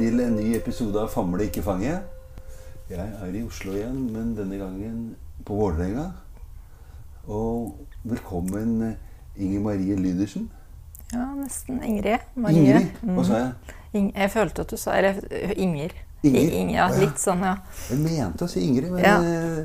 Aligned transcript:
Til 0.00 0.20
en 0.24 0.32
ny 0.38 0.54
episode 0.56 0.96
av 0.96 1.10
Famle 1.12 1.44
ikke 1.50 1.60
fange. 1.64 1.90
Jeg 2.88 3.08
er 3.20 3.34
i 3.36 3.42
Oslo 3.44 3.74
igjen, 3.76 3.98
men 4.14 4.30
denne 4.38 4.56
gangen 4.56 5.00
på 5.44 5.58
Vålerenga. 5.58 6.06
Og 7.28 7.74
velkommen 8.08 8.94
Inger 9.36 9.60
Marie 9.66 9.98
Lydersen. 10.00 10.46
Ja, 11.12 11.26
nesten 11.36 11.82
Ingrid. 11.84 12.24
Marie. 12.34 12.62
Ingrid, 12.62 12.88
hva 13.12 13.26
sa 13.28 13.42
jeg? 13.42 13.76
Ing 14.00 14.08
jeg 14.14 14.30
følte 14.32 14.64
at 14.64 14.72
du 14.72 14.78
sa 14.80 14.94
Eller 14.96 15.18
Inger. 15.58 15.92
Inger? 16.24 16.48
Ing, 16.62 16.72
ja, 16.78 16.86
litt 16.96 17.20
sånn, 17.20 17.44
ja. 17.44 17.56
Jeg 17.90 18.00
mente 18.00 18.46
å 18.46 18.50
si 18.52 18.62
Ingrid, 18.64 18.88
men 18.94 19.04
Ja. 19.04 19.16
eh, 19.20 19.64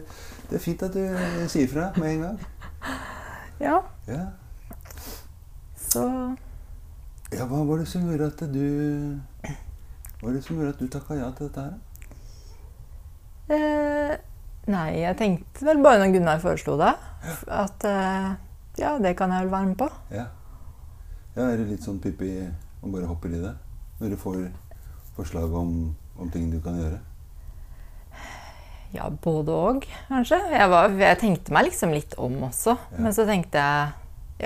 det 0.49 0.59
er 0.59 0.63
fint 0.63 0.83
at 0.83 0.93
du 0.93 1.47
sier 1.47 1.67
fra 1.71 1.91
med 1.95 2.11
en 2.11 2.21
gang. 2.21 2.39
Ja, 3.59 3.79
Ja. 4.07 4.25
så 5.79 6.03
ja, 7.31 7.45
hva 7.45 7.63
var 7.67 7.77
det 7.79 7.87
som 7.87 8.01
gjorde 8.09 8.27
at 8.27 8.39
du 8.51 9.19
Hva 10.25 10.31
er 10.31 10.39
det 10.39 10.41
som 10.41 10.57
gjorde 10.57 10.71
at 10.73 10.79
du 10.81 10.87
takka 10.89 11.15
ja 11.19 11.25
til 11.37 11.51
dette 11.51 11.61
her? 11.61 11.73
eh, 13.53 14.13
Nei, 14.73 14.87
jeg 14.97 15.17
tenkte 15.19 15.67
vel 15.67 15.83
bare 15.85 15.99
når 16.01 16.15
Gunnar 16.15 16.39
foreslo 16.41 16.79
det, 16.81 16.95
at 17.53 17.85
eh, 17.85 18.31
ja, 18.81 18.95
det 18.97 19.11
kan 19.19 19.29
jeg 19.29 19.45
vel 19.45 19.51
være 19.51 19.67
med 19.67 19.77
på. 19.77 19.89
Ja. 20.09 20.25
ja 21.35 21.45
er 21.45 21.61
det 21.61 21.67
litt 21.69 21.85
sånn 21.85 22.01
Pippi 22.01 22.31
og 22.81 22.89
bare 22.89 23.05
hopper 23.05 23.37
i 23.37 23.43
det? 23.43 23.53
Når 23.99 24.15
du 24.15 24.17
får 24.23 24.41
forslag 25.13 25.53
om, 25.61 25.93
om 26.17 26.33
ting 26.33 26.49
du 26.49 26.57
kan 26.65 26.81
gjøre? 26.81 26.97
Ja, 28.97 29.13
både 29.13 29.53
og, 29.53 29.85
kanskje. 30.09 30.41
Jeg, 30.57 30.73
var, 30.73 30.89
jeg 31.05 31.21
tenkte 31.21 31.53
meg 31.53 31.69
liksom 31.69 31.93
litt 31.93 32.17
om 32.17 32.41
også. 32.49 32.79
Ja. 32.95 33.05
Men 33.05 33.13
så 33.13 33.29
tenkte 33.29 33.61
jeg 33.61 33.93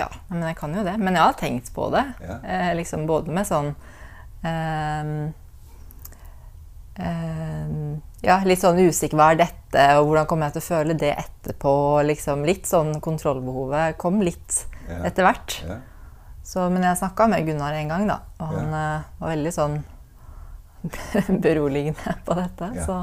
ja, 0.04 0.12
men 0.28 0.44
jeg 0.44 0.60
kan 0.60 0.76
jo 0.76 0.84
det. 0.84 1.00
Men 1.00 1.16
jeg 1.16 1.24
har 1.24 1.40
tenkt 1.40 1.72
på 1.72 1.88
det. 1.96 2.04
Ja. 2.20 2.42
Eh, 2.44 2.72
liksom 2.76 3.08
både 3.08 3.32
med 3.32 3.48
sånn 3.48 3.72
ehm, 4.44 5.30
Ja, 8.22 8.42
litt 8.44 8.60
sånn 8.60 8.80
usikker. 8.84 9.16
Hva 9.20 9.30
er 9.34 9.38
dette, 9.46 9.84
og 10.00 10.10
hvordan 10.10 10.28
kommer 10.28 10.50
jeg 10.50 10.58
til 10.58 10.64
å 10.64 10.68
føle 10.68 10.96
det 11.00 11.14
etterpå? 11.22 11.72
Liksom 12.10 12.42
litt 12.48 12.68
sånn 12.68 12.98
kontrollbehovet 13.04 13.98
kom 14.02 14.20
litt 14.26 14.66
Ja. 14.90 15.04
etter 15.06 15.24
hvert. 15.24 15.56
Ja. 15.68 15.78
Så, 16.44 16.66
men 16.74 16.82
jeg 16.84 16.98
snakka 16.98 17.28
med 17.30 17.46
Gunnar 17.46 17.74
en 17.78 17.88
gang, 17.94 18.08
da. 18.10 18.20
Og 18.42 18.48
han 18.58 18.74
eh, 18.74 19.04
var 19.20 19.30
veldig 19.36 19.52
sånn 19.54 19.76
beroligende 21.46 22.16
på 22.26 22.36
dette. 22.40 22.72
Ja. 22.76 22.86
Så 22.86 22.98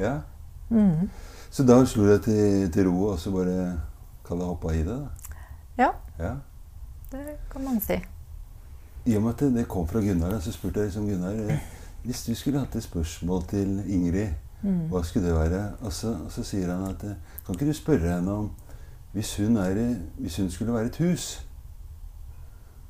ja. 0.00 0.14
mm. 0.70 1.10
Så 1.54 1.62
da 1.68 1.76
slo 1.86 2.06
deg 2.08 2.22
til, 2.24 2.64
til 2.74 2.88
ro 2.88 3.10
og 3.12 3.18
så 3.22 3.30
bare 3.34 3.76
kan 4.26 4.40
du 4.40 4.46
hoppe 4.48 4.72
i 4.74 4.82
det? 4.82 4.96
da? 4.96 5.44
ja, 5.78 5.90
Ja. 6.18 6.32
det 7.12 7.36
kan 7.52 7.64
man 7.64 7.78
si. 7.84 8.00
I 9.06 9.16
og 9.18 9.22
med 9.22 9.34
at 9.34 9.40
det, 9.44 9.50
det 9.58 9.68
kom 9.68 9.86
fra 9.86 10.00
Gunnar, 10.00 10.38
så 10.40 10.50
spurte 10.54 10.80
jeg 10.80 10.88
liksom 10.90 11.06
Gunnar 11.10 11.36
eh, 11.52 11.60
Hvis 12.04 12.24
du 12.26 12.34
skulle 12.34 12.60
hatt 12.60 12.76
et 12.76 12.82
spørsmål 12.82 13.46
til 13.48 13.82
Ingrid, 13.86 14.34
Mm. 14.64 14.86
hva 14.88 15.02
skulle 15.04 15.28
det 15.28 15.34
være? 15.36 15.72
Og 15.80 15.92
så, 15.92 16.08
og 16.24 16.30
så 16.32 16.42
sier 16.44 16.70
han 16.72 16.86
at 16.88 17.02
eh, 17.04 17.16
Kan 17.46 17.54
ikke 17.54 17.66
du 17.68 17.72
spørre 17.76 18.14
henne 18.14 18.32
om 18.32 18.50
hvis 19.12 19.36
hun, 19.36 19.56
er, 19.56 19.96
hvis 20.18 20.36
hun 20.36 20.50
skulle 20.50 20.72
være 20.74 20.86
et 20.86 20.96
hus, 20.96 21.46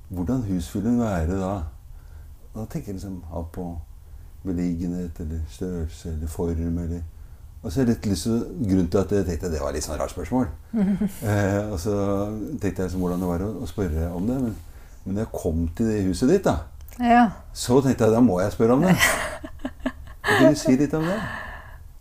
hvordan 0.09 0.43
hus 0.43 0.75
ville 0.75 0.91
hun 0.91 1.01
være 1.01 1.41
da? 1.41 1.51
Og 2.55 2.61
da 2.61 2.65
tenker 2.65 2.93
jeg 2.93 2.95
liksom 2.95 3.19
av 3.33 3.49
på 3.53 3.67
beliggenhet 4.45 5.21
eller 5.21 5.41
størrelse 5.51 6.13
eller 6.13 6.27
form 6.27 6.79
eller 6.79 7.03
Og 7.63 7.73
så 7.73 7.81
er 7.81 7.85
det 7.85 7.95
litt 7.95 8.07
lyst 8.07 8.23
til, 8.23 8.41
grunnen 8.69 8.89
til 8.89 8.99
at 8.99 9.13
jeg 9.13 9.27
tenkte 9.27 9.51
det 9.53 9.61
var 9.61 9.73
litt 9.73 9.85
sånn 9.85 9.99
rart 9.99 10.13
spørsmål. 10.13 10.47
eh, 11.33 11.73
og 11.73 11.79
så 11.81 11.95
tenkte 12.61 12.83
jeg 12.83 12.87
liksom 12.87 13.01
hvordan 13.01 13.21
det 13.25 13.29
var 13.29 13.45
å, 13.45 13.51
å 13.65 13.67
spørre 13.67 14.11
om 14.13 14.27
det. 14.29 14.41
Men, 14.43 14.57
men 15.05 15.21
jeg 15.23 15.31
kom 15.33 15.63
til 15.77 15.89
det 15.89 16.03
huset 16.05 16.29
ditt, 16.29 16.45
da, 16.45 16.59
Ja. 17.01 17.25
så 17.53 17.81
tenkte 17.83 18.05
jeg 18.07 18.15
da 18.15 18.21
må 18.23 18.37
jeg 18.41 18.53
spørre 18.55 18.77
om 18.77 18.85
det. 18.87 18.95
Kan 20.25 20.53
du 20.53 20.59
si 20.59 20.77
litt 20.79 20.95
om 20.95 21.03
det? 21.09 21.17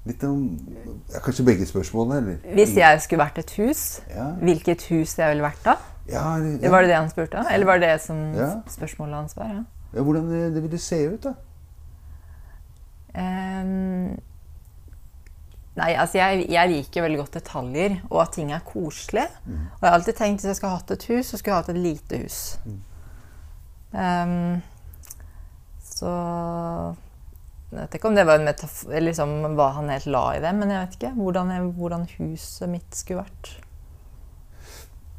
Litt 0.05 0.23
om 0.27 0.43
ja, 1.13 1.19
Kanskje 1.23 1.45
begge 1.47 1.65
spørsmålene? 1.65 2.17
Eller? 2.21 2.53
Hvis 2.57 2.75
jeg 2.77 3.01
skulle 3.01 3.23
vært 3.23 3.39
et 3.39 3.53
hus, 3.57 4.01
Ja, 4.11 4.29
hvilket 4.43 4.83
hus 4.91 5.15
jeg 5.17 5.31
ville 5.31 5.45
vært 5.45 5.63
da? 5.65 5.77
ja, 6.11 6.23
ja. 6.37 6.69
Var 6.69 6.81
det 6.83 6.89
det 6.91 6.97
han 6.99 7.09
spurte? 7.09 7.45
Eller 7.51 7.65
var 7.65 7.79
det 7.79 7.89
det 7.89 8.01
som 8.03 8.19
spørsmålet 8.69 9.15
hans 9.15 9.37
var? 9.37 9.53
Ja. 9.55 9.63
ja, 9.95 10.01
Hvordan 10.03 10.29
det, 10.29 10.43
det 10.55 10.63
ville 10.65 10.77
se 10.83 10.99
ut, 11.07 11.23
da? 11.23 11.33
Um, 13.13 14.17
nei, 15.77 15.91
altså 15.93 16.17
jeg, 16.17 16.45
jeg 16.49 16.69
liker 16.71 17.05
veldig 17.05 17.19
godt 17.21 17.37
detaljer, 17.39 17.99
og 18.09 18.21
at 18.25 18.33
ting 18.35 18.51
er 18.51 18.63
koselig. 18.65 19.27
Mm. 19.45 19.59
Og 19.77 19.81
jeg 19.85 19.89
har 19.89 19.97
alltid 19.99 20.13
tenkt 20.19 20.41
at 20.41 20.43
hvis 20.43 20.51
jeg 20.51 20.59
skulle 20.59 20.75
hatt 20.75 20.91
et 20.95 21.07
hus, 21.11 21.25
så 21.29 21.37
skulle 21.39 21.55
jeg 21.55 21.61
hatt 21.63 21.73
et 21.75 21.81
lite 21.83 22.21
hus. 22.23 22.39
Mm. 22.65 22.79
Ehm, 23.93 24.61
så 26.03 26.95
Jeg 27.73 27.79
vet 27.79 27.95
ikke 27.97 28.09
om 28.11 28.15
det 28.17 28.25
var 28.27 28.37
en 28.37 28.45
metafor, 28.45 28.91
eller 28.91 29.07
liksom, 29.09 29.31
hva 29.57 29.69
han 29.79 29.87
helt 29.89 30.05
la 30.13 30.23
i 30.35 30.41
det, 30.43 30.51
men 30.59 30.69
jeg 30.69 30.81
vet 30.83 30.97
ikke 30.99 31.13
hvordan, 31.17 31.49
jeg, 31.55 31.69
hvordan 31.79 32.03
huset 32.19 32.69
mitt 32.69 32.93
skulle 32.99 33.23
vært. 33.23 33.49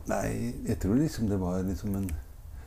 Nei, 0.07 0.53
jeg 0.69 0.77
tror 0.83 0.95
liksom 1.01 1.27
det 1.33 1.41
var 1.41 1.63
liksom 1.65 1.97
en 1.97 2.07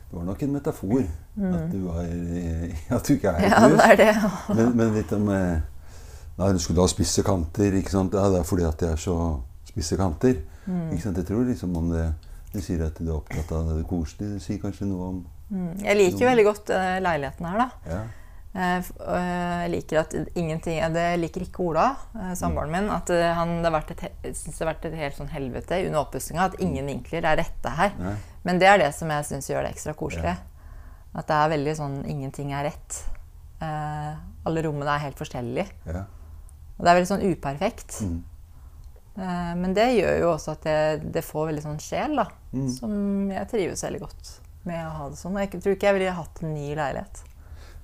Det 0.07 0.15
var 0.15 0.23
nok 0.25 0.43
en 0.43 0.51
metafor. 0.55 1.01
At 1.37 1.71
du 1.71 1.81
var 1.85 2.01
eh, 2.03 2.75
At 2.95 3.07
du 3.07 3.13
ikke 3.13 3.29
er 3.29 3.45
et 3.45 3.51
hus. 3.51 3.51
Ja, 3.53 3.67
det 3.69 3.87
er 3.91 3.97
det. 4.01 4.31
Men, 4.55 4.69
men 4.79 4.93
litt 4.95 5.11
om 5.13 5.27
eh, 5.29 5.59
Nei, 6.37 6.51
du 6.53 6.59
skulle 6.63 6.81
ha 6.83 6.87
spisse 6.91 7.23
kanter. 7.25 7.73
ikke 7.79 7.91
sant? 7.91 8.13
Ja, 8.15 8.27
det 8.31 8.39
er 8.39 8.47
fordi 8.47 8.63
at 8.67 8.79
de 8.79 8.91
er 8.91 8.99
så 9.01 9.15
spisse 9.67 9.97
kanter. 9.99 10.39
Mm. 10.65 10.91
Ikke 10.93 11.03
sant? 11.03 11.17
Jeg 11.17 11.27
tror 11.29 11.43
liksom 11.47 11.75
om 11.77 11.89
det 11.91 12.05
Du 12.53 12.59
sier 12.63 12.85
at 12.85 12.97
du 12.99 13.07
er 13.09 13.17
opptatt 13.17 13.51
av 13.51 13.71
det 13.75 13.87
koselige. 13.89 14.37
Du 14.37 14.43
sier 14.43 14.59
kanskje 14.63 14.89
noe 14.91 15.09
om 15.13 15.17
Mm. 15.17 15.36
Jeg 15.49 15.95
liker 15.95 16.25
jo 16.25 16.29
veldig 16.29 16.47
godt 16.47 16.71
eh, 16.75 16.97
leiligheten 17.03 17.47
her, 17.47 17.61
da. 17.61 17.67
Ja. 17.87 17.99
Eh, 18.57 18.87
og 19.05 19.17
Jeg 19.21 19.69
liker 19.69 19.99
at 20.01 20.13
ingenting 20.39 20.79
Det 20.95 21.03
liker 21.21 21.43
ikke 21.45 21.61
Ola, 21.67 21.87
eh, 22.17 22.33
samboeren 22.39 22.73
min. 22.73 22.89
At 22.91 23.11
eh, 23.13 23.31
han, 23.37 23.59
det 23.61 23.69
har 23.69 23.77
vært 23.77 23.93
et, 23.95 24.07
synes 24.33 24.57
det 24.57 24.63
har 24.65 24.71
vært 24.73 24.87
et 24.89 24.97
helt 24.99 25.19
sånn 25.19 25.31
helvete 25.31 25.81
under 25.85 26.01
oppussinga. 26.03 26.49
At 26.49 26.59
ingen 26.63 26.89
vinkler 26.89 27.27
er 27.27 27.39
rette 27.43 27.75
her. 27.79 27.95
Men 28.47 28.61
det 28.61 28.69
er 28.71 28.81
det 28.81 28.93
som 28.95 29.11
jeg 29.13 29.27
syns 29.29 29.51
gjør 29.51 29.67
det 29.67 29.75
ekstra 29.75 29.95
koselig. 29.97 30.35
At 31.17 31.29
det 31.29 31.37
er 31.37 31.53
veldig 31.55 31.75
sånn 31.79 32.01
ingenting 32.09 32.51
er 32.55 32.67
rett. 32.69 33.03
Eh, 33.63 34.17
alle 34.47 34.63
rommene 34.65 34.95
er 34.95 35.05
helt 35.07 35.19
forskjellige. 35.19 35.69
Ja. 35.87 36.03
Og 36.77 36.83
det 36.83 36.91
er 36.91 36.99
veldig 36.99 37.09
sånn 37.09 37.25
uperfekt. 37.25 38.01
Mm. 38.05 38.17
Eh, 39.17 39.53
men 39.57 39.73
det 39.77 39.87
gjør 39.95 40.19
jo 40.21 40.33
også 40.35 40.53
at 40.57 40.67
det, 40.67 40.81
det 41.15 41.25
får 41.25 41.49
veldig 41.51 41.63
sånn 41.65 41.79
sjel, 41.81 42.19
da. 42.19 42.27
Mm. 42.53 42.67
Som 42.75 42.99
jeg 43.33 43.49
trives 43.53 43.85
veldig 43.87 44.03
godt 44.03 44.35
med 44.67 44.83
å 44.85 44.93
ha 44.99 45.09
det 45.11 45.19
sånn. 45.19 45.39
Jeg 45.41 45.55
tror 45.57 45.75
ikke 45.75 45.89
jeg 45.89 45.97
ville 45.97 46.15
hatt 46.19 46.43
en 46.43 46.53
ny 46.55 46.69
leilighet. 46.77 47.23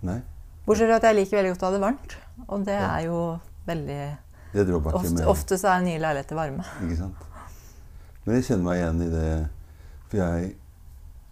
Nei. 0.03 0.19
Bortsett 0.67 0.87
fra 0.87 0.99
at 0.99 1.07
jeg 1.09 1.17
liker 1.19 1.39
veldig 1.39 1.53
godt 1.55 1.63
å 1.63 1.69
ha 1.69 1.75
det 1.75 1.83
varmt. 1.83 2.17
Og 2.47 2.65
det 2.67 2.79
er 2.79 3.05
jo 3.07 3.19
veldig 3.67 4.01
Det 4.53 4.61
er 4.63 4.75
Ofte, 4.77 5.13
med 5.15 5.29
ofte 5.31 5.57
så 5.59 5.73
er 5.73 5.85
nye 5.87 6.01
leiligheter 6.01 6.37
varme. 6.37 6.65
Ikke 6.85 6.99
sant? 6.99 7.29
Men 8.23 8.37
jeg 8.37 8.45
kjenner 8.47 8.67
meg 8.67 8.79
igjen 8.79 9.01
i 9.03 9.09
det, 9.11 9.29
for 10.11 10.21
jeg 10.21 10.51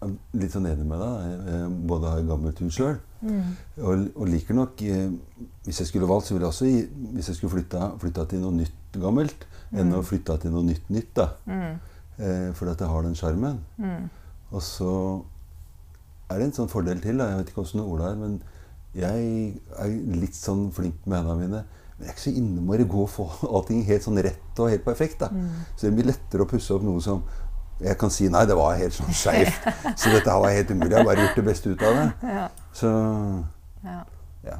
er 0.02 0.10
litt 0.36 0.52
sånn 0.52 0.66
enig 0.68 0.84
med 0.88 1.00
deg. 1.00 1.30
Jeg 1.48 1.70
både 1.88 2.10
har 2.12 2.26
gammelt 2.28 2.60
hus 2.64 2.76
sjøl, 2.76 2.98
og, 3.22 4.08
og 4.18 4.26
liker 4.28 4.56
nok 4.58 4.80
eh, 4.82 5.12
Hvis 5.62 5.78
jeg 5.78 5.92
skulle 5.92 6.08
valgt, 6.10 6.26
så 6.26 6.34
ville 6.34 6.48
jeg 6.48 6.50
også 6.50 7.12
Hvis 7.14 7.28
jeg 7.30 7.36
skulle 7.38 7.52
flytta, 7.52 7.92
flytta 8.02 8.24
til 8.32 8.42
noe 8.42 8.56
nytt 8.56 8.98
gammelt, 8.98 9.46
enn 9.70 9.94
å 9.94 10.02
flytta 10.04 10.36
til 10.42 10.52
noe 10.52 10.66
nytt 10.66 10.90
nytt. 10.92 11.14
da. 11.16 11.28
Eh, 12.18 12.50
for 12.58 12.68
at 12.68 12.82
jeg 12.82 12.90
har 12.90 13.06
den 13.06 13.16
sjarmen. 13.16 13.62
Og 14.52 14.60
så 14.60 14.90
er 16.32 16.40
det 16.42 16.48
en 16.50 16.56
sånn 16.56 16.70
fordel 16.72 17.00
til. 17.04 17.18
da, 17.20 17.28
Jeg 17.30 17.38
vet 17.42 17.52
ikke 17.52 17.62
åssen 17.64 17.84
Ola 17.84 18.10
er, 18.12 18.16
men 18.20 18.42
jeg 18.94 19.60
er 19.80 19.94
litt 20.20 20.36
sånn 20.36 20.66
flink 20.74 21.06
med 21.06 21.22
hendene 21.22 21.38
mine. 21.40 21.62
Men 21.96 22.06
jeg 22.06 22.10
er 22.10 22.16
ikke 22.16 22.24
så 22.26 22.34
innmari 22.42 22.84
god 22.88 23.06
å 23.06 23.12
få 23.12 23.28
allting 23.56 23.84
helt 23.88 24.04
sånn 24.04 24.20
rett 24.26 24.60
og 24.60 24.68
helt 24.72 24.84
perfekt. 24.84 25.20
da. 25.22 25.30
Så 25.76 25.86
det 25.88 25.94
blir 25.96 26.10
lettere 26.10 26.44
å 26.44 26.50
pusse 26.50 26.74
opp 26.74 26.84
noe 26.86 27.00
som 27.04 27.22
jeg 27.82 27.96
kan 27.98 28.10
si 28.14 28.28
nei, 28.30 28.44
det 28.46 28.54
var 28.54 28.76
helt 28.78 28.94
sånn 28.94 29.10
skeivt. 29.16 29.64
Så 30.00 30.12
dette 30.12 30.30
var 30.38 30.52
helt 30.54 30.70
umulig. 30.70 30.92
Jeg 30.92 31.00
har 31.00 31.08
bare 31.08 31.24
gjort 31.24 31.38
det 31.40 31.44
beste 31.48 31.72
ut 31.72 31.82
av 31.82 31.96
det. 31.98 32.34
Ja. 32.36 32.44
Så 32.78 32.90
Ja. 33.82 33.96
ja. 34.46 34.58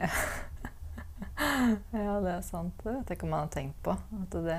ja, 1.92 2.14
det 2.24 2.32
er 2.36 2.44
sant. 2.46 2.72
Det 2.80 2.94
vet 2.94 3.10
jeg 3.12 3.18
ikke 3.18 3.26
om 3.28 3.34
man 3.34 3.44
har 3.44 3.52
tenkt 3.52 3.76
på. 3.84 3.92
At 4.22 4.36
det, 4.46 4.58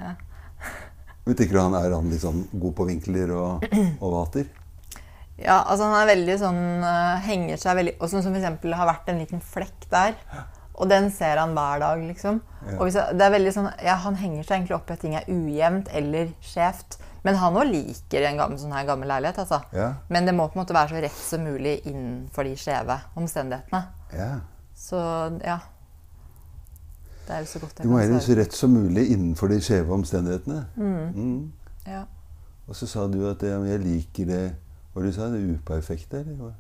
Men 1.25 1.38
tenker 1.38 1.57
du 1.57 1.62
han 1.62 1.78
er 1.78 1.94
han 1.95 2.10
litt 2.12 2.22
sånn 2.24 2.44
god 2.54 2.75
på 2.78 2.86
vinkler 2.89 3.33
og, 3.38 3.66
og 4.01 4.13
vater? 4.13 4.50
Ja, 5.44 5.60
altså 5.62 5.90
han 5.90 5.98
er 6.00 6.10
veldig 6.12 6.38
sånn 6.42 6.64
uh, 6.86 7.20
Henger 7.26 7.60
seg 7.62 7.78
veldig 7.80 7.94
Og 7.98 8.10
sånn 8.12 8.24
som 8.26 8.36
eksempel 8.38 8.76
har 8.78 8.90
vært 8.90 9.10
en 9.12 9.22
liten 9.22 9.44
flekk 9.44 9.88
der. 9.92 10.18
Og 10.82 10.90
den 10.90 11.12
ser 11.14 11.38
han 11.38 11.54
hver 11.54 11.82
dag, 11.84 12.02
liksom. 12.08 12.40
Ja. 12.66 12.78
Og 12.80 12.90
jeg, 12.90 13.18
det 13.18 13.26
er 13.26 13.34
veldig 13.36 13.54
sånn, 13.54 13.68
ja, 13.86 13.98
Han 14.02 14.18
henger 14.18 14.46
seg 14.46 14.56
egentlig 14.58 14.78
opp 14.78 14.90
i 14.90 14.96
at 14.96 15.04
ting 15.04 15.18
er 15.20 15.28
ujevnt 15.30 15.92
eller 15.98 16.32
skjevt. 16.46 16.98
Men 17.22 17.38
han 17.38 17.58
òg 17.60 17.70
liker 17.70 18.26
en 18.26 18.40
gammel, 18.40 18.58
sånn 18.58 18.74
her 18.74 18.88
gammel 18.88 19.12
leilighet. 19.12 19.44
altså. 19.44 19.62
Ja. 19.78 19.92
Men 20.10 20.26
det 20.26 20.34
må 20.34 20.48
på 20.50 20.58
en 20.58 20.64
måte 20.64 20.74
være 20.78 20.96
så 20.96 21.04
rett 21.04 21.20
som 21.22 21.44
mulig 21.46 21.76
innenfor 21.84 22.50
de 22.50 22.56
skjeve 22.58 22.98
omstendighetene. 23.20 23.84
ja. 24.18 24.32
Så 24.82 24.98
ja. 25.46 25.60
Det 27.28 27.36
er 27.36 27.44
jo 27.44 27.46
så 27.52 27.60
godt 27.62 27.78
jeg 27.78 27.86
Det 27.86 27.92
må 27.92 28.00
være 28.00 28.22
så 28.26 28.36
rett 28.40 28.56
som 28.58 28.74
mulig 28.74 29.04
innenfor 29.14 29.52
de 29.52 29.60
skjeve 29.62 29.94
omstendighetene. 29.94 30.64
Mm. 30.76 31.52
Ja. 31.86 32.02
Og 32.68 32.76
så 32.76 32.88
sa 32.90 33.06
du 33.08 33.20
at 33.30 33.44
jeg 33.46 33.80
liker 33.84 34.26
det 34.26 34.42
Hva 34.94 35.02
du 35.06 35.12
sa? 35.16 35.30
Det 35.32 35.40
uperfekte? 35.58 36.20
Eller? 36.22 36.36
hva? 36.36 36.54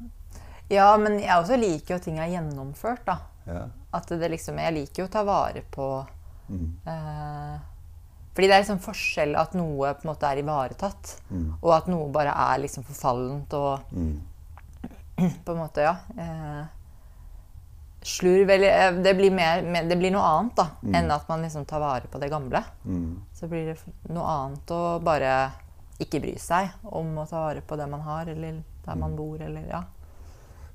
Ja, 0.71 0.95
men 0.97 1.19
jeg 1.19 1.29
også 1.35 1.57
liker 1.59 1.95
jo 1.97 1.99
ting 2.03 2.19
er 2.19 2.29
gjennomført, 2.31 3.03
da. 3.05 3.17
Ja. 3.47 3.65
At 3.93 4.07
det 4.07 4.29
liksom, 4.31 4.57
Jeg 4.61 4.73
liker 4.73 5.03
jo 5.03 5.07
å 5.09 5.11
ta 5.11 5.23
vare 5.23 5.63
på 5.71 6.05
Mm. 6.51 6.71
eh, 6.87 7.59
Fordi 8.33 8.47
det 8.47 8.55
er 8.55 8.61
liksom 8.63 8.79
forskjell 8.79 9.35
at 9.37 9.53
noe 9.53 9.93
på 9.93 10.05
en 10.05 10.09
måte 10.13 10.23
er 10.31 10.37
ivaretatt, 10.41 11.17
Mm. 11.31 11.53
og 11.61 11.71
at 11.73 11.87
noe 11.87 12.09
bare 12.11 12.31
er 12.31 12.59
liksom 12.59 12.83
forfallent 12.83 13.53
og 13.53 13.79
Mm. 13.91 14.21
på 15.45 15.51
en 15.51 15.57
måte, 15.57 15.77
ja 15.83 15.95
eh, 16.17 16.65
Slurv 18.03 18.49
eller 18.49 18.67
eh, 18.87 18.91
det 19.03 19.13
blir, 19.17 19.31
mer, 19.31 19.61
det 19.87 19.97
blir 19.99 20.11
noe 20.11 20.23
annet 20.25 20.55
da, 20.55 20.67
Mm. 20.81 20.95
enn 20.95 21.11
at 21.11 21.27
man 21.29 21.41
liksom 21.43 21.65
tar 21.67 21.79
vare 21.79 22.07
på 22.09 22.19
det 22.19 22.29
gamle. 22.31 22.63
Mm. 22.85 23.19
Så 23.33 23.47
blir 23.47 23.65
det 23.73 23.77
noe 24.09 24.25
annet 24.25 24.65
å 24.73 24.99
bare 25.03 25.51
ikke 26.03 26.21
bry 26.23 26.35
seg 26.41 26.71
om 26.91 27.13
å 27.21 27.25
ta 27.29 27.45
vare 27.47 27.63
på 27.65 27.77
det 27.79 27.87
man 27.91 28.03
har, 28.05 28.29
eller 28.31 28.61
der 28.85 28.99
man 28.99 29.15
bor, 29.17 29.41
eller 29.41 29.67
ja. 29.69 29.83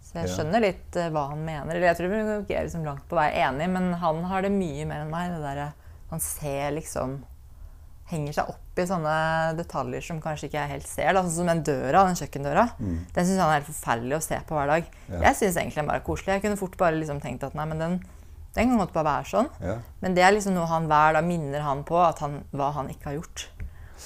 Så 0.07 0.21
jeg 0.21 0.29
Mm. 0.29 0.35
Skjønner 0.37 0.63
litt 0.63 0.97
uh, 0.97 1.09
hva 1.11 1.29
han 1.33 1.41
mener. 1.45 1.75
Eller 1.75 1.89
jeg 1.89 1.97
tror 1.99 2.13
ikke 2.15 2.55
er 2.61 2.69
liksom 2.69 2.85
langt 2.87 3.07
på 3.11 3.17
vei 3.19 3.31
enig, 3.43 3.67
men 3.75 3.89
han 3.99 4.21
har 4.31 4.45
det 4.47 4.53
mye 4.55 4.85
mer 4.87 5.03
enn 5.03 5.11
meg. 5.11 5.33
Det 5.35 5.43
der, 5.43 5.73
Han 6.11 6.21
ser 6.23 6.71
liksom 6.77 7.25
Henger 8.07 8.37
seg 8.37 8.51
opp 8.53 8.79
i 8.79 8.85
sånne 8.87 9.13
detaljer 9.59 10.05
som 10.07 10.21
kanskje 10.23 10.47
ikke 10.47 10.61
jeg 10.61 10.71
helt 10.77 10.87
ser. 10.87 11.09
Da. 11.11 11.25
Sånn 11.25 11.41
som 11.41 11.49
den 11.51 11.65
døra, 11.67 12.05
den 12.07 12.15
kjøkkendøra. 12.15 12.69
Mm. 12.79 13.01
Den 13.17 13.27
syns 13.27 13.41
han 13.43 13.51
er 13.51 13.57
helt 13.57 13.67
forferdelig 13.67 14.15
å 14.15 14.23
se 14.23 14.39
på 14.47 14.55
hver 14.55 14.71
dag. 14.71 14.87
Ja. 15.09 15.23
Jeg 15.25 15.39
syns 15.41 15.57
egentlig 15.59 15.81
den 15.81 15.89
bare 15.91 15.99
er 15.99 16.07
koselig. 16.07 16.37
Jeg 16.37 16.45
kunne 16.45 16.61
fort 16.61 16.77
bare 16.79 17.01
liksom 17.01 17.19
tenkt 17.25 17.43
at 17.43 17.57
nei, 17.59 17.67
men 17.67 17.83
den, 17.83 17.97
den 18.55 18.71
kan 18.71 18.79
godt 18.79 18.95
bare 18.95 19.09
være 19.09 19.27
sånn. 19.33 19.51
Ja. 19.59 19.75
Men 20.05 20.15
det 20.15 20.23
er 20.23 20.37
liksom 20.37 20.55
noe 20.55 20.71
han 20.71 20.87
hver 20.87 21.19
dag 21.19 21.27
minner 21.27 21.67
han 21.67 21.83
på 21.89 21.99
at 21.99 22.23
han, 22.23 22.45
hva 22.55 22.71
han 22.79 22.95
ikke 22.95 23.11
har 23.11 23.19
gjort. 23.19 23.49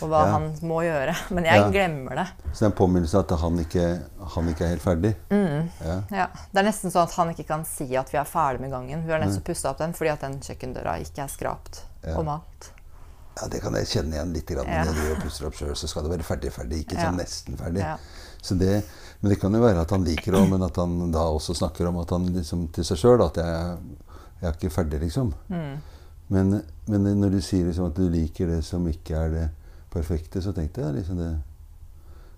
Og 0.03 0.09
hva 0.09 0.21
Ja. 0.25 0.33
han 0.39 0.45
må 0.63 0.81
gjøre. 0.87 1.15
Men 1.35 1.45
jeg 1.45 1.61
Ja. 1.61 1.69
glemmer 1.71 2.15
det. 2.15 2.27
Så 2.53 2.59
det 2.61 2.63
er 2.63 2.71
en 2.71 2.79
påminnelse 2.79 3.19
at 3.19 3.31
han 3.41 3.59
ikke, 3.59 3.87
han 4.35 4.49
ikke 4.49 4.65
er 4.65 4.69
helt 4.75 4.83
ferdig. 4.83 5.15
Mm. 5.31 5.71
Ja. 5.85 5.97
Ja. 6.11 6.27
Det 6.53 6.63
er 6.63 6.69
nesten 6.71 6.91
sånn 6.95 7.03
at 7.09 7.15
han 7.19 7.31
ikke 7.35 7.47
kan 7.49 7.65
si 7.65 7.89
at 7.97 8.11
vi 8.13 8.19
er 8.19 8.25
ferdig 8.25 8.61
med 8.61 8.71
gangen. 8.71 9.05
Vi 9.07 9.13
har 9.13 9.21
nettopp 9.21 9.45
pussa 9.51 9.71
opp 9.71 9.79
den 9.83 9.93
fordi 9.93 10.11
at 10.13 10.21
den 10.21 10.39
kjøkkendøra 10.41 10.99
ikke 11.03 11.25
er 11.27 11.29
skrapt 11.29 11.83
Ja. 12.07 12.17
og 12.17 12.25
malt. 12.25 12.71
ja, 13.41 13.47
det 13.49 13.61
kan 13.63 13.73
jeg 13.75 13.87
kjenne 13.87 14.15
igjen 14.15 14.33
litt. 14.35 14.47
Grann. 14.47 14.67
Når 14.67 14.95
driver 14.95 15.21
pusser 15.23 15.47
opp 15.47 15.55
sjøl, 15.55 15.75
så 15.77 15.89
skal 15.89 16.03
det 16.03 16.11
være 16.19 16.25
ferdig, 16.29 16.51
ferdig. 16.53 16.85
Ikke 16.85 16.97
sånn 17.01 17.17
nesten 17.17 17.57
ferdig. 17.57 17.79
Ja. 17.81 17.97
Så 18.43 18.57
det, 18.59 18.83
men 19.23 19.31
det 19.31 19.41
kan 19.41 19.53
jo 19.53 19.61
være 19.61 19.81
at 19.81 19.91
han 19.91 20.05
liker 20.05 20.33
det, 20.33 20.49
men 20.51 20.63
at 20.63 20.77
han 20.77 21.11
da 21.13 21.19
også 21.29 21.55
snakker 21.57 21.89
om 21.89 21.99
at 22.01 22.11
han 22.11 22.27
liksom 22.35 22.69
til 22.73 22.85
seg 22.85 22.97
sjøl 22.99 23.23
at 23.27 23.37
jeg, 23.37 23.79
jeg 24.43 24.49
er 24.49 24.53
ikke 24.57 24.71
ferdig, 24.73 25.01
liksom. 25.01 25.33
Mm. 25.49 25.79
Men, 26.31 26.63
men 26.87 27.21
når 27.21 27.31
du 27.31 27.41
sier 27.41 27.65
liksom 27.67 27.87
at 27.91 27.95
du 27.97 28.09
liker 28.09 28.47
det 28.47 28.63
som 28.65 28.87
ikke 28.89 29.17
er 29.17 29.29
det 29.31 29.51
perfekte, 29.93 30.43
så 30.43 30.55
tenkte 30.57 30.85
jeg 30.85 31.01
liksom 31.01 31.21
det 31.21 31.31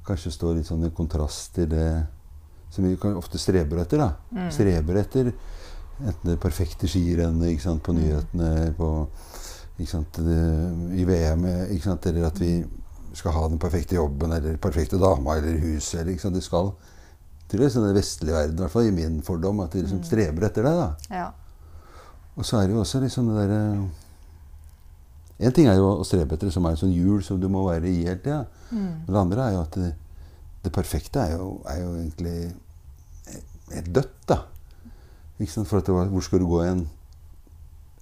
kanskje 0.07 0.33
står 0.35 0.59
litt 0.59 0.69
sånn 0.69 0.87
i 0.87 0.93
kontrast 0.95 1.53
til 1.57 1.69
det 1.71 1.89
som 2.73 2.87
vi 2.87 2.97
ofte 3.13 3.39
streber 3.39 3.83
etter. 3.83 4.01
da. 4.01 4.13
Mm. 4.33 4.49
Streber 4.55 5.01
etter 5.03 5.33
enten 6.03 6.33
det 6.33 6.39
perfekte 6.43 6.89
skirennet 6.91 7.53
ikke 7.53 7.67
sant, 7.67 7.83
på 7.85 7.95
nyhetene, 7.95 8.73
på, 8.79 8.89
ikke 9.77 9.91
sant, 9.91 10.23
det, 10.25 10.39
i 10.99 11.05
VM, 11.07 11.45
ikke 11.75 11.85
sant, 11.85 12.09
eller 12.11 12.27
at 12.31 12.41
vi 12.41 12.57
skal 13.15 13.37
ha 13.37 13.45
den 13.53 13.61
perfekte 13.61 13.99
jobben 13.99 14.33
eller 14.33 14.57
perfekte 14.61 14.99
dama 15.01 15.37
eller 15.37 15.61
huset. 15.61 16.01
Eller, 16.01 16.15
ikke 16.15 16.27
sant, 16.27 16.39
det 16.39 16.47
skal 16.47 16.73
til 17.53 17.67
sånn 17.69 17.85
i 17.85 17.91
den 17.91 17.99
vestlige 18.01 18.35
verden, 18.35 18.57
i 18.57 18.65
hvert 18.65 18.73
fall 18.73 18.89
i 18.89 18.97
min 18.97 19.21
fordom, 19.25 19.61
at 19.61 19.75
de 19.77 19.83
liksom 19.85 20.01
streber 20.09 20.49
etter 20.49 20.65
det. 20.65 20.73
da. 20.79 20.89
Ja. 21.13 21.27
Og 22.33 22.47
så 22.49 22.59
er 22.59 22.69
det 22.69 22.79
jo 22.79 22.81
også 22.81 23.03
sånn 23.13 23.29
det 23.29 23.43
derre 23.43 23.61
En 25.43 25.55
ting 25.55 25.67
er 25.67 25.79
jo 25.79 25.89
å 25.99 26.07
strebe 26.07 26.37
etter 26.37 26.49
det 26.49 26.55
som 26.55 26.67
er 26.69 26.77
en 26.77 26.81
sånt 26.81 26.95
hjul 26.95 27.23
som 27.27 27.41
du 27.41 27.49
må 27.51 27.65
være 27.67 27.91
i 27.91 28.05
hele 28.07 28.21
tida. 28.23 28.45
Mm. 28.71 28.93
Det 29.09 29.19
andre 29.19 29.47
er 29.47 29.57
jo 29.57 29.63
at 29.65 29.79
det, 29.81 29.91
det 30.63 30.73
perfekte 30.75 31.25
er 31.25 31.35
jo, 31.35 31.49
er 31.69 31.81
jo 31.83 31.95
egentlig 31.99 32.37
helt 33.73 33.93
dødt, 33.97 34.19
da. 34.31 34.43
For 35.67 35.81
at 35.81 35.91
hvor 35.91 36.23
skal 36.23 36.39
du 36.39 36.47
gå 36.47 36.61
igjen 36.63 36.85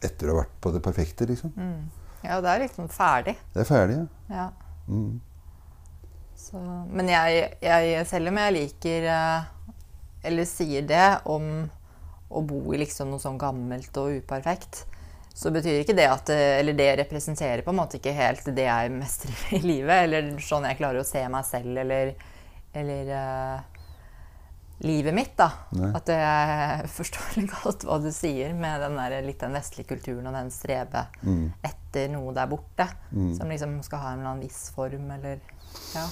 etter 0.04 0.28
å 0.28 0.34
ha 0.34 0.42
vært 0.42 0.52
på 0.60 0.72
det 0.74 0.82
perfekte, 0.84 1.26
liksom? 1.28 1.52
Mm. 1.56 1.88
ja, 2.24 2.36
det 2.44 2.52
er 2.52 2.62
liksom 2.66 2.88
ferdig. 2.92 3.36
Det 3.54 3.62
er 3.62 3.68
ferdig, 3.68 3.96
ja. 3.96 4.06
Ja. 4.36 4.46
Mm. 4.88 5.20
Så, 6.40 6.60
men 6.88 7.08
jeg, 7.08 7.50
jeg, 7.62 8.06
selv 8.08 8.30
om 8.30 8.38
jeg 8.40 8.54
liker 8.56 9.04
eh, 9.12 9.74
Eller 10.26 10.46
sier 10.48 10.86
det 10.88 11.20
om 11.28 11.44
å 12.30 12.40
bo 12.46 12.62
i 12.72 12.80
liksom 12.80 13.10
noe 13.12 13.20
sånn 13.22 13.38
gammelt 13.38 13.96
og 14.00 14.16
uperfekt, 14.22 14.84
så 15.40 15.48
betyr 15.54 15.78
ikke 15.80 15.96
det 15.96 16.04
at 16.12 16.28
Eller 16.34 16.76
det 16.76 16.90
representerer 17.00 17.62
på 17.64 17.72
en 17.72 17.78
måte 17.80 17.96
ikke 17.96 18.12
helt 18.12 18.44
det 18.52 18.66
jeg 18.66 18.92
mestrer 18.92 19.44
i 19.58 19.62
livet, 19.64 20.04
eller 20.04 20.32
sånn 20.44 20.66
jeg 20.68 20.76
klarer 20.82 21.00
å 21.00 21.06
se 21.08 21.22
meg 21.32 21.46
selv, 21.48 21.78
eller, 21.80 22.10
eller 22.76 23.12
uh, 23.16 23.80
livet 24.84 25.14
mitt, 25.16 25.32
da. 25.36 25.50
Nei. 25.76 25.90
At 25.96 26.08
jeg 26.12 26.90
forstår 26.98 27.40
godt 27.56 27.86
hva 27.88 27.98
du 28.04 28.10
sier 28.14 28.52
med 28.56 28.84
den 28.84 29.00
der, 29.00 29.16
litt 29.24 29.40
den 29.40 29.56
vestlige 29.56 29.94
kulturen 29.94 30.28
og 30.30 30.36
den 30.36 30.52
strebe 30.54 31.06
Mm. 31.24 31.50
etter 31.64 32.06
noe 32.12 32.32
der 32.36 32.46
borte. 32.48 32.86
Mm. 33.10 33.32
Som 33.36 33.50
liksom 33.50 33.74
skal 33.84 34.00
ha 34.04 34.12
en 34.12 34.20
eller 34.20 34.30
annen 34.34 34.44
viss 34.46 34.68
form, 34.76 35.08
eller 35.16 35.40
Ja. 35.94 36.06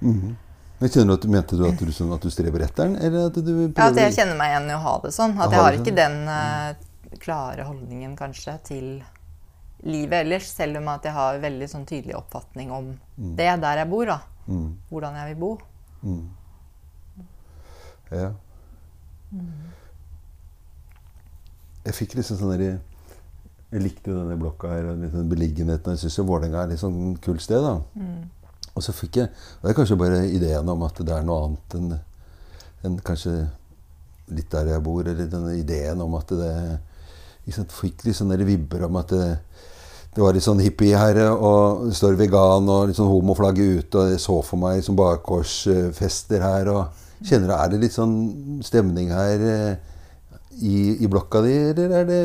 Mm. 0.00 0.36
Men 0.78 0.90
kjenner 0.92 1.16
du 1.16 1.16
at, 1.16 1.30
Mente 1.32 1.56
du 1.56 1.62
at 1.64 1.78
du, 1.80 1.88
at 2.12 2.24
du 2.24 2.28
streber 2.30 2.60
etter 2.66 2.84
den, 2.84 2.96
eller 3.00 3.30
at 3.30 3.38
du 3.38 3.52
prøver? 3.72 3.78
Ja, 3.80 3.86
at 3.88 3.96
jeg 4.02 4.12
kjenner 4.18 4.36
meg 4.36 4.50
igjen 4.52 4.66
i 4.68 4.74
å 4.76 4.82
ha 4.84 4.92
det 5.04 5.12
sånn. 5.16 5.32
At 5.40 5.54
jeg 5.54 5.62
har 5.64 5.78
ikke 5.78 5.92
sånn. 5.94 6.00
den 6.02 6.16
eh, 6.28 6.85
klare 7.26 7.66
holdningen 7.66 8.14
kanskje 8.18 8.56
til 8.70 8.90
livet 9.86 10.24
ellers, 10.24 10.48
selv 10.54 10.80
om 10.80 10.88
at 10.94 11.04
jeg 11.04 11.14
har 11.16 11.42
veldig 11.42 11.68
sånn 11.70 11.86
tydelig 11.88 12.16
oppfatning 12.16 12.72
om 12.72 12.94
det 13.16 13.50
der 13.62 13.82
jeg 13.82 13.90
bor. 13.90 14.06
da. 14.06 14.20
mm. 14.46 14.68
Hvordan 14.90 15.18
jeg 15.20 15.32
vil 15.32 15.40
bo. 15.42 15.52
Mm. 16.02 16.26
Ja. 18.14 18.30
Jeg 21.86 21.94
fikk 21.94 22.14
liksom 22.14 22.38
sånn 22.38 22.52
derre 22.54 22.76
Jeg 23.72 23.82
likte 23.82 24.14
denne 24.14 24.36
blokka 24.38 24.70
her 24.70 24.92
og 24.92 25.00
den 25.02 25.28
beliggenheten. 25.28 25.90
og 25.90 25.96
Jeg 25.96 26.04
syns 26.04 26.28
Vålerenga 26.28 26.62
er 26.62 26.70
litt 26.70 26.80
sånn 26.80 27.16
kult 27.22 27.42
sted, 27.42 27.64
da. 27.66 27.80
Og 28.76 28.84
så 28.84 28.94
fikk 28.94 29.18
jeg 29.18 29.32
Det 29.62 29.72
er 29.72 29.76
kanskje 29.76 29.98
bare 29.98 30.20
ideen 30.30 30.68
om 30.70 30.84
at 30.86 31.02
det 31.02 31.16
er 31.16 31.26
noe 31.26 31.48
annet 31.48 31.78
enn 31.80 31.96
en 32.86 32.98
kanskje 33.02 33.48
litt 34.30 34.50
der 34.52 34.68
jeg 34.70 34.82
bor, 34.84 35.02
eller 35.02 35.26
denne 35.30 35.56
ideen 35.58 36.00
om 36.04 36.14
at 36.18 36.30
det 36.38 36.50
ikke 36.52 36.95
sant, 37.54 37.72
Fikk 37.72 38.06
litt 38.06 38.18
sånne 38.18 38.38
vibber 38.46 38.86
om 38.88 38.98
at 39.00 39.12
det, 39.14 39.26
det 40.16 40.22
var 40.24 40.36
litt 40.36 40.46
sånn 40.46 40.62
hippie 40.64 40.96
her, 40.98 41.18
og 41.34 41.86
det 41.90 41.96
står 41.98 42.16
vegan 42.18 42.70
og 42.72 42.88
litt 42.88 42.98
sånn 42.98 43.10
homoflagget 43.10 43.82
ute, 43.82 44.00
og 44.00 44.14
jeg 44.14 44.22
så 44.22 44.38
for 44.46 44.62
meg 44.62 44.80
som 44.84 44.96
bakgårdsfester 44.98 46.44
her, 46.44 46.70
og 46.72 47.04
kjenner 47.26 47.52
du, 47.52 47.54
Er 47.56 47.72
det 47.72 47.82
litt 47.84 47.96
sånn 47.96 48.16
stemning 48.64 49.12
her 49.14 49.44
eh, 49.50 49.94
i, 50.56 50.76
i 51.04 51.08
blokka 51.12 51.42
di, 51.44 51.54
eller 51.70 51.96
er 52.00 52.08
det 52.08 52.20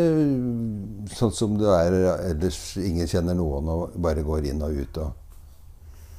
sånn 1.17 1.35
som 1.35 1.57
det 1.59 1.67
er 1.67 1.97
ellers? 2.31 2.61
Ingen 2.79 3.09
kjenner 3.11 3.35
noen 3.35 3.67
og 3.71 3.97
bare 3.99 4.23
går 4.23 4.51
inn 4.51 4.63
og 4.63 4.77
ut 4.81 5.01
og 5.03 5.17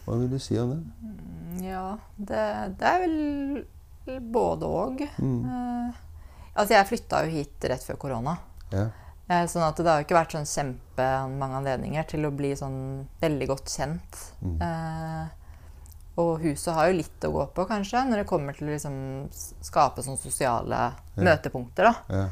Hva 0.05 0.19
vil 0.19 0.33
du 0.33 0.41
si 0.43 0.59
om 0.61 0.75
det? 0.75 0.81
Ja, 1.63 1.97
det, 2.17 2.43
det 2.81 2.89
er 2.89 3.03
vel 3.05 4.25
både 4.33 4.67
og. 4.67 5.03
Mm. 5.19 5.45
Eh, 5.47 6.01
altså, 6.55 6.75
jeg 6.75 6.89
flytta 6.89 7.25
jo 7.27 7.37
hit 7.37 7.69
rett 7.71 7.85
før 7.87 8.01
korona. 8.07 8.37
Ja. 8.73 8.89
Eh, 9.29 9.45
Sånn 9.49 9.65
at 9.65 9.79
det 9.79 9.89
har 9.89 10.03
ikke 10.05 10.19
vært 10.19 10.35
sånn 10.37 10.49
kjempemange 10.49 11.61
anledninger 11.61 12.09
til 12.11 12.27
å 12.27 12.33
bli 12.35 12.53
sånn 12.59 13.07
veldig 13.23 13.49
godt 13.53 13.71
kjent. 13.73 14.19
Mm. 14.43 14.57
Eh, 14.67 15.39
og 16.23 16.43
huset 16.43 16.75
har 16.77 16.91
jo 16.91 16.99
litt 16.99 17.25
å 17.25 17.33
gå 17.33 17.47
på, 17.57 17.65
kanskje, 17.71 18.03
når 18.05 18.21
det 18.23 18.29
kommer 18.29 18.57
til 18.57 18.69
å 18.69 18.75
liksom 18.75 18.97
skape 19.65 20.05
sånne 20.05 20.21
sosiale 20.21 20.81
møtepunkter. 21.17 21.89
da. 21.89 22.19
ja. 22.21 22.27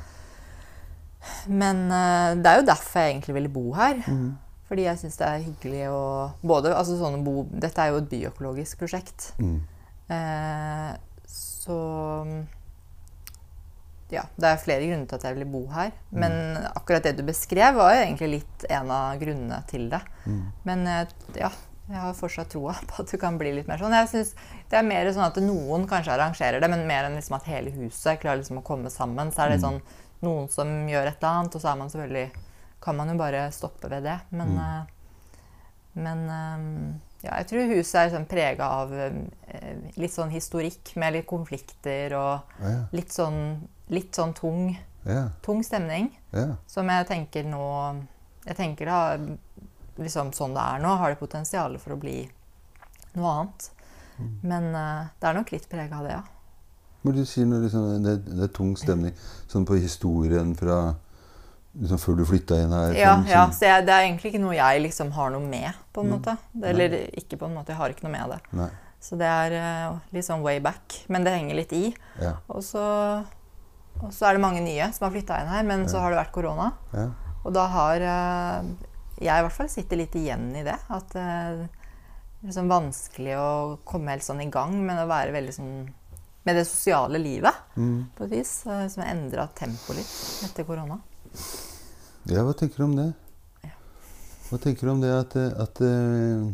Men 1.48 1.82
eh, 1.92 2.34
det 2.40 2.48
er 2.50 2.60
jo 2.60 2.68
derfor 2.68 3.02
jeg 3.04 3.14
egentlig 3.14 3.36
ville 3.36 3.52
bo 3.52 3.66
her. 3.76 4.00
Mm. 4.08 4.30
Fordi 4.70 4.84
jeg 4.86 5.00
syns 5.00 5.18
det 5.18 5.26
er 5.26 5.42
hyggelig 5.42 5.86
å 5.90 6.02
både, 6.46 6.70
altså 6.76 6.94
sånn 7.00 7.24
bo, 7.26 7.42
Dette 7.50 7.82
er 7.82 7.90
jo 7.90 7.98
et 8.00 8.10
byøkologisk 8.12 8.78
prosjekt. 8.84 9.32
Mm. 9.42 9.56
Eh, 10.14 10.92
så 11.30 11.78
Ja, 14.10 14.24
det 14.34 14.48
er 14.48 14.62
flere 14.62 14.86
grunner 14.88 15.06
til 15.06 15.20
at 15.20 15.24
jeg 15.28 15.36
ville 15.36 15.50
bo 15.50 15.64
her. 15.70 15.92
Men 16.10 16.32
akkurat 16.74 17.04
det 17.06 17.16
du 17.18 17.24
beskrev, 17.26 17.76
var 17.78 17.94
jo 17.94 18.04
egentlig 18.04 18.30
litt 18.38 18.64
en 18.70 18.90
av 18.94 19.20
grunnene 19.20 19.60
til 19.70 19.86
det. 19.92 20.00
Mm. 20.26 20.40
Men 20.66 20.86
eh, 20.90 21.12
ja, 21.38 21.50
jeg 21.90 21.98
har 21.98 22.18
fortsatt 22.18 22.52
troa 22.52 22.76
på 22.86 23.02
at 23.02 23.10
du 23.10 23.18
kan 23.18 23.38
bli 23.38 23.54
litt 23.56 23.70
mer 23.70 23.80
sånn. 23.82 23.94
Jeg 23.96 24.10
synes 24.12 24.34
Det 24.70 24.78
er 24.78 24.86
mer 24.86 25.08
sånn 25.10 25.26
at 25.26 25.40
noen 25.42 25.88
kanskje 25.90 26.14
arrangerer 26.14 26.62
det, 26.62 26.70
men 26.70 26.86
mer 26.86 27.08
enn 27.08 27.18
liksom 27.18 27.38
at 27.40 27.48
hele 27.50 27.72
huset 27.74 28.20
klarer 28.22 28.42
liksom 28.42 28.60
å 28.60 28.66
komme 28.66 28.92
sammen. 28.94 29.32
Så 29.34 29.44
er 29.44 29.54
det 29.54 29.64
sånn 29.64 29.80
noen 30.22 30.46
som 30.52 30.70
gjør 30.90 31.08
et 31.08 31.18
eller 31.18 31.40
annet, 31.40 31.56
og 31.56 31.62
så 31.62 31.72
er 31.72 31.80
man 31.80 31.90
selvfølgelig 31.92 32.46
kan 32.80 32.96
man 32.96 33.10
jo 33.12 33.16
bare 33.20 33.46
stoppe 33.52 33.90
ved 33.92 34.06
det. 34.06 34.18
Men, 34.30 34.56
eh, 34.58 34.82
men 36.06 36.26
eh, 36.30 36.66
ja, 37.22 37.34
jeg 37.38 37.46
tror 37.50 37.74
huset 37.74 37.94
er 38.00 38.10
sånn 38.14 38.26
prega 38.28 38.68
av 38.80 38.92
eh, 38.92 39.76
litt 39.96 40.12
sånn 40.14 40.30
historikk 40.32 40.94
med 40.96 41.12
litt 41.18 41.26
konflikter 41.28 42.14
og 42.16 42.40
Ja. 42.64 42.86
litt 42.92 43.12
sånn, 43.12 43.60
litt 43.90 44.12
sånn 44.16 44.34
tung, 44.34 44.76
Ja. 45.06 45.28
tung 45.42 45.62
stemning. 45.64 46.10
Ja. 46.32 46.56
Som 46.66 46.88
jeg 46.88 47.06
tenker 47.08 47.44
nå 47.44 48.04
Jeg 48.46 48.56
tenker 48.56 48.86
da 48.86 49.18
liksom 49.98 50.30
sånn 50.32 50.54
det 50.54 50.62
er 50.64 50.78
nå, 50.80 50.96
har 50.96 51.10
det 51.10 51.18
potensial 51.20 51.76
for 51.78 51.92
å 51.92 51.98
bli 52.00 52.30
noe 53.14 53.32
annet. 53.34 53.70
Men 54.42 54.74
eh, 54.74 55.08
det 55.20 55.28
er 55.28 55.34
nok 55.34 55.50
litt 55.52 55.68
prega 55.68 55.98
av 55.98 56.04
det, 56.06 56.10
ja. 56.12 56.22
Men 57.02 57.14
du 57.16 57.24
sier 57.24 57.46
noe, 57.46 57.60
liksom, 57.64 58.02
det, 58.04 58.14
det 58.24 58.42
er 58.44 58.52
tung 58.56 58.74
stemning 58.76 59.12
sånn 59.48 59.66
på 59.68 59.76
historien 59.80 60.54
fra 60.56 60.94
liksom, 61.78 61.98
før 62.02 62.16
du 62.18 62.24
flytta 62.26 62.58
inn 62.64 62.72
her? 62.74 62.92
Ja, 62.98 63.14
sånn, 63.16 63.26
ja 63.30 63.42
så 63.54 63.66
jeg, 63.68 63.86
det 63.86 63.94
er 63.94 64.06
egentlig 64.08 64.32
ikke 64.32 64.42
noe 64.42 64.54
jeg 64.56 64.82
liksom 64.82 65.10
har 65.12 65.30
noe 65.30 65.46
med, 65.46 65.72
på 65.92 66.00
en 66.02 66.10
Mm. 66.10 66.14
måte. 66.18 66.36
Det, 66.52 66.68
eller 66.74 66.96
ikke 67.20 67.38
på 67.38 67.46
en 67.46 67.54
måte, 67.54 67.68
jeg 67.74 67.76
har 67.78 67.90
ikke 67.90 68.06
noe 68.08 68.12
med 68.16 68.30
det. 68.34 68.40
Nei. 68.52 68.70
Så 69.00 69.16
det 69.16 69.26
er 69.32 69.54
uh, 69.90 69.98
litt 70.12 70.24
sånn 70.26 70.42
way 70.42 70.58
back. 70.60 71.04
Men 71.08 71.24
det 71.24 71.32
henger 71.32 71.54
litt 71.56 71.72
i. 71.72 71.94
Ja. 72.20 72.34
Og 72.48 72.60
så, 72.66 72.82
og 74.02 74.10
så 74.12 74.26
er 74.28 74.34
det 74.36 74.42
mange 74.44 74.60
nye 74.64 74.90
som 74.92 75.06
har 75.06 75.14
flytta 75.14 75.38
inn 75.40 75.48
her, 75.54 75.62
men 75.64 75.86
så 75.88 76.00
har 76.02 76.10
det 76.12 76.18
vært 76.20 76.32
korona. 76.36 76.72
ja. 76.92 77.08
Og 77.44 77.54
da 77.56 77.62
har 77.72 78.02
uh, 78.04 78.66
jeg 79.20 79.32
i 79.32 79.44
hvert 79.46 79.52
fall 79.56 79.68
sitter 79.72 79.96
litt 79.96 80.14
igjen 80.16 80.50
i 80.56 80.62
det. 80.64 80.76
At 80.92 81.14
eh, 81.16 81.62
det 82.40 82.44
er 82.44 82.50
liksom 82.50 82.68
vanskelig 82.68 83.34
å 83.40 83.78
komme 83.84 84.12
helt 84.12 84.24
sånn 84.24 84.40
i 84.44 84.50
gang 84.52 84.74
med 84.84 85.00
å 85.00 85.06
være 85.08 85.32
veldig 85.32 85.52
sånn 85.56 85.72
med 86.44 86.56
det 86.56 86.64
sosiale 86.68 87.18
livet, 87.20 87.52
Mm. 87.76 88.06
på 88.16 88.24
et 88.24 88.30
vis. 88.32 88.52
Som 88.64 89.02
har 89.02 89.10
endra 89.14 89.46
tempo 89.56 89.92
litt 89.96 90.44
etter 90.44 90.64
korona. 90.68 90.98
Ja, 92.30 92.44
hva 92.44 92.54
tenker 92.56 92.82
du 92.82 92.86
om 92.88 92.96
det? 92.98 93.10
Hva 94.50 94.58
tenker 94.62 94.88
du 94.88 94.92
om 94.94 95.02
det 95.02 95.12
at, 95.14 95.36
eh, 95.38 95.52
at 95.62 95.82
eh, 95.86 96.48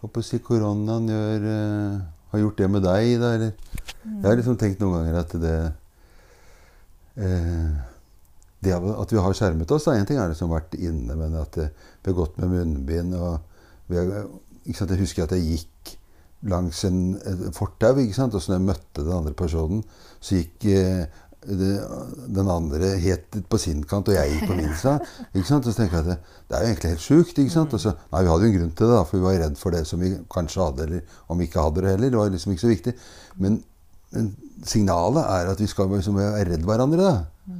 Håper 0.00 0.22
å 0.22 0.24
si 0.24 0.38
koronaen 0.40 1.10
gjør, 1.12 1.42
eh, 1.44 2.00
har 2.32 2.40
gjort 2.40 2.56
det 2.62 2.68
med 2.72 2.82
deg, 2.86 3.10
da? 3.20 3.34
Eller? 3.36 3.52
Jeg 4.00 4.24
har 4.24 4.38
liksom 4.38 4.56
tenkt 4.56 4.80
noen 4.80 4.96
ganger 4.96 5.18
at 5.20 5.34
det 5.42 5.56
eh, 7.20 7.70
det 8.60 8.76
at 8.76 9.12
vi 9.12 9.20
har 9.20 9.36
skjermet 9.36 9.72
oss, 9.72 9.86
da. 9.88 9.96
Én 9.96 10.08
ting 10.08 10.18
er 10.20 10.32
det 10.32 10.36
som 10.38 10.50
har 10.50 10.60
vært 10.60 10.76
inne, 10.80 11.16
men 11.16 11.36
at 11.40 11.56
det 11.56 11.70
har 12.06 12.16
gått 12.16 12.36
med 12.40 12.52
munnbind 12.52 13.16
og 13.16 13.40
har, 13.92 14.26
sant? 14.76 14.92
Jeg 14.92 15.00
husker 15.00 15.24
at 15.24 15.36
jeg 15.36 15.46
gikk 15.48 15.94
langs 16.48 16.84
en 16.88 17.00
et 17.16 17.56
fortau, 17.56 17.92
og 17.96 18.14
så 18.16 18.28
når 18.28 18.56
jeg 18.56 18.66
møtte 18.68 19.04
den 19.04 19.16
andre 19.16 19.34
personen, 19.36 19.82
så 20.20 20.40
gikk 20.40 20.68
eh, 20.72 21.04
den 21.40 22.48
andre 22.52 22.90
het 23.00 23.38
på 23.48 23.58
sin 23.58 23.80
kant, 23.88 24.10
og 24.10 24.14
jeg 24.14 24.34
gikk 24.34 24.50
på 24.50 24.58
min 24.58 24.74
side. 24.76 24.98
Og 25.32 25.46
så 25.48 25.72
tenker 25.72 25.96
jeg 25.96 26.04
at 26.04 26.10
det, 26.10 26.16
det 26.48 26.56
er 26.56 26.64
jo 26.64 26.72
egentlig 26.72 26.92
helt 26.92 27.04
sjukt. 27.04 27.38
ikke 27.38 27.54
sant? 27.54 27.76
Så, 27.80 27.94
nei, 28.12 28.22
Vi 28.22 28.30
hadde 28.30 28.44
jo 28.44 28.50
en 28.50 28.58
grunn 28.58 28.74
til 28.76 28.86
det, 28.86 28.94
da, 28.98 29.02
for 29.08 29.16
vi 29.16 29.24
var 29.24 29.40
redd 29.40 29.58
for 29.58 29.76
det 29.76 29.86
som 29.88 30.04
vi 30.04 30.12
kanskje 30.34 30.62
hadde, 30.66 30.86
eller 30.86 31.18
om 31.28 31.40
vi 31.40 31.48
ikke 31.48 31.64
hadde 31.64 31.84
det 31.84 31.94
heller. 31.94 32.10
Det 32.10 32.20
var 32.20 32.32
liksom 32.34 32.52
ikke 32.52 32.66
så 32.66 32.72
viktig. 32.74 32.94
Men, 33.40 33.60
men 34.12 34.32
signalet 34.68 35.24
er 35.24 35.52
at 35.54 35.62
vi 35.64 35.68
skal 35.70 35.88
liksom 35.94 36.20
være 36.20 36.44
redd 36.50 36.66
hverandre. 36.68 37.08
da. 37.08 37.58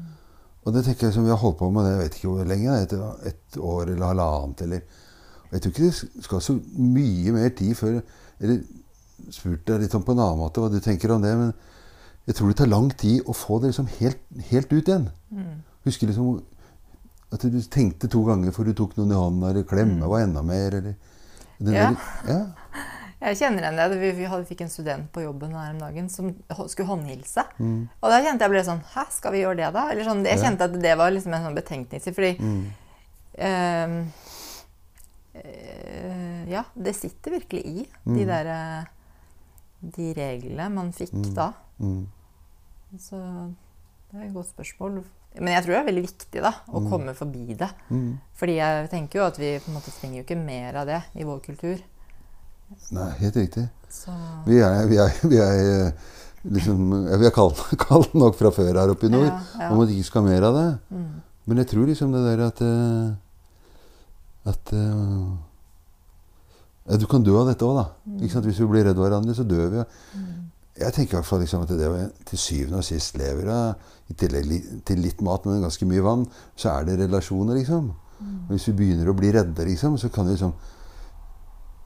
Og 0.64 0.74
det 0.76 0.84
tenker 0.84 1.08
jeg 1.08 1.16
som 1.16 1.24
vi 1.24 1.32
har 1.32 1.40
holdt 1.40 1.58
på 1.62 1.70
med 1.72 1.86
det, 1.86 1.94
jeg 1.94 2.02
vet 2.02 2.18
ikke 2.18 2.34
hvor 2.34 2.50
lenge, 2.52 2.80
et, 2.84 2.92
et 3.32 3.60
år 3.72 3.94
eller 3.94 4.12
halvannet. 4.12 4.66
eller... 4.66 5.06
Jeg 5.50 5.62
tror 5.62 5.72
ikke 5.72 5.86
det 5.88 6.24
skal 6.24 6.42
så 6.44 6.54
mye 6.78 7.32
mer 7.34 7.48
tid 7.58 7.74
før 7.74 7.96
Eller 8.38 8.60
spurt 9.34 9.64
deg 9.66 9.80
litt 9.82 9.94
om 9.98 10.04
på 10.06 10.14
en 10.14 10.20
annen 10.22 10.38
måte 10.38 10.62
hva 10.62 10.70
du 10.70 10.78
tenker 10.80 11.10
om 11.10 11.24
det. 11.24 11.32
Men 11.36 11.50
jeg 12.26 12.34
tror 12.36 12.48
det 12.48 12.56
tar 12.56 12.66
lang 12.66 12.90
tid 12.96 13.22
å 13.26 13.32
få 13.34 13.60
det 13.60 13.70
liksom 13.72 13.88
helt, 14.00 14.18
helt 14.50 14.72
ut 14.72 14.88
igjen. 14.88 15.10
Husker 15.84 16.06
liksom 16.10 16.42
at 17.32 17.40
du 17.46 17.60
tenkte 17.62 18.08
to 18.10 18.24
ganger 18.26 18.50
før 18.52 18.64
du 18.66 18.72
tok 18.74 18.96
noen 18.98 19.10
i 19.12 19.14
hånda, 19.14 19.50
eller 19.50 19.62
klemme 19.64 20.06
var 20.08 20.20
enda 20.26 20.42
mer, 20.42 20.74
eller 20.74 20.94
Ja. 21.60 21.90
der- 21.90 22.32
ja. 22.32 22.46
Jeg 23.20 23.36
kjenner 23.36 23.60
igjen 23.62 23.76
det. 23.76 24.14
Vi, 24.16 24.24
hadde, 24.24 24.46
fikk 24.48 24.60
en 24.62 24.70
student 24.72 25.10
på 25.12 25.20
jobben 25.20 25.52
her 25.52 25.70
om 25.74 25.78
dagen 25.78 26.08
som 26.08 26.34
skulle 26.68 26.88
håndhilse. 26.88 27.42
Mm. 27.58 27.88
Og 28.02 28.08
da 28.10 28.20
kjente 28.24 28.40
jeg 28.46 28.50
ble 28.50 28.62
sånn 28.64 28.80
Hæ, 28.94 29.04
skal 29.12 29.32
vi 29.32 29.42
gjøre 29.42 29.56
det, 29.58 29.72
da? 29.74 29.82
Eller 29.92 30.04
sånn, 30.08 30.24
jeg 30.24 30.38
kjente 30.40 30.64
at 30.64 30.72
det 30.80 30.94
var 30.96 31.10
liksom 31.12 31.34
en 31.34 31.44
sånn 31.44 31.54
betenkningstid. 31.58 32.14
Fordi 32.16 32.38
Mm. 32.40 32.64
øh, 33.38 34.06
øh, 35.36 36.50
Ja, 36.50 36.62
det 36.74 36.94
sitter 36.96 37.30
virkelig 37.30 37.60
i 37.66 37.84
de 38.04 38.24
Mm. 38.24 38.26
der 38.26 38.46
eh, 38.46 38.84
De 39.82 40.12
reglene 40.16 40.68
man 40.70 40.92
fikk 40.92 41.12
Mm. 41.12 41.34
da. 41.34 41.52
Mm. 41.80 42.06
Så 42.98 43.16
det 44.10 44.20
er 44.20 44.26
et 44.28 44.34
godt 44.34 44.50
spørsmål. 44.52 45.00
Men 45.38 45.52
jeg 45.54 45.62
tror 45.64 45.72
det 45.76 45.80
er 45.80 45.86
veldig 45.92 46.02
viktig 46.08 46.40
da, 46.42 46.50
å 46.68 46.80
Mm. 46.82 46.88
komme 46.90 47.12
forbi 47.14 47.54
det. 47.54 47.68
Mm. 47.90 48.18
Fordi 48.34 48.56
jeg 48.58 48.88
tenker 48.90 49.20
jo 49.20 49.26
at 49.26 49.38
vi 49.38 49.50
på 49.62 49.68
en 49.70 49.76
måte 49.78 49.92
trenger 49.94 50.16
jo 50.20 50.24
ikke 50.26 50.38
mer 50.44 50.74
av 50.80 50.86
det 50.90 51.02
i 51.14 51.22
vår 51.24 51.40
kultur. 51.44 51.78
Nei, 52.90 53.10
helt 53.20 53.36
riktig. 53.36 53.68
Så 53.90 54.10
Vi 54.46 54.58
er, 54.62 54.86
vi 54.86 54.96
er, 55.02 55.14
vi 55.28 55.36
er 55.42 55.86
eh, 55.86 55.92
liksom 56.44 56.90
Vi 57.20 57.26
er 57.26 57.30
kalde 57.34 58.10
nok 58.18 58.34
fra 58.38 58.50
før 58.54 58.74
her 58.78 58.90
oppe 58.90 59.06
i 59.06 59.10
nord. 59.10 59.26
Ja, 59.30 59.40
ja. 59.58 59.70
Om 59.72 59.80
at 59.82 59.88
vi 59.88 59.96
ikke 59.98 60.10
skal 60.10 60.22
ha 60.22 60.28
mer 60.28 60.42
av 60.50 60.54
det. 60.54 60.78
mm. 60.90 61.10
Men 61.46 61.56
jeg 61.58 61.66
tror 61.72 61.86
liksom 61.86 62.12
det 62.12 62.20
der 62.26 62.46
at 62.46 62.60
eh, 62.62 63.14
At 64.50 64.72
eh, 64.72 65.30
ja, 66.90 66.96
Du 66.96 67.06
kan 67.06 67.22
dø 67.22 67.36
av 67.40 67.46
dette 67.50 67.62
òg, 67.66 67.76
da. 67.76 68.28
Sant? 68.28 68.44
Hvis 68.46 68.58
vi 68.60 68.66
blir 68.66 68.84
redd 68.86 68.96
hverandre, 68.98 69.34
så 69.34 69.44
dør 69.46 69.68
vi. 69.70 69.84
Mm. 70.16 70.49
Jeg 70.80 70.96
tenker 70.96 71.14
i 71.14 71.18
hvert 71.18 71.28
fall 71.28 71.42
liksom 71.44 71.64
at 71.66 71.72
det 71.76 71.88
å 71.88 71.96
til 72.30 72.40
syvende 72.40 72.80
og 72.80 72.86
sist 72.86 73.18
lever 73.20 73.50
av, 73.52 73.88
i 74.10 74.16
tillegg 74.18 74.82
til 74.88 75.02
litt 75.04 75.20
mat, 75.22 75.44
men 75.46 75.62
ganske 75.62 75.86
mye 75.86 76.02
vann, 76.02 76.24
så 76.58 76.72
er 76.72 76.88
det 76.88 76.98
relasjoner, 77.02 77.58
liksom. 77.60 77.92
Mm. 78.20 78.36
Og 78.48 78.52
hvis 78.54 78.66
vi 78.70 78.76
begynner 78.80 79.10
å 79.12 79.16
bli 79.16 79.30
redde, 79.36 79.66
liksom, 79.68 79.98
så 80.00 80.10
kan 80.12 80.26
vi 80.26 80.34
liksom 80.34 80.54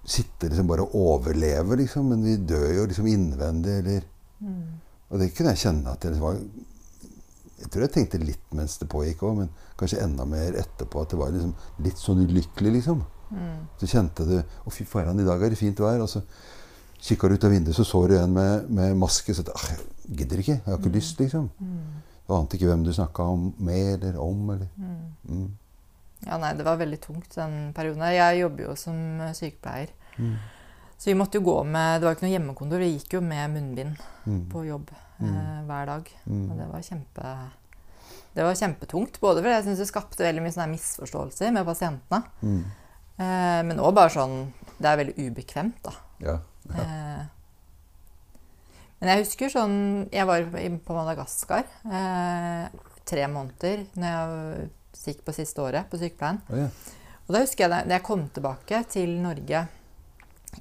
sitte 0.04 0.48
liksom 0.48 0.68
bare 0.68 0.86
og 0.86 0.94
overleve, 1.18 1.76
liksom. 1.82 2.08
Men 2.12 2.24
vi 2.24 2.38
dør 2.48 2.70
jo 2.78 2.88
liksom 2.90 3.10
innvendig, 3.10 3.78
eller 3.82 4.10
Mm. 4.44 4.80
Og 5.08 5.20
det 5.20 5.32
kunne 5.34 5.54
jeg 5.54 5.62
kjenne 5.62 5.92
at 5.94 6.02
det 6.02 6.20
var 6.20 6.38
Jeg 7.54 7.70
tror 7.70 7.84
jeg 7.84 7.92
tenkte 7.94 8.18
litt 8.20 8.50
mens 8.52 8.74
det 8.80 8.90
pågikk 8.92 9.22
òg, 9.24 9.36
men 9.38 9.52
kanskje 9.78 10.02
enda 10.04 10.26
mer 10.28 10.56
etterpå. 10.60 11.00
At 11.00 11.14
det 11.14 11.18
var 11.20 11.30
liksom 11.32 11.54
litt 11.86 12.00
sånn 12.00 12.20
ulykkelig, 12.26 12.72
liksom. 12.74 13.04
Mm. 13.30 13.62
Så 13.80 13.88
kjente 13.88 14.26
du 14.28 14.34
Å, 14.36 14.72
fy 14.74 14.84
faen, 14.84 15.20
i 15.20 15.24
dag 15.24 15.40
er 15.40 15.54
det 15.54 15.60
fint 15.60 15.80
vær. 15.80 16.02
Og 16.04 16.10
så 16.10 16.20
kikka 17.04 17.28
ut 17.28 17.44
av 17.44 17.52
vinduet, 17.52 17.76
så 17.76 17.84
så 17.84 18.00
du 18.08 18.14
en 18.18 18.32
med, 18.32 18.70
med 18.72 18.96
maske. 18.96 19.34
Så 19.36 19.44
jeg, 19.44 19.52
«Ah, 19.54 19.76
gidder 20.08 20.40
ikke. 20.40 20.56
Jeg 20.58 20.64
har 20.70 20.78
ikke 20.80 20.94
lyst, 20.94 21.20
liksom. 21.20 21.50
Mm. 21.60 22.00
Du 22.26 22.32
ante 22.34 22.56
ikke 22.56 22.70
hvem 22.70 22.84
du 22.86 22.92
snakka 22.96 23.26
om 23.28 23.50
med 23.58 24.02
eller 24.04 24.16
om. 24.24 24.50
Eller. 24.54 24.68
Mm. 25.28 25.50
Ja, 26.24 26.38
nei, 26.40 26.54
det 26.56 26.64
var 26.64 26.78
veldig 26.80 27.00
tungt 27.04 27.34
den 27.36 27.72
perioden. 27.76 28.00
Jeg 28.16 28.38
jobber 28.40 28.64
jo 28.70 28.76
som 28.80 28.96
sykepleier. 29.36 29.90
Mm. 30.16 30.36
Så 30.96 31.10
vi 31.10 31.16
måtte 31.18 31.36
jo 31.36 31.42
gå 31.44 31.56
med 31.66 32.00
Det 32.00 32.06
var 32.06 32.14
ikke 32.16 32.24
noe 32.24 32.32
hjemmekontor, 32.32 32.80
vi 32.80 32.92
gikk 32.94 33.16
jo 33.18 33.20
med 33.20 33.50
munnbind 33.52 33.96
Mm. 34.24 34.44
på 34.48 34.62
jobb 34.64 34.88
Mm. 35.20 35.28
eh, 35.36 35.60
hver 35.68 35.86
dag. 35.86 36.08
Mm. 36.26 36.50
Og 36.50 36.56
det 36.58 36.68
var 36.72 36.80
kjempe 36.80 37.34
det 38.34 38.42
var 38.42 38.54
kjempetungt, 38.58 39.20
både 39.20 39.42
fordi 39.42 39.52
jeg 39.54 39.62
synes 39.64 39.78
det 39.78 39.86
skapte 39.88 40.24
veldig 40.24 40.42
mye 40.42 40.66
misforståelser 40.72 41.52
med 41.52 41.66
pasientene. 41.68 42.22
Mm. 42.42 42.64
Eh, 43.18 43.62
men 43.68 43.78
òg 43.78 43.94
bare 43.94 44.10
sånn 44.10 44.52
Det 44.80 44.86
er 44.90 44.96
veldig 44.96 45.14
ubekvemt, 45.30 45.76
da. 45.84 45.92
Ja. 46.20 46.38
Eh, 46.72 47.22
men 49.00 49.10
jeg 49.10 49.20
husker 49.20 49.50
sånn 49.52 49.74
Jeg 50.08 50.24
var 50.24 50.46
på 50.48 50.94
Madagaskar 50.96 51.66
eh, 51.84 52.68
tre 53.04 53.26
måneder 53.28 53.82
når 54.00 54.06
jeg 54.08 54.70
gikk 55.04 55.24
på 55.26 55.34
siste 55.36 55.60
året 55.60 55.90
på 55.90 56.00
sykepleien. 56.00 56.38
Oh, 56.48 56.62
ja. 56.62 56.68
Og 57.26 57.34
da 57.34 57.42
husker 57.42 57.66
jeg 57.66 57.72
da 57.72 57.82
da 57.84 57.98
jeg 57.98 58.06
kom 58.06 58.24
tilbake 58.32 58.80
til 58.88 59.12
Norge 59.20 59.66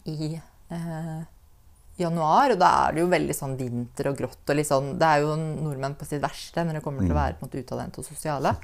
i 0.09 0.33
eh, 0.35 1.21
januar, 1.99 2.53
og 2.55 2.59
da 2.59 2.69
er 2.83 2.95
det 2.95 3.03
jo 3.03 3.09
veldig 3.11 3.35
sånn 3.37 3.57
vinter 3.59 4.09
og 4.09 4.17
grått. 4.19 4.41
og 4.49 4.57
litt 4.57 4.67
sånn, 4.67 4.95
Det 4.99 5.07
er 5.07 5.23
jo 5.23 5.35
nordmenn 5.37 5.95
på 5.99 6.07
sitt 6.09 6.23
verste 6.23 6.63
når 6.65 6.79
det 6.79 6.83
kommer 6.85 7.05
til 7.05 7.13
å 7.13 7.19
være 7.19 7.37
på 7.37 7.45
en 7.45 7.49
måte 7.49 7.61
utadvendte 7.63 8.01
og 8.01 8.07
sosiale. 8.07 8.55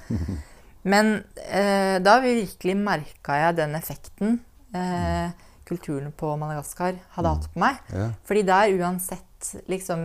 Men 0.89 1.24
eh, 1.43 2.00
da 2.00 2.19
virkelig 2.24 2.75
merka 2.79 3.36
jeg 3.36 3.58
den 3.60 3.75
effekten 3.75 4.39
eh, 4.74 5.29
kulturen 5.70 6.12
på 6.18 6.34
Madagaskar 6.42 6.98
hadde 7.16 7.32
hatt 7.36 7.48
på 7.54 7.62
meg. 7.64 7.80
ja. 7.94 8.10
Fordi 8.28 8.44
der 8.50 8.76
uansett 8.80 9.54
liksom 9.72 10.02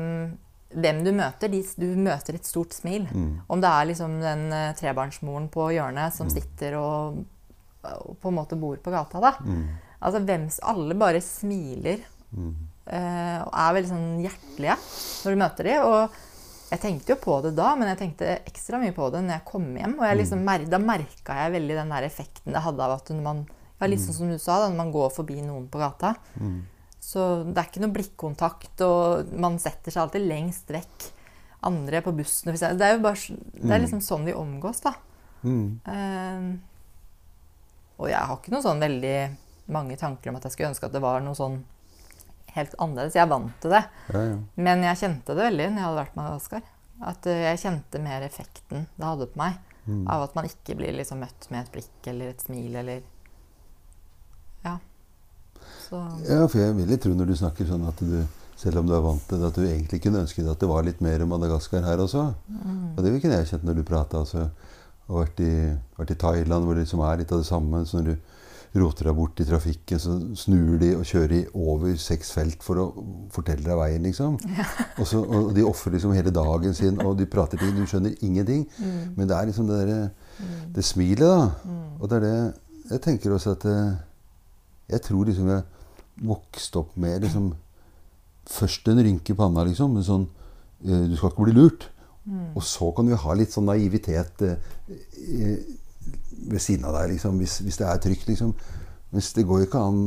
hvem 0.74 1.04
du 1.06 1.12
møter, 1.14 1.48
de, 1.52 1.60
du 1.78 1.86
møter 2.02 2.34
et 2.38 2.46
stort 2.48 2.72
smil. 2.74 3.04
Mm. 3.14 3.40
Om 3.48 3.60
det 3.62 3.70
er 3.70 3.88
liksom 3.92 4.16
den 4.22 4.46
uh, 4.50 4.72
trebarnsmoren 4.78 5.48
på 5.54 5.68
hjørnet 5.76 6.14
som 6.16 6.30
sitter 6.32 6.74
og, 6.80 7.20
og 7.84 8.16
på 8.20 8.30
en 8.32 8.38
måte 8.40 8.58
bor 8.58 8.76
på 8.82 8.90
gata, 8.94 9.20
da. 9.22 9.34
Mm. 9.46 9.68
Altså 10.04 10.20
hvem, 10.26 10.48
alle 10.74 10.98
bare 11.00 11.22
smiler 11.24 12.02
Mm. 12.34 12.54
eh, 12.90 13.36
og 13.46 13.52
er 13.54 13.74
veldig 13.76 13.88
sånn 13.92 14.06
hjertelige 14.24 14.74
når 15.22 15.34
du 15.36 15.38
møter 15.38 15.66
dem. 15.68 15.84
Og 15.86 16.16
jeg 16.72 16.80
tenkte 16.82 17.12
jo 17.12 17.16
på 17.22 17.36
det 17.44 17.52
da, 17.54 17.68
men 17.78 17.86
jeg 17.92 18.00
tenkte 18.00 18.32
ekstra 18.50 18.80
mye 18.82 18.90
på 18.96 19.06
det 19.14 19.20
når 19.22 19.36
jeg 19.36 19.44
kom 19.52 19.68
hjem. 19.78 19.92
Og 20.00 20.02
jeg 20.08 20.18
liksom, 20.18 20.42
mer- 20.42 20.64
da 20.66 20.80
merka 20.82 21.36
jeg 21.44 21.52
veldig 21.54 21.76
den 21.78 21.92
der 21.94 22.08
effekten 22.08 22.56
det 22.56 22.64
hadde 22.64 22.82
av 22.88 22.96
at 22.96 23.12
når 23.14 23.22
man 23.22 23.44
ja, 23.84 23.90
litt 23.92 24.02
sånn 24.02 24.16
som 24.16 24.30
du 24.32 24.38
sa, 24.40 24.58
da, 24.62 24.70
når 24.72 24.80
man 24.80 24.94
går 24.94 25.12
forbi 25.14 25.38
noen 25.44 25.68
på 25.70 25.80
gata. 25.82 26.14
Mm. 26.40 26.62
Så 27.04 27.24
det 27.44 27.60
er 27.60 27.68
ikke 27.68 27.82
noe 27.84 27.94
blikkontakt, 27.94 28.84
og 28.86 29.34
man 29.36 29.58
setter 29.62 29.92
seg 29.92 30.06
alltid 30.06 30.24
lengst 30.24 30.72
vekk. 30.72 31.10
Andre 31.68 32.00
på 32.04 32.12
bussen. 32.16 32.52
Det 32.52 32.64
er 32.68 32.96
jo 32.96 33.04
bare, 33.04 33.36
det 33.56 33.72
er 33.72 33.82
liksom 33.84 34.02
sånn 34.04 34.26
vi 34.28 34.34
omgås, 34.36 34.82
da. 34.84 34.92
Mm. 35.44 35.68
Uh, 35.84 36.74
og 38.00 38.10
jeg 38.10 38.20
har 38.20 38.36
ikke 38.36 38.52
noe 38.52 38.64
sånn 38.64 38.82
veldig 38.82 39.16
mange 39.72 39.96
tanker 40.00 40.30
om 40.30 40.36
at 40.38 40.44
jeg 40.48 40.56
skulle 40.56 40.72
ønske 40.72 40.88
at 40.88 40.96
det 40.96 41.02
var 41.04 41.22
noe 41.24 41.36
sånn 41.38 41.60
helt 42.54 42.74
annerledes. 42.78 43.16
Jeg 43.16 43.24
er 43.24 43.30
vant 43.32 43.54
til 43.62 43.74
det. 43.74 43.82
Ja, 44.12 44.24
ja. 44.30 44.38
Men 44.66 44.84
jeg 44.86 45.00
kjente 45.00 45.36
det 45.36 45.48
veldig 45.48 45.68
når 45.70 45.80
jeg 45.80 45.88
hadde 45.88 46.02
vært 46.02 46.18
med 46.18 46.34
Oskar. 46.38 46.66
At 47.04 47.26
eh, 47.30 47.44
jeg 47.48 47.62
kjente 47.64 48.02
mer 48.02 48.26
effekten 48.26 48.86
det 48.94 49.08
hadde 49.08 49.30
på 49.32 49.40
meg. 49.40 49.58
Mm. 49.84 50.04
Av 50.10 50.24
at 50.24 50.36
man 50.36 50.48
ikke 50.48 50.76
blir 50.78 50.94
liksom 50.96 51.20
møtt 51.24 51.48
med 51.52 51.64
et 51.64 51.74
blikk 51.74 52.08
eller 52.12 52.32
et 52.32 52.44
smil 52.44 52.78
eller 52.80 53.02
Ja. 54.64 54.78
Så 55.84 56.00
Ja, 56.28 56.46
for 56.46 56.58
jeg 56.58 56.74
vil 56.78 56.88
litt 56.88 57.02
tro 57.04 57.12
når 57.14 57.30
du 57.30 57.36
snakker 57.36 57.68
sånn 57.68 57.86
at 57.88 58.00
du 58.00 58.24
Selv 58.56 58.78
om 58.80 58.86
du 58.86 58.94
er 58.94 59.02
vant 59.02 59.24
til 59.28 59.40
det, 59.42 59.48
at 59.50 59.56
du 59.58 59.64
egentlig 59.66 59.98
kunne 60.00 60.20
ønsket 60.22 60.46
at 60.48 60.60
det 60.62 60.68
var 60.70 60.84
litt 60.86 61.00
mer 61.02 61.24
Madagaskar 61.26 61.82
her 61.84 61.98
også. 62.00 62.22
Og 62.96 63.00
det 63.02 63.10
kunne 63.20 63.40
jeg 63.40 63.48
kjent 63.50 63.64
når 63.66 63.74
du 63.80 63.82
prata. 63.84 64.20
Altså. 64.22 64.44
Og 65.10 65.18
vært 65.24 65.40
i, 65.42 65.50
vært 65.98 66.12
i 66.14 66.16
Thailand, 66.22 66.64
hvor 66.64 66.78
det 66.78 66.84
liksom 66.86 67.02
er 67.04 67.18
litt 67.20 67.32
av 67.34 67.42
det 67.42 67.48
samme. 67.48 67.82
Så 67.84 67.98
når 67.98 68.14
du 68.14 68.78
roter 68.80 69.10
deg 69.10 69.18
bort 69.18 69.42
i 69.42 69.46
trafikken, 69.50 70.00
så 70.00 70.14
snur 70.38 70.78
de 70.80 70.92
og 70.96 71.04
kjører 71.04 71.34
i 71.36 71.42
over 71.66 71.98
seks 72.00 72.30
felt 72.38 72.62
for 72.64 72.80
å 72.80 72.86
fortelle 73.34 73.66
deg 73.66 73.76
veien, 73.82 74.06
liksom. 74.06 74.38
Og, 75.00 75.04
så, 75.10 75.20
og 75.26 75.52
de 75.58 75.66
ofrer 75.66 75.98
liksom 75.98 76.14
hele 76.14 76.32
dagen 76.34 76.74
sin, 76.78 76.96
og 77.02 77.18
de 77.18 77.26
prater 77.26 77.58
ting. 77.60 77.74
Du 77.76 77.84
skjønner 77.90 78.14
ingenting. 78.22 78.64
Men 79.18 79.28
det 79.28 79.36
er 79.36 79.50
liksom 79.50 79.68
det 79.68 79.82
derre 79.82 80.00
Det 80.78 80.86
smilet, 80.86 81.26
da. 81.26 81.76
Og 81.98 82.08
det 82.08 82.22
er 82.22 82.26
det 82.30 82.36
Jeg 82.94 83.00
tenker 83.10 83.34
også 83.34 83.58
at 83.58 83.64
eh, 83.66 83.94
Jeg 84.90 85.02
tror 85.06 85.28
liksom 85.28 85.48
jeg 85.48 85.62
vokste 86.28 86.82
opp 86.84 86.96
med 87.00 87.24
liksom 87.26 87.52
Først 88.44 88.88
en 88.92 88.98
rynke 89.00 89.32
i 89.32 89.36
panna, 89.38 89.62
liksom. 89.64 89.94
Men 89.96 90.04
sånn 90.04 90.24
eh, 90.84 91.06
Du 91.08 91.14
skal 91.16 91.30
ikke 91.32 91.46
bli 91.46 91.54
lurt. 91.56 91.86
Og 92.56 92.62
så 92.64 92.90
kan 92.96 93.08
du 93.08 93.14
ha 93.16 93.34
litt 93.36 93.52
sånn 93.52 93.66
naivitet 93.68 94.42
eh, 94.44 95.56
ved 96.44 96.60
siden 96.60 96.84
av 96.88 96.96
deg, 96.98 97.14
liksom, 97.14 97.38
hvis, 97.40 97.58
hvis 97.64 97.80
det 97.80 97.88
er 97.88 98.00
trygt. 98.04 98.28
liksom. 98.28 98.52
Hvis 99.14 99.32
det 99.36 99.46
går 99.46 99.64
ikke 99.64 99.80
an 99.80 99.98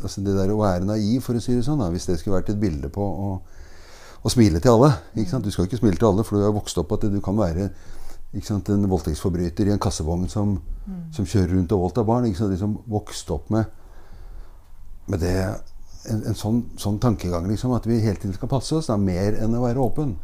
altså 0.00 0.22
Det 0.24 0.34
der 0.36 0.52
å 0.54 0.60
være 0.60 0.86
naiv, 0.88 1.20
for 1.22 1.36
å 1.36 1.42
si 1.42 1.54
det 1.54 1.64
sånn, 1.66 1.82
da, 1.82 1.90
hvis 1.92 2.06
det 2.08 2.18
skulle 2.18 2.38
vært 2.38 2.50
et 2.54 2.60
bilde 2.60 2.90
på 2.94 3.02
å, 3.02 3.30
å 4.24 4.32
smile 4.32 4.62
til 4.62 4.74
alle? 4.74 4.94
Du 5.14 5.50
skal 5.52 5.68
ikke 5.68 5.78
smile 5.82 5.98
til 6.00 6.10
alle, 6.10 6.24
for 6.26 6.38
du 6.38 6.46
har 6.46 6.54
vokst 6.56 6.78
opp 6.80 6.94
at 6.96 7.06
du 7.10 7.20
kan 7.24 7.38
være 7.38 7.70
ikke 8.34 8.48
sant, 8.48 8.70
en 8.72 8.88
voldtektsforbryter 8.90 9.68
i 9.68 9.74
en 9.74 9.82
kassevogn 9.82 10.26
som, 10.30 10.56
som 11.14 11.26
kjører 11.26 11.54
rundt 11.54 11.74
og 11.76 11.84
voldtar 11.84 12.06
barn. 12.08 12.26
ikke 12.26 12.40
sant? 12.40 12.54
Liksom 12.54 12.78
vokst 12.90 13.30
opp 13.34 13.52
med, 13.54 13.70
med 15.06 15.20
det 15.20 15.34
en, 16.10 16.20
en 16.28 16.36
sånn, 16.36 16.62
sånn 16.80 16.98
tankegang, 17.00 17.46
liksom, 17.48 17.72
at 17.76 17.86
vi 17.88 18.00
hele 18.02 18.20
tiden 18.20 18.34
skal 18.36 18.50
passe 18.50 18.76
oss, 18.76 18.90
da, 18.90 18.96
mer 19.00 19.36
enn 19.40 19.54
å 19.56 19.62
være 19.64 19.80
åpen. 19.80 20.16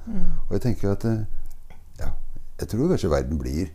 Og 0.49 0.56
jeg 0.56 0.64
tenker 0.66 0.92
at 0.92 1.06
eh, 1.08 1.22
ja, 2.00 2.10
jeg 2.60 2.68
tror 2.72 2.90
kanskje 2.92 3.12
verden 3.12 3.40
blir 3.40 3.70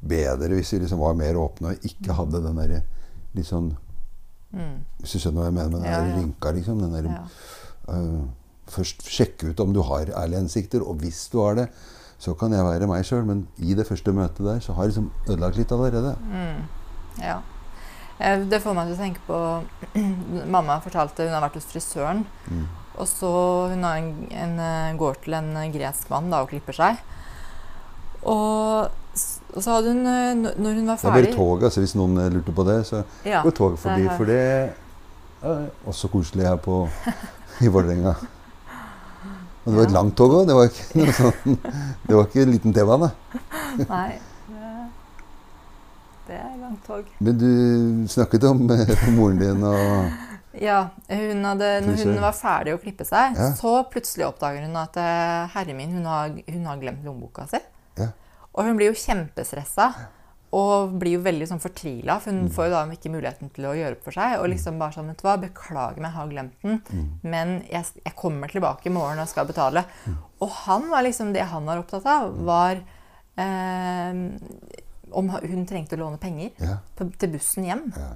bedre 0.00 0.54
hvis 0.54 0.72
vi 0.72 0.80
liksom 0.84 1.00
var 1.02 1.16
mer 1.18 1.36
åpne 1.36 1.72
og 1.74 1.86
ikke 1.88 2.14
hadde 2.14 2.38
den 2.44 2.58
derre 2.60 2.84
litt 3.34 3.48
sånn 3.48 3.72
Hvis 5.02 5.16
du 5.16 5.18
skjønner 5.18 5.42
hva 5.42 5.48
jeg 5.48 5.56
mener 5.56 5.72
med 5.72 5.80
den 5.82 5.88
Ja, 5.90 5.96
der 5.98 6.06
ja. 6.08 6.18
rynka, 6.20 6.52
liksom. 6.56 6.78
Den 6.80 6.94
der, 6.94 7.08
øh, 7.92 8.22
først 8.68 9.02
sjekke 9.04 9.50
ut 9.50 9.60
om 9.60 9.74
du 9.74 9.82
har 9.84 10.08
ærlige 10.16 10.40
hensikter, 10.40 10.84
og 10.84 11.02
hvis 11.02 11.26
du 11.32 11.40
har 11.42 11.58
det, 11.58 11.66
så 12.18 12.32
kan 12.34 12.54
jeg 12.56 12.64
være 12.64 12.88
meg 12.88 13.04
sjøl. 13.04 13.26
Men 13.28 13.42
i 13.58 13.74
det 13.76 13.84
første 13.86 14.14
møtet 14.16 14.40
der 14.46 14.62
så 14.64 14.72
har 14.72 14.86
jeg 14.86 14.94
liksom 14.94 15.10
ødelagt 15.28 15.60
litt 15.60 15.74
allerede. 15.76 16.14
Ja. 17.20 17.40
Eh, 18.18 18.40
Det 18.50 18.60
får 18.62 18.74
meg 18.76 18.90
til 18.90 18.96
å 18.96 19.02
tenke 19.02 19.22
på 19.26 19.38
Mamma 20.54 20.80
fortalte 20.84 21.26
hun 21.26 21.34
har 21.36 21.44
vært 21.46 21.58
hos 21.60 21.68
frisøren. 21.70 22.24
Mm. 22.50 22.66
Og 22.98 23.06
så 23.06 23.30
hun 23.72 23.84
har 23.86 24.00
en, 24.00 24.10
en, 24.34 24.56
eh, 24.58 24.96
går 24.98 25.20
til 25.24 25.38
en 25.38 25.52
eh, 25.56 25.70
gresk 25.74 26.10
mann 26.10 26.30
da, 26.32 26.42
og 26.42 26.50
klipper 26.50 26.74
seg. 26.76 26.98
Og, 28.18 28.88
og 29.54 29.62
så 29.62 29.76
hadde 29.76 29.92
hun 29.94 30.42
Når 30.42 30.72
hun 30.80 30.88
var 30.90 30.98
ferdig 30.98 31.28
Det 31.28 31.28
er 31.28 31.36
bare 31.36 31.36
toget, 31.36 31.68
altså 31.68 31.82
hvis 31.84 31.94
noen 31.94 32.18
lurte 32.34 32.54
på 32.56 32.64
det, 32.66 32.80
så 32.88 33.04
Ja, 33.22 33.44
går 33.46 33.54
toget 33.54 33.78
forbi. 33.84 34.08
For 34.18 34.26
det 34.26 34.40
er 34.42 35.68
også 35.86 36.10
koselig 36.10 36.48
her 36.48 36.58
på, 36.58 36.80
i 37.62 37.70
Vålerenga. 37.70 38.16
Og 39.62 39.70
det 39.70 39.76
var 39.76 39.86
et 39.86 39.94
langt 39.94 40.16
tog 40.18 40.34
òg. 40.34 40.46
Det 40.48 40.56
var 40.56 40.70
ikke 40.70 41.12
sånn 41.14 41.58
Det 42.08 42.16
var 42.16 42.26
ikke 42.26 42.42
en 42.42 42.52
liten 42.56 42.74
T-bane. 42.74 43.10
Nei. 43.92 44.10
Det, 46.28 46.36
er 46.38 46.56
langt 46.60 46.84
tog. 46.86 47.04
Men 47.24 47.38
du 47.40 48.08
snakket 48.12 48.44
om 48.50 48.64
eh, 48.70 48.92
moren 49.16 49.38
din 49.40 49.62
og 49.64 50.10
Ja, 50.58 50.88
hun 51.08 51.44
hadde, 51.46 51.66
når 51.86 52.00
hun 52.02 52.16
var 52.24 52.32
ferdig 52.34 52.72
å 52.74 52.80
klippe 52.82 53.04
seg, 53.06 53.36
Ja. 53.38 53.52
så 53.54 53.76
plutselig 53.92 54.24
oppdager 54.26 54.64
hun 54.66 54.76
at 54.80 54.96
eh, 54.98 55.48
herre 55.54 55.74
min, 55.76 55.92
hun 56.00 56.06
har, 56.08 56.32
hun 56.48 56.64
har 56.66 56.80
glemt 56.80 57.04
lommeboka 57.06 57.44
si. 57.50 57.60
Ja. 58.00 58.08
Og 58.54 58.64
hun 58.66 58.76
blir 58.80 58.90
jo 58.90 58.96
kjempestressa. 58.98 59.92
Og 60.58 60.94
blir 60.98 61.18
jo 61.18 61.20
veldig 61.20 61.44
sånn 61.50 61.60
fortvila, 61.60 62.14
for 62.24 62.32
Mm. 62.32 62.38
hun 62.40 62.48
får 62.56 62.64
jo 62.64 62.70
da 62.72 62.80
ikke 62.96 63.10
muligheten 63.12 63.50
til 63.52 63.66
å 63.68 63.74
gjøre 63.76 63.98
opp 63.98 64.04
for 64.08 64.16
seg. 64.16 64.38
Og 64.40 64.48
liksom 64.48 64.78
bare 64.80 64.94
sånn, 64.96 65.10
vet 65.12 65.20
du 65.20 65.26
hva, 65.28 65.34
beklager 65.42 66.00
meg, 66.00 66.08
jeg 66.08 66.16
har 66.16 66.28
glemt 66.32 66.62
den, 66.62 66.78
Mm. 66.88 67.08
men 67.22 67.52
jeg, 67.70 67.84
jeg 68.06 68.14
kommer 68.16 68.48
tilbake 68.48 68.86
i 68.88 68.94
morgen 68.94 69.20
og 69.20 69.28
skal 69.28 69.44
betale. 69.46 69.84
Mm. 70.08 70.16
Og 70.40 70.48
han 70.64 70.88
var 70.88 71.02
liksom, 71.04 71.34
det 71.36 71.44
han 71.52 71.66
var 71.68 71.78
opptatt 71.84 72.06
av, 72.06 72.32
var 72.48 72.80
eh, 73.36 74.14
om 75.12 75.28
hun 75.30 75.66
trengte 75.66 75.96
å 75.96 76.02
låne 76.04 76.18
penger 76.20 76.50
Ja. 76.60 76.78
på, 76.96 77.08
til 77.18 77.30
bussen 77.36 77.64
hjem. 77.68 77.92
ja. 77.96 78.14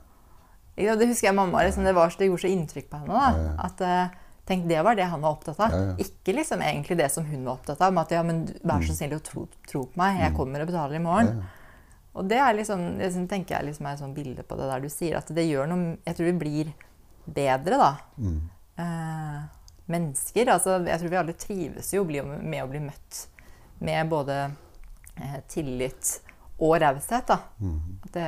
Ja, 0.81 0.95
det 0.97 1.05
husker 1.11 1.27
jeg 1.29 1.37
mamma 1.37 1.61
liksom, 1.67 1.85
det, 1.85 1.93
var, 1.93 2.09
det 2.17 2.27
gjorde 2.31 2.41
så 2.47 2.49
inntrykk 2.49 2.87
på 2.89 2.97
henne. 3.03 3.13
da. 3.13 3.57
At 3.61 3.81
eh, 3.85 4.15
tenk, 4.49 4.65
Det 4.71 4.79
var 4.83 4.97
det 4.97 5.05
han 5.05 5.21
var 5.21 5.35
opptatt 5.37 5.59
av. 5.61 5.75
Ikke 6.01 6.33
liksom 6.33 6.63
egentlig 6.65 6.97
det 6.97 7.11
som 7.13 7.27
hun 7.29 7.45
var 7.45 7.59
opptatt 7.59 7.81
av. 7.85 7.93
Med 7.93 8.07
at 8.07 8.15
ja, 8.17 8.23
men 8.25 8.47
vær 8.65 8.81
så 8.81 8.95
snill 8.97 9.13
og 9.19 9.21
tro, 9.23 9.45
tro 9.69 9.83
på 9.85 10.01
meg, 10.01 10.23
jeg 10.23 10.33
kommer 10.39 10.65
og 10.65 10.71
betaler 10.73 10.97
i 10.97 11.03
morgen. 11.05 11.43
Mm. 11.43 11.45
Og 12.15 12.25
det 12.29 12.39
er 12.41 12.57
liksom, 12.57 12.87
liksom, 13.03 13.29
tenker 13.29 13.59
jeg 13.59 13.69
liksom 13.69 13.87
er 13.87 13.93
et 13.99 14.01
sånt 14.01 14.17
bilde 14.17 14.43
på 14.49 14.57
det 14.57 14.71
der 14.73 14.81
du 14.81 14.89
sier. 14.89 15.19
At 15.21 15.29
det 15.37 15.45
gjør 15.45 15.69
noe 15.69 15.99
Jeg 16.09 16.17
tror 16.17 16.31
vi 16.31 16.35
blir 16.41 16.73
bedre, 17.29 17.77
da. 17.85 17.93
Mm. 18.17 18.41
Eh, 18.81 19.39
mennesker. 19.93 20.49
Altså, 20.57 20.81
jeg 20.89 21.01
tror 21.05 21.13
vi 21.13 21.21
alle 21.21 21.37
trives 21.37 21.93
jo 21.93 22.05
med 22.09 22.63
å 22.65 22.69
bli 22.73 22.81
møtt 22.89 23.27
med 23.85 24.09
både 24.09 24.41
eh, 25.21 25.41
tillit 25.53 26.17
og 26.63 26.77
raushet. 26.83 27.27
da. 27.29 27.39
Mm. 27.61 27.99
Det 28.15 28.23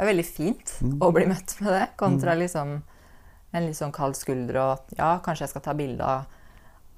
er 0.00 0.06
veldig 0.10 0.24
fint 0.26 0.74
å 1.02 1.10
bli 1.14 1.26
møtt 1.30 1.56
med 1.60 1.72
det, 1.76 1.86
kontra 2.00 2.34
liksom 2.38 2.76
en 3.52 3.64
litt 3.66 3.76
sånn 3.76 3.92
kald 3.92 4.14
skulder 4.14 4.56
og 4.62 4.92
ja, 4.98 5.16
kanskje 5.24 5.42
jeg 5.48 5.50
skal 5.54 5.64
ta 5.64 5.72
bilde 5.74 6.06
av, 6.06 6.28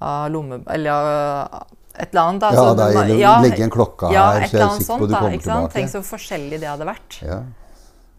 av 0.05 0.27
lomme... 0.31 0.59
Eller 0.69 0.91
av 0.93 1.65
et 1.93 2.09
eller 2.13 2.21
annet. 2.21 2.41
da. 2.41 2.51
Ja, 2.53 2.73
det 2.77 2.85
er, 2.97 3.09
ja, 3.21 3.31
legge 3.41 3.63
en 3.67 3.73
klokke 3.73 4.09
ja, 4.13 4.27
her, 4.33 4.47
så 4.49 4.57
jeg 4.57 4.63
er 4.65 4.77
sikker 4.81 5.01
på 5.01 5.07
du 5.09 5.13
kommer 5.13 5.37
tilbake. 5.37 5.73
Tenk 5.75 5.91
så 5.91 6.01
forskjellig 6.05 6.59
det 6.61 6.69
hadde 6.69 6.87
vært. 6.89 7.17
Ja. 7.25 7.39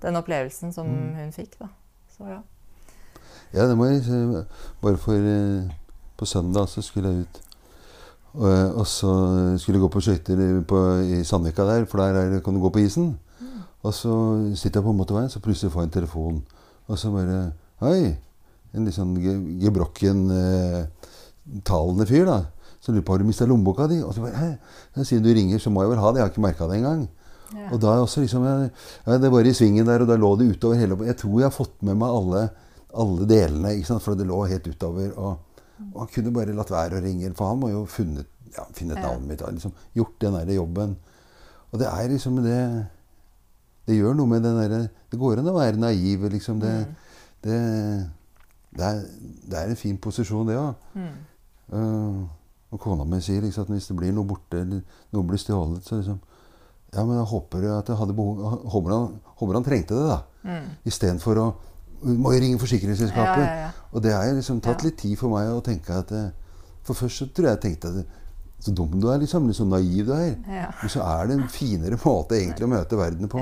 Den 0.04 0.18
opplevelsen 0.20 0.74
som 0.74 0.86
Mm. 0.90 1.14
hun 1.16 1.32
fikk. 1.32 1.56
da. 1.58 1.68
Så 2.16 2.28
ja. 2.28 2.40
Ja, 3.54 3.66
det 3.70 3.76
må 3.78 3.86
jeg 3.90 4.02
si. 4.06 4.18
Bare 4.82 4.96
for 4.98 5.14
eh, 5.14 5.70
På 6.18 6.26
søndag 6.26 6.68
så 6.70 6.82
skulle 6.82 7.10
jeg 7.10 7.26
ut. 7.26 7.40
Og, 8.34 8.46
eh, 8.50 8.70
og 8.74 8.86
så 8.86 9.10
skulle 9.58 9.78
jeg 9.78 9.84
gå 9.84 9.88
på 9.94 10.00
skøyter 10.02 10.40
i- 11.04 11.22
Sandvika 11.24 11.62
der, 11.64 11.84
for 11.86 11.98
der 11.98 12.14
er, 12.18 12.40
kan 12.40 12.54
du 12.54 12.60
gå 12.60 12.70
på 12.74 12.78
isen. 12.82 13.18
Og 13.84 13.92
så 13.94 14.10
sitter 14.56 14.80
jeg 14.80 14.84
på 14.84 14.92
motorveien, 14.96 15.28
så 15.30 15.40
plutselig 15.40 15.70
får 15.72 15.80
jeg 15.82 15.86
en 15.86 15.90
telefon. 16.00 16.42
Og 16.88 16.98
så 16.98 17.10
bare 17.12 17.52
Hei! 17.80 18.16
En 18.74 18.84
litt 18.84 18.94
sånn 18.94 19.14
ge- 19.20 19.60
gebrokken, 19.60 20.30
eh, 20.30 20.86
talende 21.64 22.06
fyr, 22.06 22.24
da. 22.26 22.40
Så 22.80 22.92
lurer 22.92 23.02
på 23.04 23.12
har 23.12 23.18
du 23.18 23.24
mista 23.24 23.46
lommeboka 23.46 23.86
di. 23.88 24.00
Og 24.02 24.14
så 24.14 24.20
bare 24.22 24.34
Hæ? 24.96 25.04
Siden 25.04 25.22
du 25.22 25.32
ringer, 25.34 25.58
så 25.58 25.70
må 25.70 25.82
jeg 25.82 25.90
vel 25.90 25.98
ha 25.98 26.10
det. 26.12 26.18
Jeg 26.18 26.24
har 26.24 26.30
ikke 26.32 26.42
merka 26.46 26.66
det 26.68 26.76
engang. 26.80 27.08
Ja. 27.54 27.68
Og 27.72 27.80
da 27.80 27.86
er 27.94 28.02
også 28.02 28.20
liksom 28.24 28.44
jeg, 28.44 28.70
ja, 29.06 29.18
Det 29.18 29.30
var 29.30 29.40
i 29.46 29.52
svingen 29.52 29.86
der, 29.86 30.00
og 30.00 30.08
da 30.08 30.16
lå 30.16 30.36
det 30.38 30.56
utover 30.56 30.74
hele 30.76 30.96
Jeg 31.06 31.16
tror 31.16 31.38
jeg 31.40 31.50
har 31.50 31.50
fått 31.64 31.82
med 31.82 31.96
meg 31.96 32.08
alle, 32.08 32.50
alle 32.96 33.26
delene, 33.28 33.74
ikke 33.76 33.86
sant? 33.86 34.02
for 34.02 34.14
det 34.14 34.26
lå 34.26 34.42
helt 34.48 34.66
utover. 34.66 35.12
Og, 35.18 35.36
og 35.92 36.04
han 36.04 36.10
kunne 36.14 36.32
bare 36.34 36.54
latt 36.56 36.72
være 36.72 36.98
å 36.98 37.04
ringe, 37.04 37.30
for 37.36 37.52
han 37.52 37.60
må 37.60 37.70
jo 37.72 37.84
funnet, 37.90 38.30
ja, 38.54 38.64
finne 38.76 38.96
navnet 38.98 39.28
mitt. 39.28 39.44
Liksom, 39.56 39.74
gjort 39.98 40.16
den 40.22 40.36
der 40.38 40.52
jobben. 40.56 40.96
Og 41.72 41.80
det 41.82 41.88
er 41.90 42.12
liksom 42.12 42.38
det 42.44 42.60
Det 43.84 43.96
gjør 43.98 44.14
noe 44.14 44.30
med 44.30 44.44
den 44.46 44.54
derre 44.56 44.76
Det 45.10 45.18
går 45.18 45.40
an 45.40 45.50
å 45.50 45.56
være 45.56 45.80
naiv, 45.80 46.28
liksom. 46.32 46.60
Det, 46.62 46.74
det, 47.44 47.58
det, 48.78 48.84
er, 48.84 49.02
det 49.50 49.58
er 49.58 49.72
en 49.72 49.80
fin 49.80 49.98
posisjon, 49.98 50.46
det 50.48 50.56
òg. 50.56 50.86
Mm. 50.94 52.22
og 52.70 52.80
kona 52.80 53.04
mi 53.08 53.18
sier 53.24 53.42
liksom, 53.42 53.66
at 53.66 53.72
hvis 53.72 53.88
det 53.90 53.96
blir 53.98 54.12
noe 54.14 54.28
borte, 54.28 54.60
eller 54.60 54.82
noe 55.14 55.26
blir 55.26 55.40
stjålet, 55.40 55.84
så 55.84 55.98
liksom 56.00 56.22
Ja, 56.94 57.02
men 57.02 57.16
jeg 57.18 57.26
håper 57.26 57.64
jeg 57.64 57.74
at 57.74 57.88
jeg 57.90 57.98
hadde 57.98 58.14
behov 58.14 58.68
Håper 58.70 58.92
han, 58.94 59.14
håper 59.40 59.58
han 59.58 59.64
trengte 59.66 59.96
det, 59.98 60.10
da. 60.12 60.18
Mm. 60.46 60.66
Istedenfor 60.86 61.40
å 61.42 61.46
Må 62.04 62.32
jo 62.34 62.40
ringe 62.42 62.58
forsikringsselskapet. 62.60 63.44
Ja, 63.44 63.54
ja, 63.54 63.60
ja. 63.64 63.70
Og 63.92 64.02
det 64.04 64.12
har 64.12 64.26
liksom 64.36 64.60
tatt 64.60 64.82
litt 64.84 64.98
tid 65.00 65.16
for 65.16 65.32
meg 65.32 65.48
å 65.48 65.62
tenke 65.64 65.94
at 65.96 66.10
eh, 66.12 66.30
For 66.84 66.94
først 66.98 67.16
så 67.22 67.26
tror 67.32 67.46
jeg 67.48 67.56
jeg 67.56 67.62
tenkte 67.62 67.88
at 67.94 68.20
så 68.64 68.72
dum 68.72 68.92
du 69.00 69.06
er, 69.12 69.18
liksom. 69.22 69.46
Litt 69.48 69.56
så 69.56 69.64
naiv 69.68 70.06
du 70.06 70.12
er. 70.16 70.34
Men 70.46 70.90
så 70.92 71.00
er 71.04 71.26
det 71.28 71.34
en 71.38 71.48
finere 71.52 71.96
måte 72.04 72.36
egentlig 72.38 72.64
å 72.64 72.70
møte 72.72 72.96
verden 72.96 73.28
på. 73.28 73.40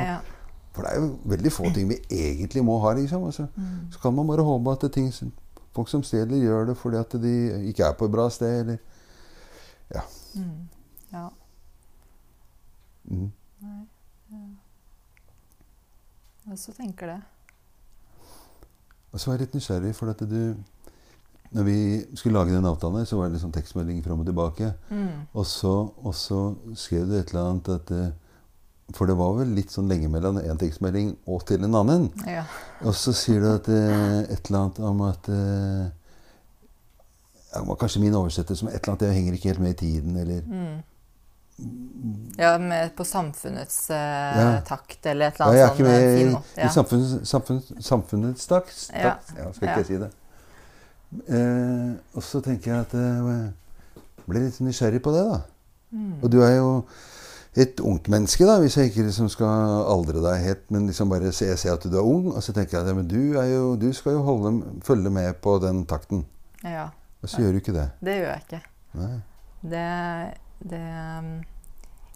For 0.73 0.83
det 0.87 0.93
er 0.93 1.03
jo 1.03 1.09
veldig 1.29 1.53
få 1.53 1.71
ting 1.75 1.91
vi 1.91 1.99
egentlig 2.11 2.63
må 2.65 2.79
ha, 2.83 2.95
liksom. 2.97 3.25
Altså, 3.29 3.47
Mm. 3.57 3.91
Så 3.93 4.01
kan 4.01 4.15
man 4.15 4.27
bare 4.27 4.43
håpe 4.47 4.73
at 4.73 4.81
det 4.81 4.89
er 4.91 4.95
ting 4.95 5.13
som, 5.13 5.33
folk 5.75 5.89
som 5.89 6.03
stjeler, 6.03 6.39
gjør 6.43 6.67
det 6.71 6.77
fordi 6.77 6.97
at 6.97 7.13
de 7.23 7.35
ikke 7.71 7.85
er 7.85 7.93
på 7.99 8.05
et 8.09 8.13
bra 8.15 8.29
sted, 8.31 8.61
eller 8.61 8.79
Ja. 9.95 10.01
Mm. 10.35 10.69
ja. 11.13 11.29
Mm. 13.11 13.33
Nei. 13.61 13.87
Jeg 16.47 16.53
også 16.53 16.73
tenker 16.77 17.07
det. 17.07 17.21
Og 19.13 19.21
så 19.21 19.29
var 19.29 19.37
jeg 19.37 19.47
litt 19.47 19.57
nysgjerrig, 19.59 19.95
for 19.97 20.13
at 20.13 20.25
du 20.29 20.55
Når 21.53 21.65
vi 21.67 21.79
skulle 22.17 22.39
lage 22.39 22.55
den 22.55 22.65
avtalen, 22.65 23.05
så 23.05 23.19
var 23.19 23.29
det 23.29 23.43
sånn 23.43 23.53
tekstmelding 23.53 23.99
fram 24.01 24.23
og 24.23 24.25
tilbake. 24.25 24.71
Mm. 24.89 25.27
Og 25.37 25.45
så, 25.45 25.73
og 26.01 26.15
så 26.17 26.55
skrev 26.81 27.11
du 27.11 27.19
et 27.19 27.29
eller 27.29 27.51
annet 27.51 27.69
at 27.75 27.91
eh, 27.93 28.15
For 28.97 29.05
det 29.07 29.19
var 29.19 29.35
vel 29.37 29.53
litt 29.53 29.73
sånn 29.73 29.89
lenge 29.89 30.09
mellom 30.09 30.39
en 30.41 30.61
tekstmelding 30.61 31.11
og 31.29 31.45
til 31.49 31.65
en 31.65 31.77
annen. 31.77 32.07
Ja. 32.25 32.47
Og 32.89 32.97
så 32.97 33.13
sier 33.13 33.45
du 33.45 33.51
at, 33.51 33.69
eh, 33.69 34.33
et 34.33 34.49
eller 34.49 34.63
annet 34.63 34.81
om 34.81 35.05
at 35.05 35.29
eh, 35.29 35.85
ja, 37.53 37.63
må 37.69 37.77
kanskje 37.77 38.01
min 38.01 38.17
oversetter 38.17 38.57
som 38.57 38.73
et 38.73 38.81
eller 38.81 38.95
annet 38.95 39.07
jeg 39.11 39.19
henger 39.19 39.37
ikke 39.37 39.53
helt 39.53 39.65
med 39.67 39.77
i 39.77 39.81
tiden, 39.85 40.17
eller 40.25 40.49
Ja, 42.39 42.57
med, 42.59 42.95
på 42.97 43.05
samfunnets 43.05 43.91
eh, 43.91 44.39
Ja. 44.41 44.61
takt 44.67 45.07
eller 45.07 45.29
et 45.31 45.39
Ja, 45.39 45.47
eller 45.47 45.59
jeg 45.59 45.63
er 45.63 45.69
annet 45.69 45.79
ikke 45.79 45.85
sånn 45.85 45.93
med 45.93 46.03
eh, 46.03 46.15
i, 46.15 46.25
fin 46.25 46.67
i 46.67 46.73
samfunnet, 46.75 47.29
samfunnet, 47.29 47.73
samfunnets 47.85 48.47
takt. 48.51 48.91
Ja. 48.93 49.17
Ja. 49.39 49.53
skal 49.53 49.69
ikke 49.69 49.79
jeg 49.83 49.87
si 49.87 49.99
det. 50.03 50.11
Eh, 51.29 51.93
og 52.17 52.23
så 52.25 52.41
tenker 52.45 52.73
jeg 52.73 52.81
at 52.87 52.93
jeg 52.97 54.27
ble 54.27 54.45
litt 54.47 54.61
nysgjerrig 54.65 55.03
på 55.05 55.13
det, 55.15 55.25
da. 55.29 55.41
Mm. 55.93 56.13
Og 56.23 56.31
du 56.33 56.39
er 56.43 56.55
jo 56.57 56.71
et 57.53 57.81
ungt 57.85 58.09
menneske, 58.09 58.47
da, 58.49 58.55
hvis 58.63 58.79
jeg 58.81 58.89
ikke 58.89 59.05
liksom 59.11 59.29
skal 59.29 59.83
aldre 59.93 60.23
deg 60.25 60.39
helt, 60.41 60.63
men 60.73 60.87
liksom 60.89 61.11
bare 61.13 61.33
se, 61.37 61.51
se 61.61 61.69
at 61.69 61.85
du 61.85 61.99
er 62.01 62.07
ung. 62.07 62.31
Og 62.33 62.41
så 62.43 62.55
tenker 62.57 62.79
jeg 62.79 62.87
at 62.87 62.89
ja, 62.89 62.97
men 62.97 63.11
du, 63.11 63.37
er 63.37 63.51
jo, 63.53 63.75
du 63.77 63.91
skal 63.93 64.17
jo 64.17 64.23
holde, 64.25 64.55
følge 64.87 65.13
med 65.13 65.37
på 65.45 65.59
den 65.61 65.85
takten. 65.87 66.25
Ja, 66.65 66.89
Og 67.23 67.29
så 67.29 67.43
gjør 67.43 67.53
du 67.53 67.61
ikke 67.61 67.75
det. 67.77 67.91
det 68.01 68.15
gjør 68.23 68.31
jeg 68.33 68.43
ikke. 68.47 68.63
Nei. 69.03 69.13
Det, 69.63 69.85
det 70.69 70.83
um, 71.19 71.33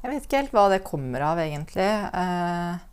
Jeg 0.02 0.12
vet 0.12 0.26
ikke 0.26 0.42
helt 0.42 0.54
hva 0.54 0.66
det 0.72 0.84
kommer 0.86 1.24
av, 1.32 1.40
egentlig. 1.42 1.86
Eh, 1.86 2.84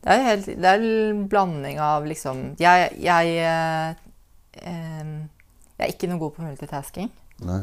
det 0.00 0.14
er, 0.14 0.22
helt, 0.24 0.46
det 0.48 0.70
er 0.70 0.84
en 0.86 1.26
blanding 1.28 1.80
av 1.84 2.06
liksom 2.08 2.54
Jeg, 2.60 2.94
jeg, 3.04 3.34
eh, 3.44 4.62
jeg 4.64 5.84
er 5.84 5.92
ikke 5.92 6.08
noe 6.08 6.22
god 6.22 6.36
på 6.36 6.46
multitasking. 6.46 7.10
Nei. 7.44 7.62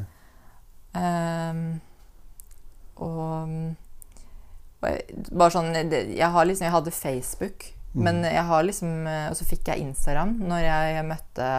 Um, 0.97 1.65
og, 2.97 3.49
og 4.81 5.33
bare 5.35 5.53
sånn 5.53 5.67
Jeg 5.75 6.29
har 6.33 6.47
liksom 6.47 6.65
Jeg 6.65 6.73
hadde 6.73 6.93
Facebook, 6.95 7.67
men 7.93 8.23
jeg 8.25 8.41
har 8.47 8.63
liksom 8.65 9.05
eh, 9.05 9.27
Og 9.29 9.37
så 9.37 9.45
fikk 9.45 9.69
jeg 9.69 9.83
Instagram 9.83 10.31
når 10.47 10.63
jeg 10.63 11.03
møtte 11.05 11.49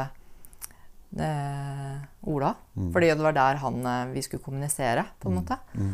eh, 1.16 1.96
Ola. 2.28 2.52
Mm. 2.76 2.92
Fordi 2.92 3.08
det 3.14 3.24
var 3.24 3.32
der 3.36 3.60
han 3.62 3.80
eh, 3.86 4.12
vi 4.12 4.22
skulle 4.26 4.42
kommunisere, 4.44 5.04
på 5.20 5.30
en 5.30 5.38
måte. 5.40 5.56
Mm. 5.74 5.92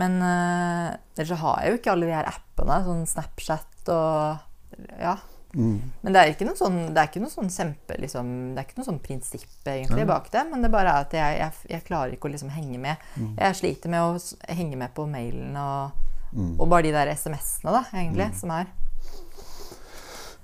Men 0.00 0.20
eh, 0.22 0.96
ellers 1.16 1.32
så 1.32 1.40
har 1.40 1.62
jeg 1.62 1.72
jo 1.72 1.78
ikke 1.80 1.92
alle 1.94 2.06
de 2.10 2.14
her 2.14 2.28
appene, 2.30 2.80
sånn 2.86 3.06
Snapchat 3.10 3.88
og 3.96 4.90
Ja. 5.00 5.16
Mm. 5.50 5.80
Men 6.02 6.14
det 6.14 6.20
er 6.20 6.28
ikke 6.30 6.46
noe 6.46 6.54
sånn, 6.54 6.76
det 6.94 7.00
er 7.02 7.08
ikke 7.08 7.20
noe 7.24 7.32
sånn 7.32 7.48
kjempe 7.50 7.96
liksom, 7.98 8.28
Det 8.54 8.60
er 8.60 8.66
ikke 8.68 8.76
noe 8.78 8.86
sånn 8.86 9.00
prinsipp 9.02 9.66
egentlig 9.66 10.04
bak 10.06 10.28
det. 10.30 10.44
Men 10.46 10.62
det 10.62 10.70
bare 10.70 10.92
er 10.92 11.08
at 11.08 11.16
jeg, 11.18 11.40
jeg, 11.40 11.56
jeg 11.72 11.86
klarer 11.88 12.14
ikke 12.14 12.28
å 12.30 12.30
liksom 12.36 12.52
henge 12.54 12.78
med. 12.78 13.02
Mm. 13.16 13.32
Jeg 13.34 13.58
sliter 13.58 13.90
med 13.90 14.00
å 14.06 14.54
henge 14.54 14.78
med 14.78 14.94
på 14.94 15.08
mailen 15.10 15.56
og, 15.58 16.06
Mm. 16.30 16.52
og 16.62 16.68
bare 16.70 16.84
de 16.86 16.92
der 16.94 17.08
SMS-ene, 17.10 17.72
da, 17.74 17.80
egentlig, 17.90 18.28
som 18.38 18.52
er. 18.54 18.68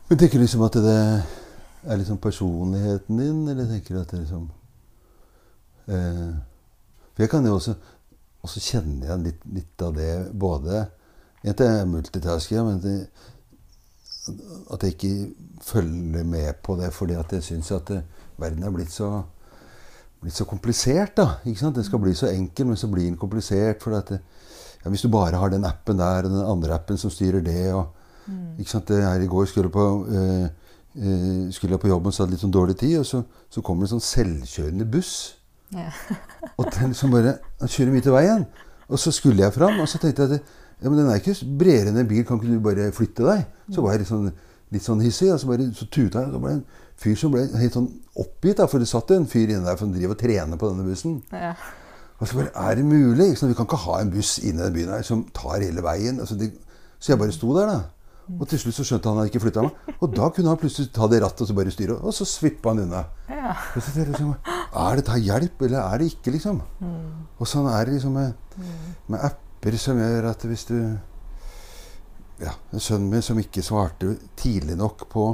Men 0.09 0.19
tenker 0.19 0.41
du 0.41 0.43
liksom 0.43 0.65
at 0.67 0.79
det 0.83 0.95
er 1.87 2.01
liksom 2.01 2.19
personligheten 2.19 3.21
din, 3.21 3.49
eller 3.49 3.69
tenker 3.71 3.95
du 3.95 4.01
at 4.01 4.11
det 4.11 4.21
liksom 4.25 4.49
eh, 5.89 6.35
For 7.15 7.25
jeg 7.25 7.31
kan 7.31 7.47
jo 7.47 7.55
også 7.55 7.75
Og 8.43 8.51
så 8.51 8.61
kjenner 8.63 9.13
jeg 9.13 9.25
litt, 9.25 9.47
litt 9.55 9.83
av 9.87 9.95
det 9.97 10.11
både 10.33 10.83
At 11.47 11.63
jeg 11.63 11.81
er 11.81 11.87
multitasker, 11.87 12.65
men 12.67 12.81
det, 12.83 12.97
at 14.75 14.83
jeg 14.83 14.97
ikke 14.97 15.63
følger 15.63 16.25
med 16.27 16.59
på 16.67 16.75
det 16.81 16.89
fordi 16.95 17.15
at 17.15 17.33
jeg 17.37 17.45
syns 17.47 17.71
at 17.71 17.93
det, 17.93 18.01
verden 18.37 18.67
er 18.67 18.75
blitt 18.75 18.91
så 18.91 19.11
blitt 20.21 20.35
så 20.35 20.47
komplisert. 20.49 21.17
da, 21.17 21.29
ikke 21.45 21.61
sant? 21.61 21.77
Den 21.77 21.87
skal 21.87 22.03
bli 22.03 22.15
så 22.17 22.31
enkel, 22.33 22.67
men 22.67 22.77
så 22.77 22.89
blir 22.91 23.07
den 23.07 23.19
komplisert. 23.21 23.83
For 23.83 23.97
at 23.97 24.11
det, 24.11 24.21
ja, 24.83 24.91
hvis 24.91 25.05
du 25.05 25.11
bare 25.13 25.39
har 25.39 25.53
den 25.53 25.65
appen 25.65 25.99
der 25.99 26.27
og 26.27 26.33
den 26.33 26.43
andre 26.45 26.75
appen 26.75 26.99
som 26.99 27.11
styrer 27.11 27.45
det 27.45 27.73
og 27.75 27.93
ikke 28.59 28.71
sant? 28.71 28.89
Det 28.89 29.05
Her 29.05 29.23
i 29.23 29.31
går 29.31 29.45
skulle 29.47 29.71
på, 29.71 30.07
eh, 30.11 30.45
eh, 30.45 30.51
skulle 31.53 31.77
jeg 31.77 31.83
på 31.83 31.91
jobben 31.91 32.13
så 32.13 32.23
hadde 32.23 32.33
jeg 32.33 32.39
litt 32.39 32.45
sånn 32.47 32.55
dårlig 32.55 32.77
tid, 32.81 32.95
og 33.01 33.07
så, 33.09 33.23
så 33.53 33.63
kommer 33.65 33.85
det 33.85 33.91
en 33.91 33.99
sånn 33.99 34.07
selvkjørende 34.07 34.87
buss. 34.89 35.17
Ja. 35.75 35.91
Og 36.61 36.69
den 36.77 36.93
som 36.95 37.11
bare 37.11 37.41
Han 37.59 37.69
kjører 37.69 37.91
midt 37.91 38.07
i 38.07 38.13
veien. 38.15 38.45
Og 38.87 39.01
så 39.03 39.11
skulle 39.11 39.43
jeg 39.43 39.53
fram, 39.53 39.81
og 39.83 39.89
så 39.91 39.99
tenkte 39.99 40.23
jeg 40.23 40.39
at 40.39 40.53
ja, 40.79 40.91
men 40.91 41.01
den 41.01 41.09
er 41.11 41.19
ikke 41.19 41.35
bredere 41.59 41.91
enn 41.91 41.99
en 41.99 42.07
bil, 42.09 42.21
kan 42.29 42.39
ikke 42.39 42.53
du 42.53 42.61
bare 42.63 42.91
flytte 42.95 43.25
deg? 43.27 43.47
Så 43.75 43.83
var 43.83 43.97
jeg 43.97 44.05
litt 44.05 44.11
sånn, 44.13 44.29
litt 44.77 44.85
sånn 44.85 45.03
hissig, 45.03 45.31
og 45.33 45.41
så, 45.43 45.49
bare, 45.51 45.67
så 45.75 45.89
tuta 45.89 46.23
jeg. 46.23 46.29
Og 46.29 46.37
så 46.37 46.43
ble 46.45 46.53
det 46.53 46.59
en 46.61 46.85
fyr 47.03 47.17
som 47.19 47.33
ble 47.35 47.43
helt 47.59 47.79
sånn 47.79 47.89
oppgitt, 48.23 48.63
for 48.71 48.83
det 48.83 48.89
satt 48.91 49.11
en 49.17 49.27
fyr 49.31 49.51
inne 49.51 49.67
der 49.67 49.81
som 49.81 49.91
driver 49.95 50.15
og 50.15 50.21
trener 50.21 50.61
på 50.61 50.71
denne 50.71 50.87
bussen. 50.87 51.19
Ja. 51.33 51.51
Og 52.21 52.31
så 52.31 52.39
bare, 52.39 52.53
er 52.55 52.79
det 52.79 52.87
mulig? 52.87 53.33
Ikke? 53.33 53.51
Vi 53.51 53.59
kan 53.59 53.69
ikke 53.69 53.83
ha 53.89 53.99
en 54.01 54.13
buss 54.15 54.37
inne 54.39 54.63
i 54.63 54.69
den 54.69 54.77
byen 54.77 54.95
her 54.95 55.03
som 55.09 55.27
tar 55.37 55.65
hele 55.65 55.85
veien. 55.85 56.21
Altså, 56.23 56.39
det, 56.39 56.53
så 57.01 57.13
jeg 57.13 57.21
bare 57.25 57.35
sto 57.35 57.51
der, 57.57 57.73
da. 57.73 57.81
Og 58.35 58.43
til 58.51 58.59
slutt 58.59 58.75
så 58.75 58.85
skjønte 58.87 59.07
han 59.09 59.21
at 59.21 59.25
han 59.25 59.31
ikke 59.31 59.43
flytta 59.45 59.63
meg. 59.63 59.91
Og 60.03 60.15
da 60.15 60.29
kunne 60.35 60.51
han 60.51 60.59
plutselig 60.61 60.91
ta 60.95 61.07
det 61.11 61.21
rattet 61.23 61.45
og 61.45 61.51
så 61.51 61.57
bare 61.57 61.73
styre. 61.75 61.99
Og 62.03 62.15
så 62.17 62.27
svippa 62.27 62.73
han 62.73 62.83
unna. 62.83 63.05
Ja. 63.31 63.53
Det 63.77 64.07
liksom, 64.09 64.33
Er 64.77 64.99
dette 64.99 65.19
hjelp, 65.23 65.63
eller 65.63 65.83
er 65.85 66.03
det 66.03 66.09
ikke, 66.11 66.35
liksom? 66.35 66.59
Og 67.39 67.47
sånn 67.51 67.69
er 67.71 67.87
det 67.87 67.97
liksom 67.97 68.17
med, 68.19 68.57
med 69.07 69.23
apper 69.31 69.79
som 69.79 70.01
gjør 70.03 70.31
at 70.33 70.47
hvis 70.49 70.67
du 70.71 70.79
Ja, 72.43 72.53
en 72.75 72.83
sønnen 72.83 73.09
min 73.09 73.23
som 73.25 73.39
ikke 73.41 73.63
svarte 73.65 74.19
tidlig 74.37 74.75
nok 74.77 75.07
på 75.09 75.29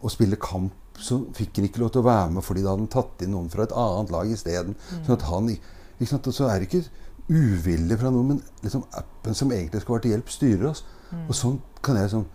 å 0.00 0.12
spille 0.12 0.38
kamp, 0.40 0.72
så 0.96 1.18
fikk 1.36 1.58
han 1.58 1.66
ikke 1.68 1.82
lov 1.82 1.90
til 1.92 2.00
å 2.00 2.06
være 2.06 2.30
med 2.32 2.44
fordi 2.44 2.62
da 2.64 2.72
hadde 2.72 2.86
han 2.86 2.94
tatt 2.94 3.24
inn 3.24 3.34
noen 3.34 3.50
fra 3.52 3.66
et 3.66 3.74
annet 3.76 4.12
lag 4.14 4.30
isteden. 4.32 4.78
Sånn 5.02 5.18
at 5.18 5.26
han 5.28 5.50
ikke 5.52 6.08
sant? 6.08 6.30
Og 6.30 6.36
så 6.36 6.48
er 6.48 6.62
det 6.62 6.70
ikke 6.70 6.86
uvillig 7.30 7.98
fra 8.00 8.10
noen, 8.12 8.32
men 8.32 8.40
liksom 8.64 8.86
appen 8.96 9.36
som 9.36 9.52
egentlig 9.52 9.82
skal 9.82 9.96
være 9.96 10.06
til 10.06 10.14
hjelp, 10.14 10.32
styrer 10.32 10.70
oss. 10.70 10.82
Og 11.26 11.34
sånn 11.34 11.58
kan 11.82 11.96
jeg 11.98 12.12
sånn 12.12 12.26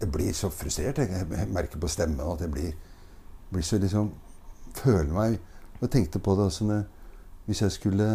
Jeg 0.00 0.10
blir 0.12 0.32
så 0.36 0.50
frustrert. 0.52 0.98
Jeg, 0.98 1.26
jeg 1.30 1.48
merker 1.54 1.80
på 1.80 1.88
stemmen 1.88 2.20
at 2.20 2.42
jeg 2.44 2.52
blir, 2.52 2.72
blir 3.50 3.64
så 3.64 3.78
liksom 3.80 4.12
Føler 4.74 5.12
meg 5.14 5.38
jeg 5.84 5.92
tenkte 5.92 6.20
på 6.22 6.34
det 6.38 6.46
også 6.48 6.64
hvis 7.44 7.60
jeg 7.60 7.74
skulle 7.74 8.08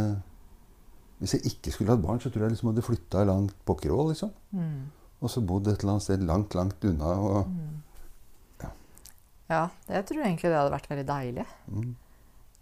Hvis 1.19 1.35
jeg 1.35 1.51
ikke 1.51 1.73
skulle 1.75 1.93
hatt 1.93 2.01
barn, 2.01 2.21
så 2.21 2.31
tror 2.31 2.47
jeg 2.47 2.55
liksom 2.55 2.71
hadde 2.71 2.85
flytta 2.85 3.25
langt 3.27 3.55
pokkerhål, 3.67 4.13
liksom. 4.13 4.31
Mm. 4.55 4.85
Og 5.19 5.29
så 5.29 5.41
bodd 5.43 5.67
et 5.67 5.81
eller 5.81 5.97
annet 5.97 6.05
sted 6.05 6.21
langt, 6.23 6.55
langt 6.55 6.85
unna. 6.87 7.09
Og, 7.19 8.69
ja, 9.49 9.65
det 9.89 10.05
tror 10.07 10.21
jeg 10.21 10.29
egentlig 10.29 10.51
det 10.53 10.55
hadde 10.61 10.71
vært 10.71 10.87
veldig 10.87 11.05
deilig. 11.09 11.45
mm, 11.67 11.89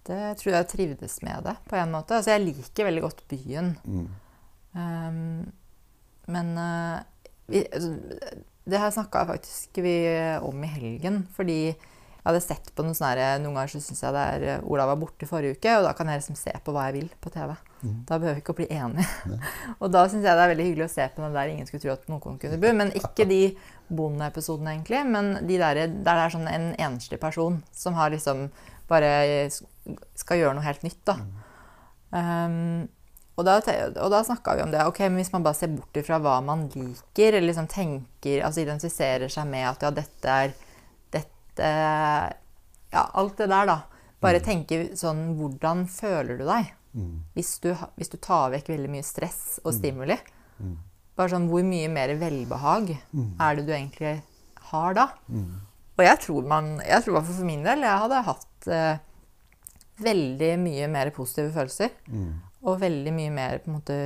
Det 0.09 0.21
tror 0.39 0.55
jeg 0.55 0.69
trivdes 0.71 1.19
med 1.27 1.45
det, 1.45 1.53
på 1.69 1.77
en 1.77 1.93
måte. 1.93 2.17
Altså, 2.17 2.33
jeg 2.33 2.45
liker 2.47 2.89
veldig 2.89 3.03
godt 3.05 3.21
byen. 3.29 3.75
mm, 3.85 4.07
Um, 4.77 5.51
men 6.27 6.49
eh, 6.59 6.99
vi, 7.47 7.63
det 8.67 8.81
her 8.81 8.91
snakka 8.91 9.25
faktisk 9.29 9.79
vi 9.83 9.97
om 10.43 10.63
i 10.63 10.71
helgen. 10.71 11.21
Fordi 11.35 11.61
jeg 12.27 12.33
hadde 12.33 12.43
sett 12.43 12.73
på 12.75 12.83
noen 12.83 12.95
sånne 12.97 13.27
Noen 13.39 13.55
ganger 13.55 13.71
så 13.71 13.79
syns 13.79 14.01
jeg 14.03 14.11
det 14.11 14.23
er 14.33 14.45
eh, 14.51 14.63
Ola 14.67 14.83
var 14.89 14.97
borte 14.99 15.27
forrige 15.29 15.55
uke, 15.55 15.77
og 15.79 15.85
da 15.85 15.93
kan 15.95 16.09
jeg 16.11 16.19
liksom 16.19 16.35
se 16.35 16.51
på 16.65 16.73
hva 16.75 16.89
jeg 16.89 16.97
vil 16.97 17.07
på 17.23 17.31
TV. 17.31 17.53
Mm. 17.79 17.93
Da 18.09 18.17
behøver 18.19 18.35
vi 18.35 18.43
ikke 18.43 18.55
å 18.55 18.57
bli 18.57 18.67
enige. 18.75 19.37
og 19.79 19.93
da 19.95 20.01
syns 20.11 20.27
jeg 20.27 20.35
det 20.35 20.43
er 20.43 20.51
veldig 20.51 20.65
hyggelig 20.67 20.87
å 20.89 20.91
se 20.91 21.05
på 21.13 21.23
den 21.23 21.37
der 21.37 21.53
ingen 21.53 21.69
skulle 21.69 21.85
tro 21.85 21.93
at 21.93 22.03
noen 22.11 22.41
kunne 22.41 22.59
bo. 22.59 22.73
Men 22.81 22.91
ikke 22.99 23.29
de 23.29 23.41
bondeepisodene, 23.87 24.75
egentlig. 24.75 25.05
Men 25.07 25.31
de 25.47 25.61
der, 25.63 25.81
der 25.87 26.03
det 26.03 26.17
er 26.25 26.35
sånn 26.35 26.51
en 26.51 26.67
enslig 26.89 27.21
person 27.23 27.61
som 27.71 27.95
har 27.95 28.11
liksom 28.11 28.49
bare 28.91 29.47
skal 30.19 30.41
gjøre 30.41 30.57
noe 30.57 30.67
helt 30.67 30.83
nytt, 30.83 30.99
da. 31.07 31.15
Um, 32.11 32.87
og 33.37 33.45
da, 33.45 33.59
og 34.01 34.09
da 34.11 34.23
snakka 34.25 34.55
vi 34.57 34.63
om 34.63 34.71
det. 34.73 34.81
ok, 34.89 34.99
men 35.07 35.17
Hvis 35.21 35.31
man 35.33 35.43
bare 35.45 35.53
ser 35.59 35.67
bort 35.69 35.93
ifra 35.99 36.17
hva 36.19 36.39
man 36.43 36.63
liker, 36.73 37.35
eller 37.37 37.47
liksom 37.51 37.67
tenker, 37.69 38.41
altså 38.43 38.63
identifiserer 38.63 39.29
seg 39.29 39.45
med 39.47 39.67
at 39.69 39.83
ja, 39.85 39.91
dette 39.91 40.27
er 40.43 40.55
dette 41.13 41.69
Ja, 42.93 43.03
alt 43.13 43.37
det 43.37 43.47
der, 43.51 43.65
da. 43.69 43.77
Bare 44.23 44.39
tenke 44.41 44.95
sånn 44.97 45.35
Hvordan 45.37 45.85
føler 45.91 46.37
du 46.39 46.45
deg? 46.47 46.71
mm, 46.97 47.13
Hvis 47.35 47.59
du, 47.61 47.73
hvis 47.97 48.09
du 48.09 48.17
tar 48.17 48.49
vekk 48.55 48.69
veldig 48.73 48.89
mye 48.89 49.03
stress 49.05 49.59
og 49.63 49.73
stimuli. 49.77 50.17
mm, 50.59 50.75
Bare 51.17 51.29
sånn 51.35 51.47
Hvor 51.51 51.63
mye 51.67 51.89
mer 51.93 52.15
velbehag 52.17 52.95
Mm. 53.13 53.35
er 53.39 53.55
det 53.55 53.65
du 53.67 53.73
egentlig 53.73 54.21
har 54.71 54.93
da? 54.97 55.07
mm, 55.29 55.53
Og 55.99 56.03
jeg 56.05 56.19
tror 56.25 56.47
man 56.47 56.79
Jeg 56.85 57.03
tror 57.05 57.21
for 57.21 57.45
min 57.45 57.63
del 57.63 57.79
jeg 57.85 58.01
hadde 58.01 58.23
hatt 58.25 58.67
eh, 58.67 58.97
veldig 60.01 60.51
mye 60.61 60.87
mer 60.89 61.09
positive 61.11 61.51
følelser. 61.53 61.89
mm, 62.09 62.33
Og 62.63 62.79
veldig 62.81 63.13
mye 63.13 63.31
mer 63.33 63.59
på 63.61 63.69
en 63.71 63.75
måte 63.77 63.97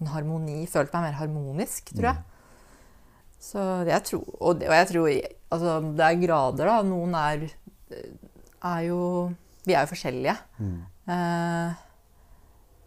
en 0.00 0.10
harmoni. 0.12 0.66
Følt 0.70 0.92
meg 0.94 1.08
mer 1.08 1.18
harmonisk, 1.20 1.92
tror 1.94 2.10
jeg. 2.10 2.22
Så 3.38 3.62
jeg 3.86 4.02
tror 4.02 4.24
Og, 4.40 4.56
det, 4.58 4.66
og 4.66 4.74
jeg 4.74 4.86
tror 4.90 5.08
Altså, 5.54 5.74
det 5.94 6.04
er 6.08 6.22
grader, 6.26 6.66
da. 6.66 6.78
Noen 6.82 7.14
er 7.14 7.44
er 8.66 8.80
jo 8.88 9.02
Vi 9.64 9.74
er 9.74 9.84
jo 9.86 9.92
forskjellige. 9.94 10.36
mm, 10.58 10.78
Eh, 11.08 11.72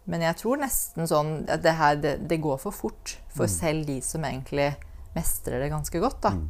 men 0.06 0.20
jeg 0.22 0.36
tror 0.38 0.60
nesten 0.62 1.08
sånn 1.10 1.30
at 1.50 1.62
det 1.64 1.72
her 1.74 1.96
det, 1.98 2.12
det 2.30 2.36
går 2.42 2.58
for 2.62 2.70
fort 2.70 3.16
for 3.34 3.50
selv 3.50 3.86
de 3.86 3.96
som 4.02 4.22
egentlig 4.22 4.68
mestrer 5.16 5.58
det 5.58 5.70
ganske 5.72 5.98
godt, 5.98 6.20
da. 6.22 6.30
mm, 6.30 6.48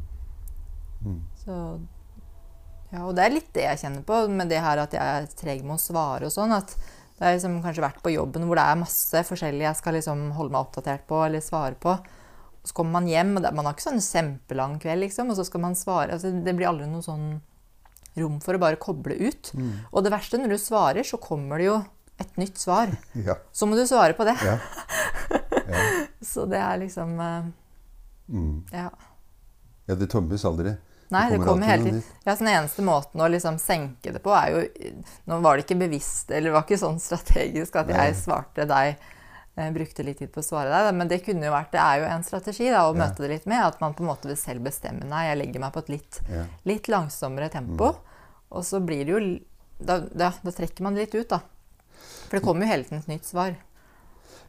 mm. 1.05 1.21
Så 1.41 1.55
Ja, 2.93 3.07
og 3.07 3.15
det 3.17 3.23
er 3.25 3.33
litt 3.33 3.49
det 3.57 3.63
jeg 3.65 3.79
kjenner 3.81 4.03
på 4.05 4.19
med 4.29 4.49
det 4.53 4.61
her 4.61 4.77
at 4.83 4.93
jeg 4.93 5.01
er 5.01 5.25
treg 5.33 5.63
med 5.65 5.79
å 5.79 5.81
svare 5.81 6.29
og 6.29 6.33
sånn. 6.35 6.53
At 6.53 6.75
det 7.17 7.25
har 7.25 7.35
liksom 7.35 7.61
kanskje 7.63 7.85
vært 7.85 8.01
på 8.03 8.11
jobben 8.13 8.47
hvor 8.47 8.59
det 8.59 8.65
er 8.65 8.81
masse 8.81 9.23
forskjellig 9.29 9.67
jeg 9.67 9.79
skal 9.79 9.97
liksom 9.97 10.27
holde 10.37 10.55
meg 10.55 10.65
oppdatert 10.65 11.05
på 11.09 11.21
eller 11.25 11.43
svare 11.45 11.77
på. 11.79 11.93
Og 11.93 12.69
så 12.69 12.75
kommer 12.77 12.97
man 12.99 13.09
hjem, 13.11 13.35
og 13.37 13.47
man 13.55 13.67
har 13.67 13.75
ikke 13.75 13.85
sånn 13.89 14.03
kjempelang 14.03 14.77
kveld, 14.81 15.03
liksom, 15.05 15.31
og 15.33 15.39
så 15.39 15.45
skal 15.47 15.63
man 15.65 15.75
svare. 15.75 16.15
Altså, 16.15 16.31
det 16.31 16.53
blir 16.55 16.69
aldri 16.69 16.87
noe 16.89 17.03
sånn 17.05 17.41
rom 18.19 18.37
for 18.43 18.55
å 18.55 18.61
bare 18.61 18.79
koble 18.81 19.17
ut. 19.19 19.51
Mm. 19.57 19.73
Og 19.91 20.05
det 20.05 20.13
verste, 20.13 20.39
når 20.39 20.55
du 20.55 20.61
svarer, 20.61 21.03
så 21.07 21.19
kommer 21.21 21.59
det 21.59 21.67
jo 21.67 21.81
et 22.23 22.39
nytt 22.39 22.61
svar. 22.61 22.93
Ja. 23.27 23.35
Så 23.51 23.67
må 23.67 23.75
du 23.77 23.83
svare 23.89 24.15
på 24.17 24.25
det. 24.27 24.37
ja. 24.45 24.57
ja. 25.73 25.83
Så 26.23 26.47
det 26.49 26.61
er 26.61 26.79
liksom 26.81 27.19
uh, 27.19 27.51
Mm. 28.29 28.63
Ja. 28.71 28.89
ja 29.85 29.95
det 29.99 30.07
tømmes 30.11 30.45
aldri. 30.47 30.75
Nei, 31.11 31.29
det 31.29 31.37
kommer 31.37 31.47
kommer 31.51 31.67
hele 31.67 31.83
tiden. 31.83 32.03
Ja, 32.25 32.35
så 32.35 32.39
Den 32.45 32.47
eneste 32.53 32.81
måten 32.83 33.21
å 33.21 33.27
liksom 33.29 33.57
senke 33.59 34.13
det 34.13 34.21
på, 34.23 34.31
er 34.33 34.51
jo 34.51 35.03
Nå 35.27 35.41
var 35.41 35.57
det 35.57 35.65
ikke 35.67 35.79
bevisst, 35.79 36.31
eller 36.31 36.49
det 36.49 36.53
var 36.53 36.63
ikke 36.63 36.79
sånn 36.79 36.99
strategisk 36.99 37.75
at 37.75 37.87
jeg 37.89 38.15
svarte 38.15 38.65
deg 38.67 38.95
jeg 39.55 39.73
Brukte 39.75 40.03
litt 40.03 40.17
tid 40.17 40.31
på 40.33 40.41
å 40.41 40.43
svare 40.43 40.69
deg, 40.73 40.95
men 40.97 41.07
det 41.07 41.19
kunne 41.25 41.45
jo 41.45 41.51
vært, 41.53 41.69
det 41.71 41.79
er 41.79 41.99
jo 42.01 42.05
en 42.09 42.23
strategi 42.23 42.71
da, 42.71 42.87
å 42.89 42.95
Ja. 42.95 43.05
møte 43.05 43.21
det 43.21 43.29
litt 43.29 43.45
med. 43.45 43.61
At 43.63 43.79
man 43.81 43.93
på 43.93 44.01
en 44.01 44.09
måte 44.09 44.25
vil 44.25 44.35
selv 44.35 44.63
bestemme 44.65 45.05
Nei, 45.05 45.27
jeg 45.27 45.37
legger 45.37 45.59
meg 45.61 45.73
på 45.73 45.79
et 45.83 45.89
litt, 45.89 46.19
Ja. 46.27 46.45
litt 46.65 46.87
langsommere 46.89 47.51
tempo. 47.51 47.91
Mm. 47.93 47.99
Og 48.51 48.63
så 48.63 48.79
blir 48.83 49.05
det 49.05 49.13
jo 49.13 49.39
da, 49.79 49.99
da, 49.99 50.31
da 50.43 50.51
trekker 50.51 50.81
man 50.81 50.95
det 50.95 51.05
litt 51.05 51.15
ut, 51.21 51.29
da. 51.29 51.39
For 52.29 52.39
det 52.39 52.43
kommer 52.43 52.65
jo 52.65 52.71
hele 52.71 52.83
tiden 52.83 52.97
et 52.99 53.07
nytt 53.07 53.25
svar. 53.25 53.55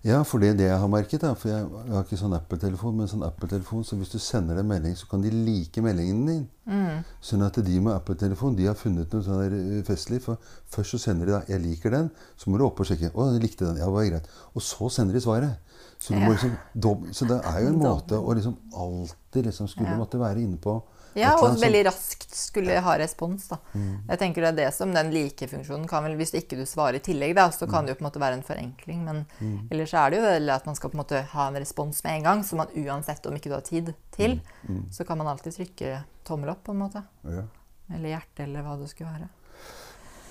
Ja, 0.04 0.18
for 0.28 0.42
det 0.42 0.50
er 0.50 0.56
det 0.58 0.66
jeg 0.66 0.76
har 0.78 0.88
merket. 0.92 1.22
da, 1.22 1.32
for 1.32 1.48
Jeg, 1.48 1.64
har 1.88 2.02
ikke 2.04 2.18
sånn 2.20 2.36
Apple-telefon, 2.36 2.96
men 2.98 3.08
sånn 3.08 3.24
Apple-telefon, 3.24 3.86
så 3.88 3.96
hvis 3.96 4.12
du 4.12 4.18
sender 4.20 4.58
en 4.60 4.68
melding, 4.68 4.92
så 5.00 5.08
kan 5.08 5.22
de 5.24 5.30
like 5.32 5.80
meldingen 5.80 6.26
din. 6.28 6.42
Mm. 6.68 6.98
Sånn 7.24 7.44
at 7.46 7.56
de 7.64 7.78
med 7.80 7.94
Apple-telefon 7.94 8.58
de 8.58 8.66
har 8.68 8.76
funnet 8.76 9.16
noe 9.16 9.24
sånn 9.24 9.40
der 9.40 9.56
eh, 9.56 9.80
festlig. 9.86 10.20
For 10.26 10.36
først 10.76 10.96
så 10.96 11.00
sender 11.06 11.30
de 11.30 11.32
da 11.32 11.40
'Jeg 11.48 11.60
liker 11.64 11.90
den', 11.90 12.10
så 12.36 12.50
må 12.50 12.60
du 12.60 12.66
opp 12.66 12.80
og 12.80 12.86
sjekke. 12.86 13.14
'Å, 13.14 13.32
jeg 13.32 13.42
likte 13.46 13.64
den'. 13.64 13.80
Ja, 13.80 13.88
det 13.88 13.96
var 13.96 14.04
greit. 14.04 14.28
Og 14.52 14.62
så 14.62 14.90
sender 14.92 15.14
de 15.14 15.24
svaret. 15.24 15.56
Så, 15.98 16.12
du 16.12 16.20
må 16.20 16.36
liksom, 16.36 16.52
så 17.12 17.24
det 17.24 17.40
er 17.40 17.60
jo 17.64 17.68
en 17.68 17.80
måte 17.80 18.18
å 18.20 18.34
liksom 18.36 18.56
alltid 18.76 19.46
liksom 19.48 19.68
skulle 19.68 19.96
måtte 19.96 20.20
være 20.20 20.42
inne 20.42 20.60
på 20.60 20.82
Ja, 21.14 21.34
og 21.38 21.56
veldig 21.62 21.84
raskt 21.86 22.34
skulle 22.34 22.80
ha 22.82 22.94
respons. 22.98 23.46
da. 23.48 23.58
Jeg 23.74 24.18
tenker 24.18 24.42
det 24.42 24.48
er 24.52 24.56
det 24.64 24.74
som 24.74 24.92
Den 24.94 25.12
like-funksjonen 25.14 25.86
kan 25.88 26.02
vel, 26.04 26.16
Hvis 26.18 26.34
ikke 26.34 26.56
du 26.58 26.64
svarer 26.66 26.96
i 26.98 27.02
tillegg, 27.04 27.34
da, 27.36 27.48
så 27.50 27.68
kan 27.70 27.84
det 27.86 27.94
jo 27.94 28.00
på 28.00 28.04
en 28.04 28.10
måte 28.10 28.20
være 28.20 28.34
en 28.40 28.42
forenkling. 28.42 29.04
Men 29.04 29.26
ellers 29.70 29.94
er 29.94 30.10
det 30.10 30.18
jo 30.18 30.52
at 30.54 30.66
man 30.66 30.74
skal 30.74 30.90
på 30.90 30.98
en 30.98 31.02
måte 31.04 31.22
ha 31.34 31.48
en 31.48 31.54
respons 31.60 32.02
med 32.04 32.16
en 32.18 32.22
gang. 32.22 32.42
Så 32.44 32.56
man 32.56 32.68
uansett, 32.74 33.26
om 33.26 33.34
ikke 33.36 33.50
du 33.52 33.54
har 33.54 33.60
tid 33.66 33.94
til, 34.12 34.40
så 34.90 35.04
kan 35.06 35.18
man 35.18 35.26
alltid 35.28 35.52
trykke 35.54 36.02
tommel 36.24 36.50
opp, 36.50 36.64
på 36.64 36.72
en 36.72 36.78
måte. 36.82 37.02
Ja. 37.24 37.42
Eller 37.94 38.08
hjerte, 38.16 38.42
eller 38.48 38.62
hva 38.62 38.78
det 38.80 38.88
skulle 38.90 39.10
være. 39.12 39.28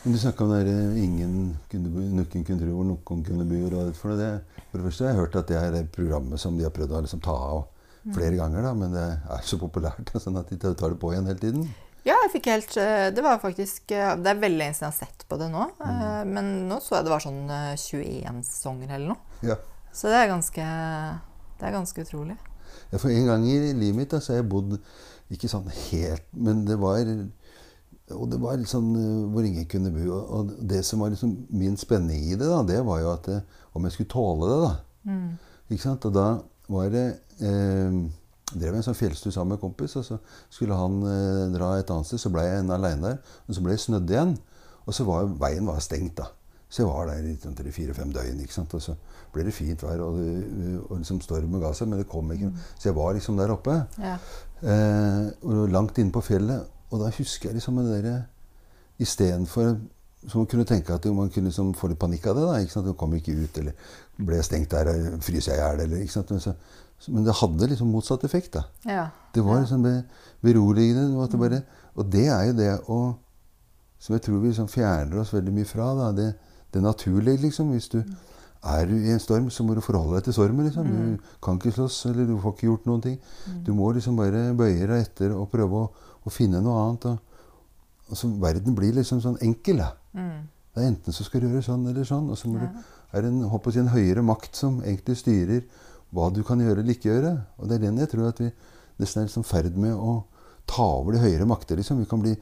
Men 0.03 0.13
du 0.13 0.19
snakka 0.19 0.43
om 0.43 0.49
det 0.51 0.65
der, 0.65 0.71
eh, 0.91 1.03
ingen 1.03 1.57
kunne, 1.71 1.87
bo- 1.87 1.99
noen 2.11 2.25
kunne 2.43 2.59
tro 2.59 2.73
hvor 2.75 2.83
noen 2.83 3.23
kunne 3.23 3.45
bo. 3.47 3.59
og 3.77 3.87
er 3.87 3.93
For, 3.93 4.17
det, 4.19 4.41
for 4.69 4.77
det 4.81 4.85
første 4.89 5.05
har 5.05 5.13
jeg 5.13 5.19
hørt 5.21 5.35
at 5.39 5.47
det 5.47 5.55
er 5.61 5.71
det 5.71 5.91
programmet 5.95 6.39
som 6.39 6.57
de 6.57 6.63
har 6.65 6.71
prøvd 6.75 6.91
å 6.91 7.01
liksom 7.05 7.21
ta 7.23 7.31
av 7.31 7.61
flere 8.11 8.35
ganger. 8.35 8.67
da, 8.67 8.73
Men 8.77 8.93
det 8.95 9.07
er 9.37 9.47
så 9.47 9.59
populært 9.61 10.13
sånn 10.23 10.39
at 10.41 10.51
de 10.51 10.59
tar 10.59 10.93
det 10.93 10.99
på 11.01 11.13
igjen 11.13 11.29
hele 11.29 11.41
tiden. 11.41 11.67
Ja, 12.03 12.17
jeg 12.25 12.33
fikk 12.33 12.49
helt 12.51 12.73
eh, 12.81 13.09
Det 13.15 13.23
var 13.23 13.37
faktisk 13.39 13.93
eh, 13.95 14.09
Det 14.19 14.27
er 14.27 14.39
veldig 14.41 14.57
lenge 14.59 14.75
siden 14.75 14.89
jeg 14.89 14.91
har 14.91 15.05
sett 15.07 15.23
på 15.29 15.37
det 15.39 15.47
nå. 15.53 15.69
Mm. 15.79 16.33
Men 16.35 16.49
nå 16.67 16.81
så 16.83 16.97
jeg 16.97 17.07
det 17.07 17.13
var 17.13 17.23
sånn 17.23 17.45
eh, 17.47 17.69
21 17.79 18.41
sesonger 18.43 18.91
eller 18.97 19.13
noe. 19.13 19.37
Ja. 19.47 19.55
Så 19.95 20.11
det 20.11 20.19
er 20.19 20.33
ganske 20.33 20.65
Det 21.61 21.69
er 21.69 21.77
ganske 21.77 22.03
utrolig. 22.03 22.35
Ja, 22.91 22.99
for 22.99 23.07
en 23.13 23.29
gang 23.29 23.47
i 23.47 23.55
livet 23.71 23.95
mitt 24.01 24.11
da, 24.11 24.19
så 24.19 24.33
har 24.33 24.41
jeg 24.41 24.51
bodd 24.51 24.75
ikke 25.33 25.47
sånn 25.49 25.69
helt 25.69 26.27
Men 26.35 26.65
det 26.67 26.75
var 26.81 27.07
og 28.11 28.27
det 28.29 28.37
var 28.41 28.57
litt 28.59 28.71
sånn 28.71 28.91
eh, 28.99 29.19
hvor 29.31 29.45
ingen 29.47 29.67
kunne 29.71 29.93
bo. 29.93 30.17
Og 30.37 30.51
det 30.59 30.81
som 30.85 31.01
var 31.03 31.13
liksom 31.13 31.33
min 31.55 31.77
spenning 31.79 32.25
i 32.27 32.35
det, 32.35 32.49
da, 32.49 32.59
det 32.67 32.81
var 32.85 32.99
jo 32.99 33.13
at 33.13 33.29
eh, 33.31 33.61
om 33.73 33.87
jeg 33.87 33.95
skulle 33.95 34.11
tåle 34.11 34.49
det, 34.49 34.57
da. 34.65 34.73
Ikke 35.71 35.85
sant? 35.85 36.05
Og 36.09 36.13
da 36.15 36.27
var 36.71 36.91
det 36.93 37.07
eh, 37.43 37.97
drev 38.53 38.77
en 38.77 38.85
sånn 38.85 38.97
fjellstue 38.97 39.33
sammen 39.33 39.53
med 39.53 39.59
en 39.59 39.65
kompis, 39.65 39.95
og 39.99 40.05
så 40.07 40.19
skulle 40.51 40.77
han 40.77 41.01
eh, 41.09 41.49
dra 41.55 41.73
et 41.79 41.91
annet 41.93 42.09
sted. 42.09 42.21
Så 42.21 42.31
ble 42.33 42.45
jeg 42.45 42.61
en 42.61 42.73
alene 42.75 43.13
der. 43.13 43.35
Og 43.47 43.57
så 43.57 43.65
ble 43.65 43.75
jeg 43.75 43.85
snødd 43.87 44.13
igjen. 44.13 44.37
Og 44.83 44.95
så 44.95 45.05
var 45.07 45.29
veien 45.41 45.67
var 45.67 45.81
stengt, 45.83 46.17
da. 46.19 46.29
Så 46.73 46.81
jeg 46.81 46.89
var 46.89 47.05
der 47.11 47.25
i 47.29 47.35
sånn 47.37 47.53
tre-fire-fem 47.57 48.11
døgn. 48.13 48.39
ikke 48.41 48.55
sant? 48.55 48.73
Og 48.73 48.81
så 48.81 48.95
ble 49.33 49.45
det 49.45 49.53
fint 49.53 49.83
vær, 49.85 50.01
og, 50.01 50.17
det, 50.17 50.77
og 50.87 50.95
liksom 50.97 51.21
stormen 51.21 51.61
ga 51.61 51.69
seg, 51.77 51.89
men 51.89 52.01
det 52.01 52.09
kom 52.09 52.31
ikke 52.33 52.49
noe. 52.49 52.67
Så 52.73 52.89
jeg 52.89 52.97
var 52.97 53.13
liksom 53.13 53.37
der 53.37 53.53
oppe. 53.53 53.77
Ja. 54.01 54.15
Eh, 54.63 55.27
og 55.45 55.73
langt 55.73 55.99
inne 56.01 56.13
på 56.13 56.23
fjellet. 56.25 56.65
Og 56.89 57.01
da 57.01 57.11
husker 57.13 57.51
jeg 57.51 57.59
liksom 57.59 57.81
det 57.81 57.89
derre 57.89 58.15
Istedenfor 59.01 59.71
så 60.27 60.39
man 60.39 60.47
kunne 60.47 60.65
tenke 60.67 60.95
at 60.95 61.05
man 61.11 61.29
kunne 61.33 61.51
liksom 61.51 61.73
få 61.75 61.89
litt 61.91 61.99
panikk 61.99 62.27
av 62.31 62.37
det. 62.37 62.45
da, 62.47 62.59
ikke 62.63 62.73
sant? 62.75 62.87
Det 62.87 62.95
kom 62.99 63.13
ikke 63.17 63.35
ut, 63.35 63.57
eller 63.59 63.73
ble 64.23 64.39
stengt 64.45 64.71
der, 64.71 64.91
fryser 65.23 65.53
jeg 65.53 65.59
i 65.59 65.63
hjel, 65.63 65.83
eller 65.85 66.03
ikke 66.03 66.15
sant? 66.15 66.31
Men, 66.31 66.43
så, 66.43 66.53
men 67.11 67.25
det 67.27 67.35
hadde 67.41 67.69
liksom 67.73 67.91
motsatt 67.91 68.23
effekt. 68.23 68.53
da. 68.53 68.63
ja. 68.87 69.07
Det 69.33 69.43
var 69.43 69.63
liksom 69.63 69.83
be, 69.83 69.95
beroligende. 70.45 71.27
Det 71.31 71.39
bare, 71.41 71.61
og 71.95 72.11
det 72.13 72.27
er 72.29 72.47
jo 72.51 72.55
det 72.61 72.71
å 72.87 73.01
Som 74.03 74.17
jeg 74.17 74.23
tror 74.25 74.41
vi 74.41 74.49
liksom 74.49 74.67
fjerner 74.67 75.19
oss 75.21 75.29
veldig 75.31 75.51
mye 75.55 75.65
fra. 75.65 75.85
da, 75.95 76.11
Det, 76.11 76.33
det 76.73 76.81
naturlige, 76.83 77.39
liksom. 77.39 77.69
Hvis 77.71 77.87
du 77.87 78.01
er 78.03 78.85
du 78.85 78.95
i 78.97 79.11
en 79.11 79.19
storm, 79.19 79.49
så 79.49 79.63
må 79.63 79.75
du 79.75 79.81
forholde 79.81 80.17
deg 80.17 80.25
til 80.25 80.33
stormen. 80.33 80.65
liksom. 80.65 80.87
Du 80.87 81.29
kan 81.41 81.55
ikke 81.55 81.71
slåss, 81.71 82.05
eller 82.11 82.27
du 82.27 82.37
får 82.39 82.55
ikke 82.55 82.67
gjort 82.67 82.85
noen 82.85 83.01
ting. 83.01 83.19
Du 83.63 83.73
må 83.73 83.91
liksom 83.95 84.19
bare 84.19 84.53
bøye 84.59 84.87
deg 84.87 84.97
etter 85.05 85.31
og 85.35 85.49
prøve 85.51 85.85
å, 85.85 85.89
å 86.23 86.29
finne 86.31 86.59
noe 86.63 86.83
annet. 86.83 87.05
Og, 87.05 87.17
og 88.11 88.19
så 88.19 88.27
Verden 88.43 88.75
blir 88.75 88.91
liksom 88.93 89.21
sånn 89.23 89.39
enkel. 89.41 89.79
da. 89.83 89.93
Mm. 90.13 90.43
Det 90.73 90.81
er 90.81 90.89
enten 90.89 91.13
så 91.13 91.25
skal 91.25 91.43
du 91.43 91.49
gjøre 91.51 91.65
sånn 91.65 91.85
eller 91.89 92.07
sånn. 92.07 92.29
Og 92.33 92.39
så 92.39 92.49
må 92.49 92.61
du, 92.61 92.83
er 93.13 93.25
det 93.25 93.29
en, 93.29 93.41
håper 93.51 93.79
en 93.79 93.91
høyere 93.93 94.25
makt 94.25 94.57
som 94.57 94.79
egentlig 94.81 95.19
styrer 95.21 95.65
hva 96.13 96.29
du 96.33 96.41
kan 96.45 96.61
gjøre 96.61 96.81
eller 96.81 96.95
ikke 96.95 97.11
gjøre. 97.11 97.33
Og 97.59 97.69
det 97.69 97.77
er 97.77 97.87
den 97.87 98.01
jeg 98.01 98.11
tror 98.13 98.29
at 98.29 98.41
vi 98.41 98.49
nesten 99.01 99.21
er 99.21 99.29
liksom 99.29 99.45
ferd 99.47 99.77
med 99.77 99.93
å 99.93 100.23
ta 100.69 100.85
over 100.99 101.15
de 101.15 101.23
høyere 101.23 101.47
makter. 101.49 101.77
liksom. 101.77 102.01
Vi 102.01 102.09
kan 102.09 102.21
bli 102.23 102.33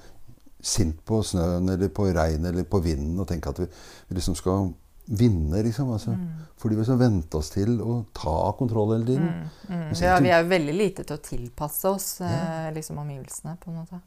sint 0.62 1.00
på 1.08 1.24
snøen 1.26 1.74
eller 1.74 1.90
på 1.90 2.06
regn 2.14 2.46
eller 2.46 2.68
på 2.70 2.80
vinden 2.86 3.20
og 3.20 3.28
tenke 3.28 3.50
at 3.50 3.60
vi, 3.64 3.68
vi 4.10 4.18
liksom 4.20 4.38
skal 4.38 4.70
vinne. 5.06 5.64
liksom. 5.64 5.92
Altså, 5.92 6.16
Fordi 6.62 6.78
vi 6.78 6.86
skal 6.86 7.00
vente 7.02 7.40
oss 7.40 7.50
til 7.50 7.82
å 7.82 8.02
ta 8.16 8.54
kontroll 8.60 8.94
hele 8.96 9.08
tiden. 9.08 9.28
Mm. 9.28 9.74
Mm. 9.74 9.90
Ja, 9.98 10.20
vi 10.22 10.32
er 10.32 10.44
jo 10.44 10.52
veldig 10.52 10.78
lite 10.78 11.04
til 11.08 11.18
å 11.18 11.26
tilpasse 11.26 11.90
oss 11.90 12.10
eh, 12.22 12.70
liksom 12.76 13.02
omgivelsene, 13.02 13.58
på 13.60 13.72
en 13.72 13.82
måte. 13.82 14.02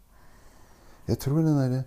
Jeg 1.09 1.21
tror 1.21 1.43
den, 1.45 1.59
der, 1.59 1.83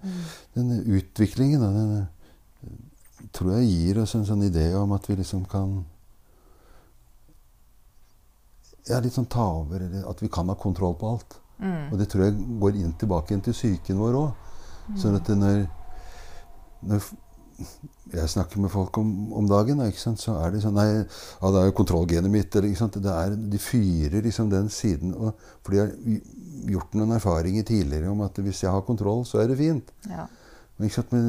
den 0.54 0.72
utviklingen 0.98 1.64
da, 1.64 1.72
den, 1.74 1.94
eh, 1.98 3.28
tror 3.34 3.56
jeg 3.56 3.70
gir 3.72 4.02
oss 4.04 4.14
en 4.18 4.28
sånn 4.28 4.46
idé 4.46 4.70
om 4.78 4.94
at 4.94 5.08
vi 5.10 5.18
liksom 5.18 5.46
kan 5.50 5.80
ja, 8.88 9.00
litt 9.04 9.16
sånn 9.16 9.30
ta 9.32 9.46
over, 9.60 9.82
eller 9.84 10.06
at 10.08 10.22
vi 10.24 10.30
kan 10.32 10.48
ha 10.48 10.56
kontroll 10.60 10.96
på 11.00 11.14
alt. 11.16 11.40
Mm. 11.58 11.90
Og 11.92 11.98
det 12.00 12.08
tror 12.12 12.28
jeg 12.28 12.38
går 12.62 12.78
inn 12.80 12.94
tilbake 13.00 13.34
inn 13.34 13.44
til 13.44 13.56
psyken 13.56 14.00
vår 14.00 14.20
òg. 14.20 14.52
Sånn 15.02 15.18
at 15.18 15.30
når, 15.36 15.66
når 16.88 17.10
jeg 18.14 18.32
snakker 18.32 18.62
med 18.64 18.72
folk 18.72 18.98
om, 19.02 19.10
om 19.36 19.48
dagen, 19.50 19.82
da, 19.82 19.90
ikke 19.90 20.04
sant, 20.04 20.22
så 20.22 20.38
er 20.40 20.54
det 20.54 20.62
sånn 20.64 20.78
Nei, 20.78 20.88
ja, 20.94 21.50
det 21.52 21.62
er 21.62 21.68
jo 21.68 21.76
kontrollgenet 21.82 22.32
mitt. 22.32 22.54
Eller, 22.54 22.70
ikke 22.72 22.84
sant, 22.86 23.00
det 23.04 23.14
er, 23.14 23.36
de 23.36 23.62
fyrer 23.62 24.24
liksom 24.24 24.52
den 24.54 24.70
siden. 24.72 25.16
Og, 25.18 25.48
for 25.66 25.76
de 25.76 26.20
gjort 26.72 26.96
noen 26.98 27.16
erfaringer 27.18 27.66
tidligere 27.68 28.12
om 28.12 28.24
at 28.26 28.40
hvis 28.42 28.64
jeg 28.64 28.74
har 28.74 28.86
kontroll, 28.88 29.26
så 29.28 29.42
er 29.42 29.52
det 29.52 29.60
fint. 29.60 29.92
Ja. 30.10 30.26
Men, 30.78 30.92
men 31.12 31.28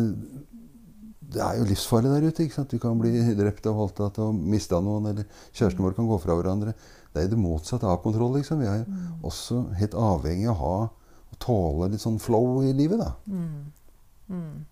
det 1.32 1.42
er 1.44 1.58
jo 1.58 1.66
livsfarlig 1.68 2.12
der 2.12 2.28
ute. 2.28 2.44
ikke 2.44 2.56
sant? 2.56 2.72
Vi 2.72 2.80
kan 2.82 3.00
bli 3.00 3.12
drept 3.36 3.66
og 3.68 3.82
voldtatt 3.82 4.20
og 4.24 4.36
mista 4.36 4.80
noen. 4.84 5.10
Eller 5.12 5.28
kjæresten 5.52 5.84
vår 5.84 5.96
kan 5.98 6.08
gå 6.08 6.18
fra 6.22 6.36
hverandre. 6.38 6.74
Det 7.12 7.24
er 7.24 7.32
det 7.32 7.40
motsatte 7.40 7.88
av 7.88 8.00
kontroll. 8.04 8.38
liksom. 8.38 8.62
Vi 8.62 8.70
er 8.70 8.82
jo 8.82 9.02
også 9.28 9.66
helt 9.80 9.96
avhengig 9.98 10.48
av 10.48 10.56
å 10.56 10.62
ha 10.62 10.78
å 11.28 11.38
tåle 11.42 11.90
litt 11.92 12.04
sånn 12.04 12.20
flow 12.22 12.62
i 12.64 12.72
livet. 12.76 13.02
da. 13.02 13.12
Mm. 13.28 13.72
Mm. 14.32 14.66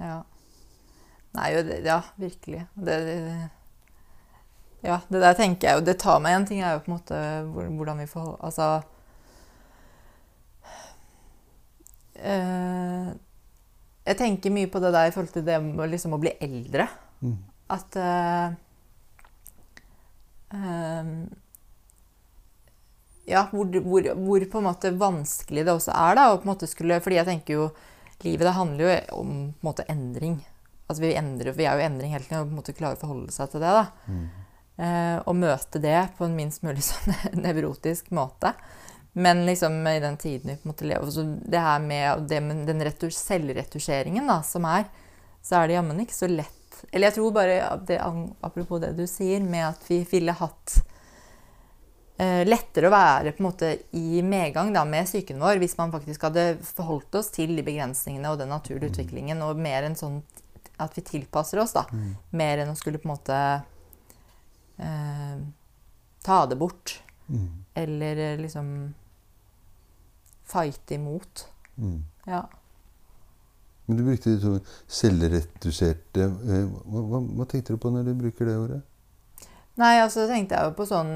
Ja. 0.00 0.20
Nei, 1.36 1.48
jo, 1.54 1.64
ja, 1.84 2.00
virkelig. 2.18 2.64
Det, 2.74 2.96
det, 3.06 3.50
ja, 4.80 5.00
det 5.12 5.20
der 5.20 5.36
tenker 5.36 5.68
jeg 5.68 5.78
jo 5.78 5.84
Det 5.84 5.98
tar 6.00 6.22
meg 6.24 6.36
en 6.36 6.46
ting, 6.48 6.62
er 6.64 6.78
jo 6.78 6.84
på 6.84 6.90
en 6.90 6.96
måte 6.96 7.18
hvordan 7.76 8.00
vi 8.00 8.08
får 8.08 8.30
Altså 8.48 8.68
eh, 12.16 13.10
Jeg 14.08 14.20
tenker 14.22 14.54
mye 14.54 14.70
på 14.72 14.80
det 14.80 14.94
der 14.96 15.10
i 15.10 15.14
forhold 15.14 15.34
til 15.34 15.44
det 15.44 15.60
med 15.64 15.92
liksom 15.92 16.16
å 16.16 16.22
bli 16.22 16.32
eldre. 16.40 16.88
Mm. 17.20 17.36
At 17.76 18.00
eh, 18.00 18.56
eh, 20.56 21.12
Ja, 23.30 23.44
hvor, 23.52 23.68
hvor, 23.84 24.12
hvor 24.16 24.48
på 24.50 24.62
en 24.62 24.68
måte 24.70 24.96
vanskelig 24.96 25.68
det 25.68 25.76
også 25.76 25.92
er, 25.92 26.16
da. 26.16 26.30
Og 26.32 26.40
på 26.40 26.48
en 26.48 26.54
måte 26.54 26.70
skulle, 26.70 27.02
fordi 27.04 27.20
jeg 27.20 27.28
tenker 27.34 27.58
jo 27.60 27.70
Livet 28.20 28.44
det 28.44 28.52
handler 28.52 28.84
jo 28.84 28.96
om 29.16 29.28
på 29.48 29.62
en 29.62 29.64
måte 29.64 29.84
endring. 29.88 30.34
Altså 30.90 31.06
vi, 31.06 31.14
endrer, 31.16 31.54
vi 31.56 31.64
er 31.64 31.78
jo 31.78 31.80
i 31.80 31.86
endring 31.86 32.12
på 32.26 32.36
en 32.36 32.50
måte 32.52 32.74
klarer 32.76 32.98
å 32.98 33.00
forholde 33.00 33.32
seg 33.32 33.48
til 33.48 33.62
det. 33.62 33.70
da. 33.78 33.86
Eh, 34.12 34.49
og 34.80 35.34
møte 35.36 35.76
det 35.82 35.98
på 36.16 36.24
en 36.24 36.36
minst 36.38 36.62
mulig 36.64 36.80
sånn 36.86 37.12
nevrotisk 37.36 38.08
måte. 38.16 38.54
Men 39.12 39.46
liksom 39.46 39.86
i 39.86 40.00
den 40.00 40.16
tiden 40.16 40.50
vi 40.50 40.56
på 40.56 40.68
en 40.68 40.72
måte 40.72 40.86
lever 40.86 41.10
så 41.10 41.22
Det 41.22 41.58
her 41.58 41.80
med, 41.82 42.22
det 42.28 42.40
med 42.40 42.66
den 42.66 42.82
retur, 42.84 43.10
selvretusjeringen 43.10 44.26
da, 44.30 44.40
som 44.46 44.64
er, 44.70 44.86
så 45.42 45.58
er 45.58 45.68
det 45.68 45.78
jammen 45.78 46.00
ikke 46.04 46.14
så 46.14 46.28
lett. 46.30 46.78
Eller 46.92 47.10
jeg 47.10 47.18
tror 47.18 47.34
bare, 47.34 47.56
det, 47.86 47.98
apropos 48.40 48.80
det 48.80 48.94
du 48.96 49.06
sier, 49.10 49.42
med 49.42 49.66
at 49.66 49.82
vi 49.88 50.00
ville 50.08 50.32
hatt 50.36 50.76
eh, 52.20 52.44
lettere 52.46 52.88
å 52.88 52.94
være 52.94 53.34
på 53.34 53.42
en 53.42 53.48
måte 53.48 53.72
i 53.96 54.22
medgang 54.22 54.72
da, 54.72 54.84
med 54.88 55.08
psyken 55.08 55.42
vår 55.42 55.60
hvis 55.60 55.76
man 55.80 55.92
faktisk 55.92 56.28
hadde 56.28 56.46
forholdt 56.62 57.20
oss 57.20 57.32
til 57.34 57.56
de 57.56 57.66
begrensningene 57.66 58.30
og 58.30 58.38
den 58.40 58.52
naturlige 58.54 58.94
utviklingen, 58.94 59.42
og 59.42 59.60
mer 59.60 59.88
enn 59.88 59.98
sånn 59.98 60.20
at 60.80 60.94
vi 60.96 61.04
tilpasser 61.04 61.60
oss, 61.60 61.74
da. 61.76 61.84
Mer 62.36 62.62
enn 62.62 62.72
å 62.72 62.78
skulle 62.78 63.02
på 63.02 63.10
en 63.10 63.16
måte 63.16 63.40
eh, 64.80 65.38
ta 66.24 66.46
det 66.46 66.56
bort. 66.60 66.96
Mm. 67.28 67.48
Eller 67.74 68.16
eh, 68.26 68.38
liksom 68.40 68.94
fighte 70.50 70.94
imot. 70.94 71.46
Mm. 71.78 72.02
Ja. 72.26 72.42
Men 73.86 73.96
du 73.98 74.04
brukte 74.06 74.30
det 74.34 74.42
sånn 74.42 74.60
selvreduserte 74.90 76.26
eh, 76.26 76.66
hva, 76.86 77.00
hva, 77.10 77.20
hva 77.40 77.46
tenkte 77.50 77.74
du 77.74 77.80
på 77.82 77.90
når 77.94 78.06
du 78.10 78.14
bruker 78.18 78.46
det 78.50 78.56
ordet? 78.58 78.80
Nei, 79.80 79.94
altså 80.02 80.26
tenkte 80.28 80.58
jeg 80.58 80.68
jo 80.68 80.74
på 80.76 80.84
sånn 80.90 81.10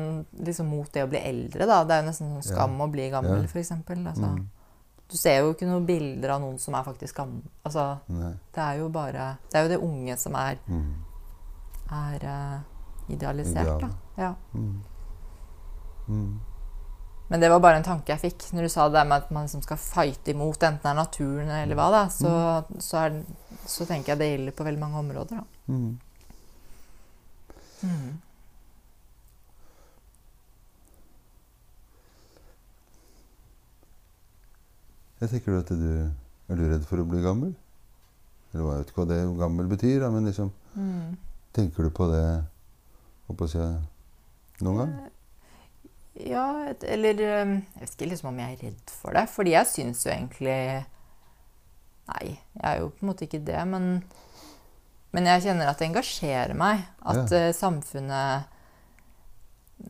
liksom 0.46 0.70
mot 0.70 0.88
det 0.94 1.02
å 1.04 1.08
bli 1.10 1.20
eldre, 1.20 1.66
da. 1.68 1.82
Det 1.84 1.96
er 1.96 2.02
jo 2.04 2.08
nesten 2.08 2.30
sånn 2.32 2.46
skam 2.46 2.78
å 2.80 2.86
bli 2.90 3.08
gammel, 3.12 3.42
Ja. 3.44 3.60
eksempel. 3.60 4.04
Altså, 4.06 4.30
Mm. 4.34 4.44
Du 5.06 5.18
ser 5.20 5.42
jo 5.42 5.50
ikke 5.52 5.66
noen 5.68 5.84
bilder 5.86 6.30
av 6.32 6.40
noen 6.40 6.56
som 6.58 6.74
er 6.74 6.82
faktisk 6.82 7.14
gammel. 7.18 7.42
Altså, 7.62 7.98
det 8.08 8.62
er 8.62 8.78
jo 8.78 8.88
bare 8.88 9.36
Det 9.52 9.58
er 9.58 9.62
jo 9.66 9.68
det 9.68 9.82
unge 9.84 10.16
som 10.18 10.34
er, 10.34 10.56
Mm. 10.66 10.94
er 11.92 12.64
idealisert, 13.08 13.80
da. 13.80 13.88
Ja. 14.16 14.34
Mm. 14.54 14.82
Mm. 16.08 16.40
Men 17.28 17.40
det 17.40 17.48
var 17.48 17.60
bare 17.64 17.80
en 17.80 17.86
tanke 17.86 18.12
jeg 18.12 18.20
fikk 18.20 18.44
når 18.52 18.66
du 18.66 18.68
sa 18.68 18.88
det 18.92 19.02
med 19.08 19.24
at 19.24 19.30
man 19.32 19.46
liksom 19.46 19.62
skal 19.64 19.80
fighte 19.80 20.34
imot, 20.34 20.60
enten 20.62 20.82
det 20.82 20.90
er 20.90 20.98
naturen 20.98 21.48
eller 21.48 21.78
hva, 21.78 21.88
da. 21.94 22.02
Så, 22.12 22.32
så, 22.84 23.06
er, 23.06 23.22
så 23.66 23.86
tenker 23.88 24.12
jeg 24.12 24.20
det 24.20 24.28
gjelder 24.32 24.56
på 24.58 24.66
veldig 24.68 24.82
mange 24.82 25.00
områder, 25.00 25.40
da. 25.40 25.72
Mm. 25.72 25.98
Mm. 27.84 28.12
Jeg 35.20 35.30
tenker 35.30 35.52
du 35.52 35.58
at 35.58 35.70
du 35.72 35.90
Er 36.52 36.58
du 36.58 36.64
redd 36.68 36.84
for 36.88 37.00
å 37.00 37.06
bli 37.08 37.20
gammel? 37.24 37.54
Eller 38.52 38.64
jeg 38.64 38.80
vet 38.82 38.90
ikke 38.92 39.00
hva 39.02 39.06
det 39.10 39.20
gammel 39.40 39.68
betyr, 39.70 40.00
da, 40.04 40.10
men 40.12 40.28
liksom 40.28 40.52
Mm. 40.74 41.14
Tenker 41.54 41.86
du 41.86 41.90
på 41.94 42.08
det 42.10 42.44
håper 43.28 43.54
jeg, 43.54 43.76
noen 44.64 44.78
gang? 44.82 44.94
Ja, 46.14 46.44
eller 46.86 47.18
um, 47.42 47.54
Jeg 47.74 47.80
vet 47.80 47.94
ikke 47.96 48.08
liksom 48.12 48.28
om 48.30 48.36
jeg 48.38 48.52
er 48.54 48.60
redd 48.68 48.92
for 48.94 49.16
det. 49.16 49.24
Fordi 49.34 49.50
jeg 49.56 49.66
syns 49.66 50.04
jo 50.06 50.12
egentlig 50.14 50.58
Nei, 52.04 52.26
jeg 52.28 52.64
er 52.68 52.78
jo 52.82 52.90
på 52.92 53.02
en 53.02 53.08
måte 53.10 53.24
ikke 53.26 53.40
det, 53.48 53.62
men 53.66 53.88
Men 55.14 55.26
jeg 55.30 55.42
kjenner 55.46 55.70
at 55.70 55.78
det 55.78 55.88
engasjerer 55.88 56.54
meg. 56.58 56.84
At 57.02 57.30
Ja. 57.30 57.38
eh, 57.48 57.52
samfunnet 57.54 58.44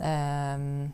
um, 0.00 0.92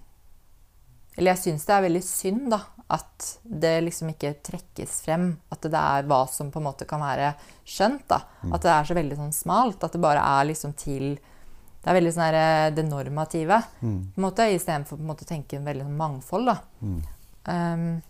Eller 1.19 1.33
jeg 1.35 1.43
syns 1.45 1.67
det 1.69 1.75
er 1.77 1.87
veldig 1.87 2.03
synd, 2.07 2.47
da. 2.55 2.61
At 2.91 3.27
det 3.45 3.75
liksom 3.85 4.09
ikke 4.15 4.33
trekkes 4.47 5.01
frem. 5.05 5.37
At 5.53 5.63
det 5.63 5.79
er 5.79 6.07
hva 6.11 6.25
som 6.31 6.51
på 6.51 6.59
en 6.59 6.67
måte 6.67 6.87
kan 6.91 7.03
være 7.03 7.35
skjønt. 7.69 8.07
da. 8.11 8.23
At 8.51 8.63
det 8.65 8.71
er 8.73 8.89
så 8.89 8.97
veldig 8.99 9.19
sånn 9.19 9.35
smalt. 9.37 9.85
At 9.85 9.93
det 9.95 10.01
bare 10.03 10.23
er 10.41 10.49
liksom 10.51 10.73
til 10.75 11.13
Det 11.81 11.89
er 11.91 11.97
veldig 11.97 12.13
sånn 12.13 12.27
her, 12.27 12.35
eh, 12.41 12.71
det 12.77 12.85
normative 12.89 13.63
Mm. 13.83 14.01
på 14.15 14.19
en 14.21 14.25
måte, 14.27 14.47
istedenfor 14.55 14.99
å 14.99 15.25
tenke 15.25 15.57
en 15.57 15.65
veldig 15.65 15.85
sånn 15.87 15.97
mangfold. 15.97 16.47
da. 16.47 16.59
Mm. 16.83 17.03
Um, 17.49 18.03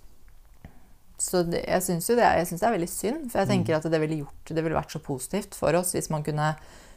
så 1.21 1.43
det, 1.45 1.65
jeg 1.69 1.83
syns 1.85 2.09
jo 2.09 2.17
det, 2.17 2.25
jeg 2.25 2.47
synes 2.49 2.61
det 2.61 2.67
er 2.69 2.77
veldig 2.79 2.89
synd, 2.89 3.31
for 3.31 3.39
jeg 3.43 3.49
tenker 3.49 3.77
at 3.77 3.83
det 3.93 4.01
ville, 4.01 4.17
gjort, 4.25 4.45
det 4.57 4.63
ville 4.65 4.75
vært 4.79 4.91
så 4.95 5.01
positivt 5.05 5.55
for 5.55 5.77
oss 5.77 5.93
hvis 5.95 6.09
man 6.11 6.23
kunne 6.25 6.55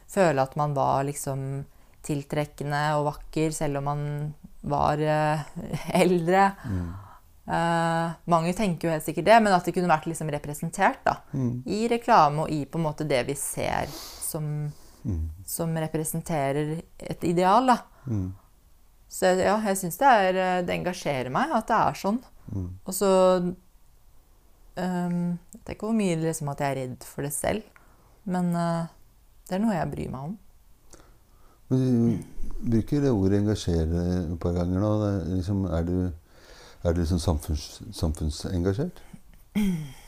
føle 0.07 0.41
at 0.41 0.55
man 0.55 0.73
var 0.73 1.03
liksom 1.03 1.65
tiltrekkende 2.03 2.81
og 2.97 3.05
vakker 3.11 3.51
selv 3.55 3.77
om 3.81 3.83
man 3.83 4.03
var 4.63 4.97
uh, 5.03 5.43
eldre. 6.03 6.53
Mm. 6.65 6.93
Uh, 7.43 8.13
mange 8.31 8.53
tenker 8.55 8.87
jo 8.87 8.93
helt 8.95 9.03
sikkert 9.03 9.25
det, 9.27 9.37
men 9.43 9.51
at 9.53 9.65
det 9.67 9.73
kunne 9.75 9.91
vært 9.91 10.07
liksom 10.07 10.31
representert 10.31 11.01
da, 11.03 11.17
Mm. 11.35 11.61
i 11.67 11.87
reklame 11.91 12.45
og 12.45 12.49
i 12.55 12.63
på 12.65 12.79
en 12.79 12.85
måte 12.87 13.07
det 13.07 13.25
vi 13.27 13.35
ser 13.35 13.87
som, 14.23 14.71
Mm. 15.03 15.29
som 15.45 15.73
representerer 15.75 16.77
et 16.97 17.23
ideal. 17.27 17.67
da. 17.67 17.77
Mm. 18.07 18.33
Så 19.13 19.33
ja, 19.37 19.57
jeg 19.67 19.77
syns 19.77 19.99
det, 19.99 20.07
er, 20.09 20.39
eh, 20.41 20.61
det 20.65 20.73
engasjerer 20.73 21.29
meg 21.33 21.51
at 21.53 21.67
det 21.69 21.79
er 21.79 21.99
sånn. 21.99 22.21
Mm. 22.53 22.69
Og 22.83 22.95
så 22.95 23.09
um, 23.39 23.53
Jeg 24.75 25.59
vet 25.59 25.69
ikke 25.75 25.87
hvor 25.87 25.95
mye 25.95 26.17
liksom, 26.19 26.49
at 26.51 26.63
jeg 26.63 26.71
er 26.71 26.79
redd 26.81 27.05
for 27.07 27.23
det 27.23 27.33
selv, 27.35 27.67
men 28.25 28.49
uh, 28.55 28.89
det 29.47 29.57
er 29.57 29.63
noe 29.63 29.75
jeg 29.75 29.91
bryr 29.91 30.11
meg 30.11 30.31
om. 30.31 30.37
Men 31.69 31.79
du 31.83 32.69
bruker 32.71 33.03
det 33.03 33.11
ordet 33.11 33.39
'engasjere' 33.41 34.33
et 34.33 34.39
par 34.39 34.53
ganger 34.57 34.79
nå. 34.79 34.91
Det 35.01 35.09
er, 35.13 35.35
liksom, 35.35 35.65
er 35.65 35.83
du, 35.87 35.97
er 36.83 36.93
du 36.93 37.01
liksom 37.01 37.19
samfunns, 37.19 37.81
samfunnsengasjert? 37.91 39.03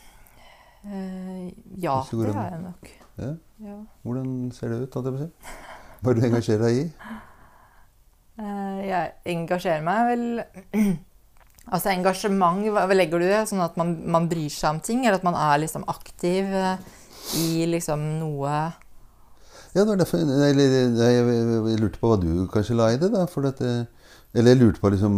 Eh, 0.85 1.53
ja, 1.81 2.03
det 2.11 2.19
det 2.19 2.35
er 2.35 2.51
jeg 2.51 2.61
nok. 2.61 2.91
Ja? 3.17 3.31
Ja. 3.65 3.77
Hvordan 4.03 4.51
ser 4.53 4.69
det 4.69 4.81
ut? 4.83 4.93
Hva 6.01 6.11
er 6.11 6.17
du 6.19 6.25
engasjerer 6.27 6.67
deg 6.67 6.79
i? 6.83 6.85
Eh, 8.37 8.79
jeg 8.85 9.11
engasjerer 9.33 9.83
meg 9.85 10.09
vel 10.11 10.25
Altså 11.73 11.89
engasjement, 11.89 12.59
hva 12.75 12.93
legger 12.93 13.17
du 13.17 13.25
i 13.25 13.31
det? 13.31 13.45
Sånn 13.49 13.63
at 13.63 13.77
man, 13.79 13.95
man 14.11 14.27
bryr 14.29 14.51
seg 14.53 14.75
om 14.75 14.81
ting, 14.85 14.99
eller 15.05 15.17
at 15.17 15.25
man 15.25 15.37
er 15.39 15.63
liksom 15.63 15.87
aktiv 15.89 16.51
eh, 16.53 16.75
i 17.41 17.65
liksom 17.71 18.03
noe 18.19 18.51
Ja, 19.73 19.81
det 19.81 19.87
var 19.89 19.97
derfor 20.03 20.21
jeg, 20.21 20.67
jeg, 20.99 21.79
lurte 21.81 22.01
på 22.01 22.11
hva 22.11 22.19
du 22.21 22.45
kanskje 22.53 22.77
la 22.77 22.91
i 22.93 22.99
det. 23.01 23.09
da, 23.15 23.25
for 23.31 23.49
at, 23.49 23.63
Eller 23.65 24.53
jeg 24.53 24.61
lurte 24.61 24.83
på 24.83 24.93
liksom 24.93 25.17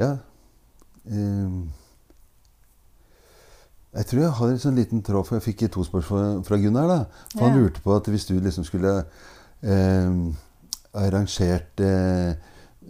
Ja. 0.00 0.16
eh, 1.06 1.60
jeg 3.94 4.06
tror 4.06 4.22
jeg 4.22 4.30
har 4.38 4.52
en 4.52 4.62
sånn 4.62 4.76
liten 4.78 5.02
tråd, 5.02 5.26
for 5.26 5.38
jeg 5.38 5.46
fikk 5.48 5.64
to 5.74 5.82
spørsmål 5.86 6.44
fra 6.46 6.58
Gunnar. 6.62 6.86
da, 6.88 6.98
for 7.34 7.48
Han 7.48 7.58
lurte 7.58 7.82
på 7.82 7.94
at 7.96 8.06
hvis 8.06 8.26
du 8.28 8.36
liksom 8.38 8.64
skulle 8.64 8.92
eh, 9.62 10.10
arrangert 10.94 11.80
eh, 11.80 12.30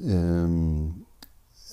eh, 0.05 0.57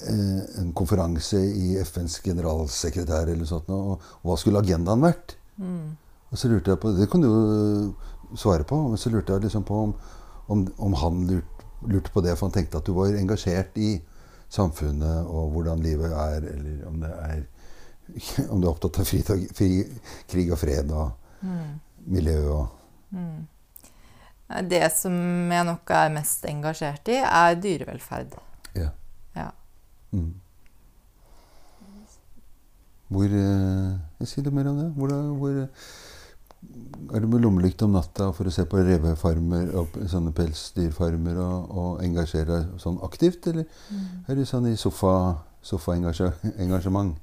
eh, 0.08 0.42
en 0.62 0.74
konferanse 0.74 1.40
i 1.44 1.76
FNs 1.84 2.20
generalsekretær 2.24 3.28
eller 3.34 3.46
sånt, 3.50 3.70
og, 3.70 3.98
og 4.22 4.30
hva 4.32 4.38
skulle 4.40 4.64
agendaen 4.64 5.04
vært? 5.04 5.36
mm, 5.58 5.98
Og 6.32 6.38
så 6.38 6.48
lurte 6.52 6.72
jeg 6.72 6.80
på, 6.80 6.92
Det 6.96 7.10
kan 7.12 7.22
du 7.22 7.28
jo 7.28 8.36
svare 8.36 8.64
på. 8.68 8.76
Men 8.90 8.98
så 8.98 9.10
lurte 9.10 9.34
jeg 9.34 9.48
liksom 9.48 9.64
på 9.64 9.84
om, 9.88 9.94
om, 10.48 10.68
om 10.78 10.94
han 10.94 11.28
lurte, 11.28 11.68
lurte 11.88 12.12
på 12.12 12.22
det, 12.22 12.38
for 12.38 12.48
han 12.48 12.56
tenkte 12.56 12.78
at 12.80 12.88
du 12.88 12.94
var 12.94 13.16
engasjert 13.16 13.78
i 13.78 14.02
samfunnet 14.50 15.28
og 15.28 15.52
hvordan 15.52 15.80
livet 15.84 16.12
er, 16.12 16.44
eller 16.54 16.88
om 16.88 17.00
det 17.04 17.12
er 17.12 17.42
om 18.52 18.62
du 18.62 18.68
er 18.68 18.72
opptatt 18.72 19.00
av 19.02 19.08
fri, 19.10 19.22
fri, 19.26 19.70
krig 20.32 20.52
og 20.54 20.60
fred 20.62 20.92
og 20.96 21.46
mm, 21.46 21.70
miljø 22.16 22.40
og 22.56 22.68
mm. 23.16 23.38
Det 24.72 24.80
som 24.96 25.14
jeg 25.52 25.68
nok 25.68 25.92
er 25.92 26.12
mest 26.16 26.46
engasjert 26.48 27.10
i, 27.12 27.18
er 27.20 27.58
dyrevelferd. 27.60 28.38
Ja. 28.80 28.94
Ja. 29.36 29.50
Mm. 30.16 30.30
Hvor 33.12 33.26
eh, 33.28 33.98
jeg 34.22 34.30
Si 34.32 34.44
litt 34.46 34.56
mer 34.56 34.70
om 34.72 34.80
det. 34.80 34.88
Hvor, 34.96 35.12
hvor 35.42 35.60
er 37.14 37.24
du 37.24 37.28
med 37.28 37.44
lommelykt 37.44 37.84
om 37.86 37.94
natta 37.96 38.30
for 38.36 38.48
å 38.48 38.54
se 38.56 38.64
på 38.68 38.80
revefarmer 38.88 39.70
og 39.78 40.00
sånne 40.10 40.32
pelsdyrfarmer 40.36 41.38
og, 41.44 41.70
og 41.84 42.02
engasjere 42.08 42.48
deg 42.50 42.82
sånn 42.82 42.98
aktivt, 43.06 43.48
eller 43.52 43.68
er 44.28 44.40
du 44.40 44.44
sånn 44.48 44.72
i 44.72 44.76
sofa- 44.80 45.44
sofaengasjement? 45.62 47.16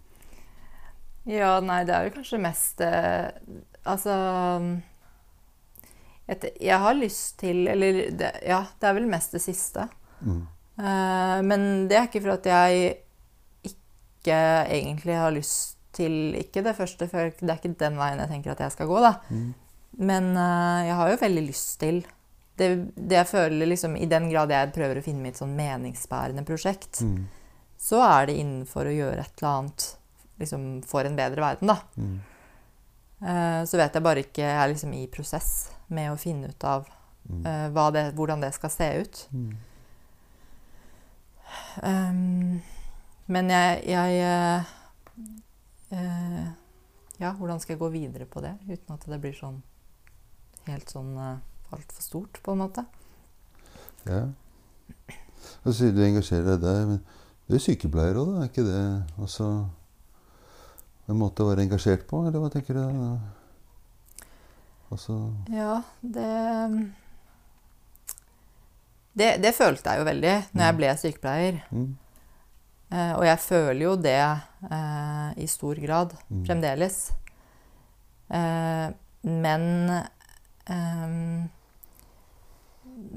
Ja, 1.26 1.54
nei, 1.64 1.84
det 1.88 1.94
er 1.96 2.08
jo 2.08 2.14
kanskje 2.18 2.38
mest 2.42 2.80
eh, 2.84 3.30
Altså 3.88 4.12
et, 6.28 6.44
Jeg 6.60 6.78
har 6.82 6.96
lyst 6.98 7.38
til 7.40 7.66
Eller 7.70 8.02
det, 8.16 8.30
ja, 8.48 8.62
det 8.80 8.88
er 8.90 8.96
vel 8.98 9.08
mest 9.10 9.32
det 9.36 9.42
siste. 9.44 9.88
mm. 10.24 10.42
Eh, 10.74 11.40
men 11.46 11.86
det 11.86 11.94
er 11.96 12.08
ikke 12.08 12.20
for 12.24 12.32
at 12.34 12.46
jeg 12.50 12.96
ikke 13.68 14.38
egentlig 14.74 15.14
har 15.20 15.30
lyst 15.36 15.76
til 15.94 16.34
Ikke 16.40 16.64
det 16.66 16.72
første, 16.74 17.06
for 17.06 17.30
det 17.30 17.46
er 17.52 17.60
ikke 17.60 17.76
den 17.78 17.94
veien 18.00 18.18
jeg 18.18 18.32
tenker 18.32 18.50
at 18.56 18.62
jeg 18.64 18.72
skal 18.74 18.88
gå, 18.90 18.98
da. 19.04 19.12
Mm. 19.30 19.52
Men 20.10 20.32
eh, 20.34 20.80
jeg 20.88 20.96
har 20.98 21.12
jo 21.12 21.20
veldig 21.20 21.44
lyst 21.46 21.76
til 21.84 22.00
det, 22.58 22.68
det 22.98 23.20
jeg 23.20 23.26
føler 23.30 23.66
liksom 23.70 23.94
I 23.98 24.06
den 24.10 24.26
grad 24.32 24.50
jeg 24.50 24.72
prøver 24.74 24.98
å 24.98 25.04
finne 25.06 25.22
mitt 25.22 25.38
sånn 25.38 25.54
meningsbærende 25.58 26.42
prosjekt, 26.46 27.00
Mm. 27.06 27.24
så 27.78 28.02
er 28.06 28.26
det 28.26 28.36
innenfor 28.42 28.86
å 28.90 28.96
gjøre 28.98 29.22
et 29.22 29.38
eller 29.42 29.52
annet 29.60 29.86
liksom, 30.40 30.82
får 30.86 31.10
en 31.10 31.18
bedre 31.18 31.44
verden, 31.44 31.72
da. 31.72 31.78
Mm. 31.96 32.16
Uh, 33.24 33.60
så 33.68 33.78
vet 33.80 33.94
jeg 33.94 34.04
bare 34.04 34.20
ikke 34.24 34.42
Jeg 34.42 34.56
er 34.58 34.68
liksom 34.68 34.90
i 34.92 35.04
prosess 35.08 35.50
med 35.94 36.10
å 36.12 36.18
finne 36.20 36.50
ut 36.50 36.64
av 36.68 36.90
hva 37.24 37.86
det, 37.94 38.02
hvordan 38.18 38.42
det 38.42 38.50
skal 38.52 38.68
se 38.68 38.88
ut. 39.00 39.20
Mm. 39.32 39.52
Um, 41.82 42.62
men 43.26 43.50
jeg, 43.50 43.80
jeg 43.88 44.64
uh, 45.92 46.48
Ja, 47.20 47.32
hvordan 47.32 47.60
skal 47.62 47.74
jeg 47.74 47.80
gå 47.80 47.88
videre 47.94 48.26
på 48.28 48.42
det 48.44 48.54
uten 48.66 48.96
at 48.96 49.06
det 49.08 49.20
blir 49.22 49.36
sånn 49.36 49.62
helt 50.68 50.90
sånn 50.90 51.12
uh, 51.16 51.38
altfor 51.74 52.02
stort, 52.04 52.40
på 52.44 52.54
en 52.54 52.62
måte? 52.64 52.84
Ja. 54.08 54.26
Altså, 55.64 55.90
du 55.92 56.00
engasjerer 56.04 56.54
deg 56.54 56.64
der, 56.64 56.86
men 56.88 57.00
du 57.48 57.56
er 57.56 57.62
sykepleier 57.62 58.18
òg, 58.20 58.30
da? 58.30 58.42
Er 58.42 58.50
ikke 58.50 58.66
det 58.66 58.84
også 59.20 59.48
en 61.12 61.18
måte 61.20 61.42
å 61.44 61.50
være 61.50 61.62
engasjert 61.66 62.06
på, 62.08 62.22
eller 62.26 62.38
hva 62.40 62.50
tenker 62.52 62.74
du? 62.74 63.18
Også 64.94 65.16
Ja, 65.52 65.82
det 66.00 66.28
det, 69.14 69.28
det 69.42 69.52
følte 69.54 69.92
jeg 69.92 70.00
jo 70.02 70.06
veldig 70.08 70.32
når 70.56 70.64
jeg 70.64 70.76
ble 70.80 70.94
sykepleier. 70.98 71.60
mm. 71.70 71.92
Eh, 72.94 73.12
og 73.16 73.24
jeg 73.26 73.38
føler 73.42 73.82
jo 73.82 73.92
det 73.98 74.16
eh, 74.70 75.28
i 75.42 75.46
stor 75.50 75.74
grad 75.82 76.12
Mm. 76.30 76.44
fremdeles. 76.46 76.98
Eh, 78.30 78.88
men 79.24 79.64
ehm, 80.70 81.48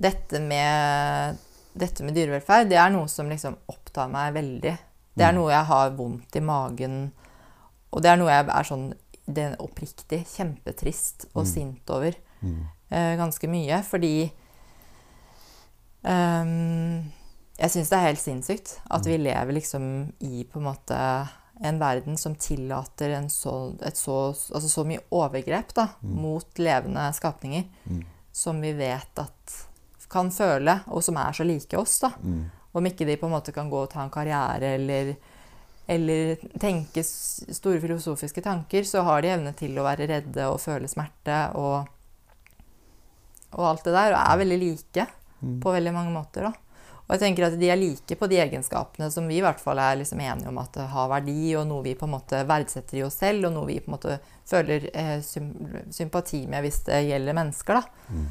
dette 0.07 0.39
med 0.41 1.37
dette 1.77 2.01
med 2.03 2.15
dyrevelferd, 2.17 2.69
det 2.71 2.77
er 2.81 2.89
noe 2.89 3.05
som 3.11 3.29
liksom 3.29 3.57
opptar 3.69 4.09
meg 4.09 4.33
veldig. 4.33 4.77
Det 5.17 5.25
er 5.25 5.31
Mm. 5.33 5.35
noe 5.41 5.51
jeg 5.51 5.65
har 5.65 5.89
vondt 5.91 6.35
i 6.35 6.39
magen, 6.41 7.11
og 7.97 8.03
det 8.05 8.11
er 8.13 8.19
noe 8.21 8.29
jeg 8.31 8.47
er 8.53 8.67
sånn 8.69 8.87
oppriktig 9.59 10.21
kjempetrist 10.37 11.25
og 11.33 11.43
Mm. 11.43 11.49
sint 11.51 11.89
over 11.91 12.13
Mm. 12.43 12.59
eh, 12.91 13.17
ganske 13.17 13.49
mye, 13.49 13.81
fordi 13.83 14.31
um, 16.05 17.11
Jeg 17.57 17.71
syns 17.73 17.89
det 17.89 17.97
er 17.97 18.05
helt 18.05 18.21
sinnssykt 18.21 18.75
at 18.93 19.07
vi 19.09 19.15
lever 19.17 19.55
liksom 19.57 19.85
i 20.21 20.43
på 20.45 20.59
en 20.61 20.67
måte 20.67 20.97
en 21.65 21.79
verden 21.81 22.15
som 22.21 22.35
tillater 22.37 23.15
en 23.17 23.31
så, 23.33 23.73
så, 23.97 24.17
altså 24.53 24.69
så 24.69 24.83
mye 24.85 25.01
overgrep 25.11 25.73
da, 25.73 25.87
Mm. 26.03 26.15
mot 26.21 26.45
levende 26.61 27.07
skapninger 27.17 27.65
Mm. 27.89 28.03
som 28.31 28.61
vi 28.61 28.73
vet 28.73 29.17
at 29.17 29.55
kan 30.07 30.29
føle, 30.29 30.83
og 30.87 31.01
som 31.03 31.17
er 31.17 31.31
så 31.33 31.43
like 31.43 31.73
oss. 31.77 31.99
da. 31.99 32.09
Mm. 32.23 32.45
Om 32.75 32.85
ikke 32.85 33.05
de 33.07 33.17
på 33.17 33.25
en 33.25 33.31
måte 33.33 33.51
kan 33.51 33.69
gå 33.69 33.81
og 33.81 33.89
ta 33.89 34.03
en 34.03 34.09
karriere 34.11 34.75
eller, 34.75 35.15
eller 35.87 36.35
tenke 36.59 37.03
store 37.03 37.79
filosofiske 37.83 38.41
tanker, 38.43 38.83
så 38.83 39.01
har 39.07 39.21
de 39.23 39.31
evne 39.35 39.53
til 39.55 39.77
å 39.79 39.85
være 39.87 40.07
redde 40.11 40.49
og 40.51 40.59
føle 40.59 40.87
smerte 40.91 41.37
og, 41.55 41.87
og 43.55 43.63
alt 43.69 43.85
det 43.87 43.93
der, 43.95 44.15
og 44.17 44.19
er 44.25 44.41
veldig 44.43 44.59
like 44.65 45.07
Mm. 45.37 45.59
på 45.61 45.69
veldig 45.71 45.91
mange 45.93 46.09
måter. 46.09 46.41
da. 46.41 46.53
Og 47.07 47.11
jeg 47.13 47.19
tenker 47.19 47.45
at 47.45 47.59
de 47.59 47.67
er 47.69 47.77
like 47.77 48.15
på 48.17 48.27
de 48.27 48.39
egenskapene 48.41 49.11
som 49.13 49.27
vi 49.29 49.37
i 49.37 49.43
hvert 49.45 49.59
fall 49.61 49.77
er 49.77 49.99
liksom 49.99 50.19
enige 50.19 50.49
om 50.49 50.57
at 50.57 50.73
det 50.73 50.87
har 50.89 51.11
verdi, 51.11 51.55
og 51.55 51.67
noe 51.69 51.83
vi 51.83 51.93
på 51.93 52.07
en 52.07 52.15
måte 52.15 52.39
verdsetter 52.49 52.97
i 52.97 53.03
oss 53.05 53.19
selv, 53.21 53.45
og 53.45 53.53
noe 53.53 53.67
vi 53.69 53.77
på 53.79 53.91
en 53.91 53.95
måte 53.99 54.17
føler 54.49 54.89
eh, 54.93 55.21
sym 55.21 55.51
sympati 55.93 56.47
med 56.49 56.65
hvis 56.65 56.81
det 56.89 57.03
gjelder 57.05 57.37
mennesker. 57.37 57.77
da. 57.77 57.83
Mm. 58.09 58.25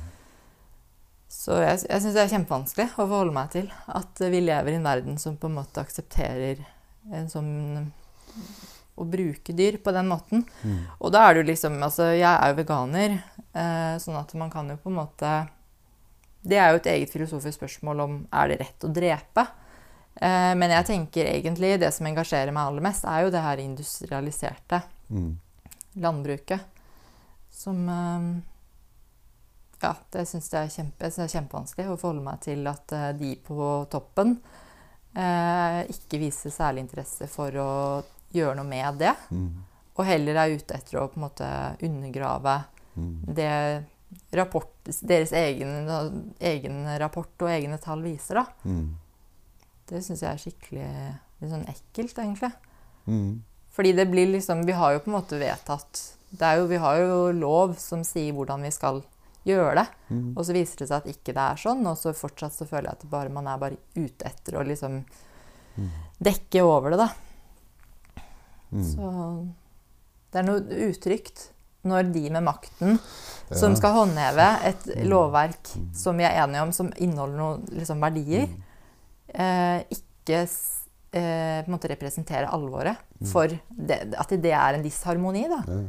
Så 1.37 1.61
jeg, 1.63 1.79
jeg 1.91 2.03
syns 2.03 2.15
det 2.19 2.25
er 2.25 2.35
kjempevanskelig 2.35 2.89
å 2.91 3.07
forholde 3.07 3.37
meg 3.39 3.51
til 3.55 3.71
at 3.87 4.21
vi 4.27 4.41
lever 4.41 4.73
i 4.73 4.81
en 4.81 4.91
verden 4.91 5.19
som 5.23 5.37
på 5.39 5.47
en 5.47 5.59
måte 5.61 5.81
aksepterer 5.87 6.67
en 7.13 7.29
sånn 7.31 7.93
å 8.97 9.05
bruke 9.05 9.53
dyr 9.53 9.77
på 9.85 9.93
den 9.93 10.09
måten. 10.09 10.45
Mm. 10.65 10.79
Og 11.05 11.13
da 11.13 11.27
er 11.29 11.35
det 11.35 11.43
jo 11.43 11.49
liksom 11.51 11.75
Altså, 11.85 12.07
jeg 12.17 12.31
er 12.33 12.49
jo 12.53 12.57
veganer, 12.63 13.19
eh, 13.53 13.97
sånn 14.01 14.17
at 14.17 14.33
man 14.41 14.51
kan 14.51 14.69
jo 14.73 14.77
på 14.81 14.89
en 14.89 14.97
måte 14.97 15.33
Det 16.47 16.57
er 16.57 16.71
jo 16.73 16.77
et 16.81 16.87
eget 16.87 17.13
filosofisk 17.13 17.59
spørsmål 17.59 18.01
om 18.05 18.17
er 18.33 18.49
det 18.49 18.61
rett 18.61 18.85
å 18.87 18.93
drepe. 18.95 19.47
Eh, 20.17 20.55
men 20.57 20.71
jeg 20.71 20.87
tenker 20.87 21.27
egentlig 21.29 21.75
det 21.81 21.93
som 21.93 22.07
engasjerer 22.07 22.53
meg 22.55 22.71
aller 22.71 22.81
mest, 22.87 23.05
er 23.05 23.25
jo 23.27 23.31
det 23.35 23.43
her 23.43 23.59
industrialiserte 23.59 24.83
Mm. 25.11 25.37
landbruket. 25.97 26.61
Som 27.51 27.89
eh, 27.89 28.43
Ja, 29.83 29.95
det 30.11 30.25
syns 30.27 30.49
jeg 30.51 30.65
er, 30.65 30.73
kjempe, 30.73 31.11
jeg 31.11 31.25
er 31.27 31.35
kjempevanskelig 31.35 31.91
å 31.93 31.99
forholde 32.01 32.25
meg 32.25 32.41
til 32.41 32.67
at 32.67 32.93
eh, 32.97 33.13
de 33.13 33.35
på 33.45 33.87
toppen 33.93 34.39
ikke 35.17 36.21
viser 36.21 36.53
særlig 36.53 36.85
interesse 36.85 37.29
for 37.33 37.55
å 37.61 37.71
gjøre 38.37 38.57
noe 38.59 38.69
med 38.69 38.99
det. 39.01 39.15
Mm. 39.31 39.51
Og 39.97 40.05
heller 40.05 40.41
er 40.43 40.57
ute 40.59 40.77
etter 40.77 40.99
å 41.01 41.07
på 41.09 41.17
en 41.21 41.29
måte 41.29 41.51
undergrave 41.87 42.59
Mm. 42.97 43.35
det 43.35 43.85
rapport, 44.33 44.71
deres 45.05 45.33
egen, 45.33 45.89
egen 46.41 46.99
rapport 46.99 47.43
og 47.45 47.51
egne 47.53 47.77
tall 47.79 48.01
viser. 48.01 48.41
da. 48.41 48.47
Mm. 48.65 48.97
Det 49.87 50.01
syns 50.03 50.23
jeg 50.23 50.31
er 50.31 50.41
skikkelig 50.41 50.87
litt 51.41 51.51
sånn 51.51 51.67
ekkelt, 51.69 52.17
egentlig. 52.19 52.53
Mm. 53.07 53.43
Fordi 53.77 53.93
det 53.93 54.07
blir 54.11 54.33
liksom 54.33 54.65
Vi 54.65 54.73
har 54.73 54.95
jo 54.95 55.03
på 55.05 55.11
en 55.11 55.19
måte 55.19 55.39
vedtatt 55.39 56.01
det 56.31 56.43
er 56.43 56.57
jo, 56.59 56.67
Vi 56.67 56.77
har 56.77 56.97
jo 56.99 57.33
lov 57.33 57.77
som 57.79 58.03
sier 58.03 58.33
hvordan 58.33 58.65
vi 58.65 58.73
skal 58.75 59.03
gjøre 59.47 59.75
det. 59.79 59.87
Mm. 60.11 60.33
Og 60.37 60.45
så 60.45 60.53
viser 60.57 60.77
det 60.83 60.89
seg 60.91 60.97
at 60.97 61.11
ikke 61.13 61.35
det 61.35 61.45
er 61.45 61.57
sånn, 61.63 61.87
og 61.87 61.97
så 62.01 62.13
fortsatt 62.17 62.53
så 62.57 62.67
føler 62.69 62.91
jeg 62.91 62.99
at 62.99 63.11
bare, 63.11 63.31
man 63.33 63.47
er 63.47 63.59
bare 63.63 63.77
ute 63.97 64.27
etter 64.27 64.59
å 64.61 64.67
liksom 64.67 65.05
Mm. 65.77 65.91
dekke 66.25 66.63
over 66.65 66.91
det, 66.95 66.99
da. 66.99 67.09
Mm. 68.73 68.83
Så 68.83 69.11
det 70.33 70.41
er 70.41 70.47
noe 70.49 70.81
utrygt 70.89 71.51
når 71.87 72.09
de 72.15 72.23
med 72.35 72.43
makten 72.43 72.97
som 73.55 73.77
skal 73.79 73.93
håndheve 73.95 74.47
et 74.67 74.87
Mm. 74.87 75.05
lovverk 75.09 75.69
Mm. 75.77 75.95
som 75.95 76.17
vi 76.17 76.25
er 76.25 76.41
enige 76.43 76.63
om, 76.63 76.73
som 76.73 76.93
inneholder 76.97 77.37
noen 77.39 77.67
liksom, 77.71 78.01
verdier, 78.01 78.49
Mm. 78.49 78.63
eh, 79.35 79.85
ikke 79.91 80.49
eh, 81.13 81.63
på 81.63 81.69
en 81.69 81.73
måte 81.79 81.89
representere 81.89 82.49
alvoret 82.51 82.97
for 83.31 83.47
det, 83.49 84.15
at 84.19 84.29
det 84.29 84.53
er 84.53 84.75
en 84.75 84.83
disharmoni 84.83 85.49
da, 85.49 85.63
Ja. 85.67 85.85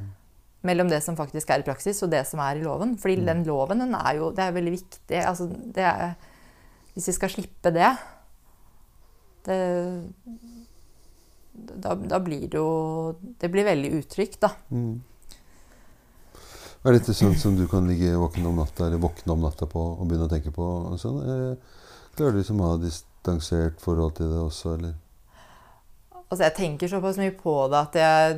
Mellom 0.64 0.90
det 0.90 1.02
som 1.04 1.16
faktisk 1.16 1.50
er 1.54 1.62
i 1.62 1.68
praksis, 1.68 2.02
og 2.04 2.10
det 2.12 2.24
som 2.28 2.40
er 2.40 2.58
i 2.58 2.64
loven. 2.64 2.96
Fordi 2.98 3.18
Mm. 3.20 3.26
den 3.26 3.44
loven 3.46 3.80
den 3.80 3.94
er 3.96 4.16
jo 4.16 4.32
det 4.32 4.40
er 4.44 4.52
veldig 4.52 4.72
viktig. 4.72 5.26
Altså, 5.26 5.48
det 5.48 5.84
er, 5.84 6.16
hvis 6.94 7.08
vi 7.08 7.14
skal 7.14 7.30
slippe 7.30 7.72
det, 7.74 7.98
det 9.46 9.60
da, 11.58 11.96
da 11.96 12.20
blir 12.20 12.48
det 12.48 12.58
jo 12.60 13.16
Det 13.42 13.50
blir 13.50 13.66
veldig 13.66 13.92
utrygt, 14.02 14.40
da. 14.42 14.52
Mm. 14.70 15.02
Er 16.86 16.94
dette 16.94 17.14
sånn 17.18 17.36
som 17.36 17.56
du 17.58 17.66
kan 17.68 17.88
ligge 17.90 18.14
våken 18.16 18.46
om 18.46 18.56
natta, 18.62 18.86
eller 18.86 19.02
våkne 19.02 19.34
om 19.34 19.42
natta 19.42 19.66
på 19.66 19.82
og 19.98 20.06
begynne 20.08 20.28
å 20.28 20.32
tenke 20.32 20.54
på? 20.54 20.68
Sånn? 21.02 21.18
Eller 21.24 21.58
klarer 22.16 22.32
du 22.32 22.40
liksom 22.40 22.62
å 22.62 22.70
ha 22.72 22.78
distansert 22.78 23.82
forhold 23.84 24.16
til 24.16 24.30
det 24.32 24.40
også, 24.40 24.76
eller? 24.78 24.94
Altså, 26.30 26.44
jeg 26.44 26.56
tenker 26.56 26.88
såpass 26.92 27.18
mye 27.18 27.34
på 27.36 27.56
det 27.72 27.82
at 27.82 27.98
jeg 28.00 28.38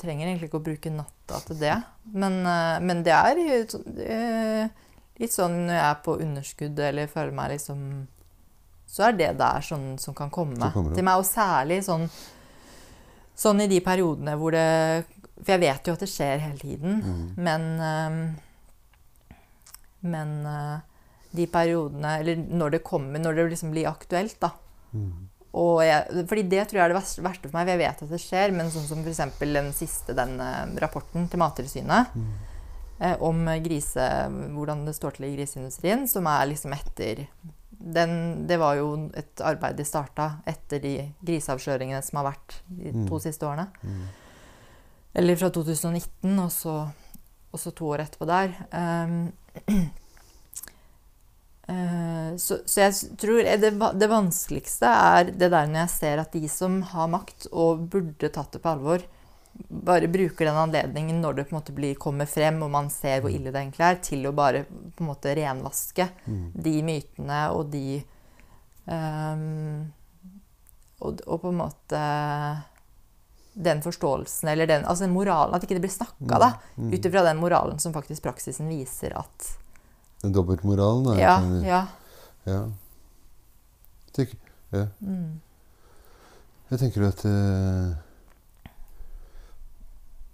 trenger 0.00 0.28
egentlig 0.28 0.48
ikke 0.50 0.60
å 0.60 0.66
bruke 0.68 0.92
natta 0.92 1.40
til 1.46 1.58
det. 1.60 1.74
Men, 2.14 2.38
eh, 2.46 2.78
men 2.84 3.02
det 3.06 3.14
er 3.14 3.40
eh, 3.42 4.70
litt 5.18 5.34
sånn 5.34 5.58
når 5.66 5.76
jeg 5.76 5.84
er 5.90 6.00
på 6.06 6.16
underskudd 6.24 6.82
eller 6.88 7.12
føler 7.12 7.36
meg 7.36 7.52
liksom 7.56 7.84
Så 8.88 9.04
er 9.04 9.16
det 9.18 9.32
der 9.36 9.60
sånn 9.60 9.98
som 10.00 10.14
kan 10.16 10.30
komme 10.32 10.70
til 10.94 11.04
meg. 11.04 11.20
Og 11.20 11.26
særlig 11.28 11.82
sånn, 11.84 12.06
sånn 13.36 13.60
i 13.60 13.68
de 13.68 13.80
periodene 13.84 14.36
hvor 14.40 14.56
det 14.56 15.04
For 15.36 15.54
jeg 15.54 15.64
vet 15.66 15.86
jo 15.86 15.94
at 15.94 16.04
det 16.04 16.10
skjer 16.10 16.44
hele 16.46 16.58
tiden. 16.58 17.02
Mm. 17.04 17.26
Men 17.36 17.66
eh, 17.90 18.20
Men 20.00 20.30
de 21.36 21.44
periodene 21.52 22.18
Eller 22.20 22.36
når 22.38 22.78
det 22.78 22.86
kommer, 22.86 23.18
når 23.20 23.34
det 23.34 23.50
liksom 23.50 23.74
blir 23.74 23.90
aktuelt, 23.90 24.38
da. 24.40 24.54
Mm. 24.92 25.27
Jeg, 25.82 26.26
fordi 26.28 26.42
det 26.48 26.68
tror 26.68 26.78
jeg 26.78 26.84
er 26.84 26.92
det 26.92 26.98
verste, 27.00 27.22
for 27.48 27.56
meg. 27.58 27.66
for 27.66 27.72
Jeg 27.72 27.78
vet 27.78 28.02
at 28.02 28.10
det 28.10 28.20
skjer, 28.20 28.52
men 28.52 28.70
sånn 28.70 28.86
som 28.86 29.00
f.eks. 29.04 29.38
den 29.40 29.72
siste 29.72 30.14
den 30.14 30.38
eh, 30.40 30.66
rapporten 30.82 31.28
til 31.28 31.38
Mattilsynet 31.40 32.14
Mm. 32.14 32.26
eh, 33.00 33.16
om 33.22 33.44
grise, 33.64 34.04
hvordan 34.54 34.84
det 34.84 34.94
står 34.94 35.16
til 35.16 35.24
i 35.30 35.36
griseindustrien, 35.36 36.06
som 36.08 36.26
er 36.26 36.46
liksom 36.52 36.72
etter 36.76 37.26
den, 37.80 38.46
Det 38.46 38.58
var 38.58 38.74
jo 38.76 39.10
et 39.14 39.36
arbeid 39.40 39.76
de 39.76 39.84
starta 39.84 40.40
etter 40.46 40.80
de 40.82 41.12
griseavsløringene 41.24 42.02
som 42.02 42.16
har 42.18 42.32
vært 42.32 42.60
de 42.68 42.92
Mm. 42.92 43.08
to 43.08 43.18
siste 43.20 43.46
årene. 43.46 43.68
Mm. 43.84 44.06
Eller 45.14 45.36
fra 45.36 45.48
2019, 45.50 46.38
og 46.38 46.50
så, 46.50 46.90
to 47.70 47.86
år 47.86 47.98
etterpå 48.04 48.26
der. 48.26 48.52
Um, 48.72 49.32
så, 52.40 52.58
så 52.64 52.80
jeg 52.80 52.94
tror 53.20 53.42
det, 53.44 53.70
det 54.00 54.08
vanskeligste 54.08 54.88
er 54.88 55.30
det 55.34 55.50
der 55.52 55.66
når 55.68 55.82
jeg 55.82 55.90
ser 55.92 56.22
at 56.22 56.32
de 56.32 56.48
som 56.48 56.78
har 56.94 57.10
makt 57.12 57.48
og 57.52 57.82
burde 57.92 58.30
tatt 58.32 58.52
det 58.56 58.62
på 58.64 58.70
alvor, 58.72 59.04
bare 59.68 60.08
bruker 60.08 60.46
den 60.48 60.56
anledningen 60.62 61.20
når 61.20 61.34
det 61.34 61.44
på 61.48 61.52
en 61.54 61.58
måte 61.58 61.74
blir, 61.76 61.96
kommer 62.00 62.28
frem 62.30 62.62
og 62.62 62.70
man 62.70 62.88
ser 62.94 63.20
hvor 63.20 63.32
ille 63.34 63.50
det 63.52 63.58
egentlig 63.60 63.84
er, 63.84 64.00
til 64.06 64.24
å 64.30 64.32
bare 64.32 64.64
på 64.70 65.02
en 65.04 65.10
måte 65.10 65.34
renvaske 65.36 66.08
Mm. 66.28 66.50
de 66.54 66.74
mytene 66.86 67.38
og 67.56 67.70
de 67.72 68.02
um, 68.86 69.86
og, 71.00 71.20
og 71.26 71.40
på 71.42 71.52
en 71.52 71.58
måte 71.60 72.02
den 73.58 73.80
forståelsen 73.82 74.48
eller 74.52 74.68
den 74.70 74.84
altså 74.86 75.04
den 75.06 75.14
moralen 75.16 75.54
At 75.56 75.64
ikke 75.66 75.74
det 75.78 75.82
blir 75.84 75.94
snakka 75.94 76.38
da, 76.38 76.52
Mm. 76.78 76.92
ut 76.94 77.06
ifra 77.10 77.24
den 77.26 77.40
moralen 77.42 77.78
som 77.82 77.92
faktisk 77.92 78.22
praksisen 78.22 78.68
viser 78.70 79.16
at 79.18 79.48
Den 80.22 80.34
dobbeltmoralen, 80.34 81.04
da. 81.06 81.18
Ja. 81.18 81.34
kan 81.40 81.62
ja. 81.62 81.82
ja. 82.48 82.62
Tenk, 84.16 84.34
ja. 84.74 84.86
Mm. 84.98 85.38
Jeg 86.68 86.80
tenker 86.82 87.06
at 87.08 87.22
eh, 87.24 87.92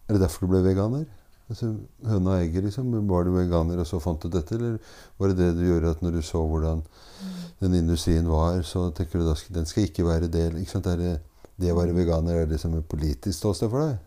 Er 0.09 0.16
det 0.16 0.22
derfor 0.24 0.47
du 0.47 0.55
ble 0.55 0.62
veganer? 0.64 1.05
Altså, 1.53 1.74
Høna 2.09 2.39
og 2.39 2.41
egget, 2.41 2.64
liksom. 2.64 2.89
Var 3.09 3.26
du 3.26 3.35
veganer 3.35 3.82
og 3.82 3.87
så 3.89 4.01
fant 4.01 4.22
du 4.24 4.32
dette? 4.32 4.57
Eller 4.57 4.78
var 5.20 5.30
det 5.30 5.39
det 5.43 5.51
du 5.59 5.66
gjorde 5.66 5.93
at 5.93 6.03
når 6.03 6.16
du 6.16 6.22
så 6.24 6.41
hvordan 6.49 6.80
den 7.61 7.76
industrien 7.76 8.28
var, 8.28 8.62
så 8.64 8.89
tenker 8.97 9.20
du 9.20 9.30
at 9.30 9.45
den 9.53 9.68
skal 9.68 9.85
ikke 9.89 10.07
være 10.07 10.32
del 10.32 10.57
ikke 10.61 10.72
sant? 10.72 10.89
Er 10.89 11.01
det, 11.01 11.14
det 11.61 11.72
å 11.72 11.78
være 11.78 11.97
veganer 11.97 12.41
er 12.41 12.49
det 12.51 12.61
som 12.61 12.74
er 12.76 12.89
politisk 12.89 13.37
ståsted 13.39 13.72
for 13.72 13.85
deg? 13.85 14.01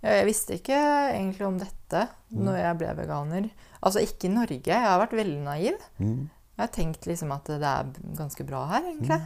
Mm. 0.00 0.08
Jeg 0.08 0.28
visste 0.30 0.56
ikke 0.56 0.78
egentlig 1.12 1.46
om 1.46 1.58
dette 1.60 2.06
når 2.32 2.56
jeg 2.56 2.78
ble 2.80 2.92
veganer. 3.02 3.48
Altså 3.80 4.04
ikke 4.04 4.28
i 4.28 4.32
Norge. 4.32 4.60
Jeg 4.70 4.86
har 4.86 5.00
vært 5.02 5.18
veldig 5.18 5.42
naiv. 5.44 5.82
Mm. 6.00 6.30
Jeg 6.30 6.62
har 6.62 6.72
tenkt 6.72 7.08
liksom 7.08 7.34
at 7.34 7.50
det 7.50 7.68
er 7.68 7.92
ganske 8.16 8.46
bra 8.48 8.64
her, 8.72 8.88
egentlig. 8.90 9.20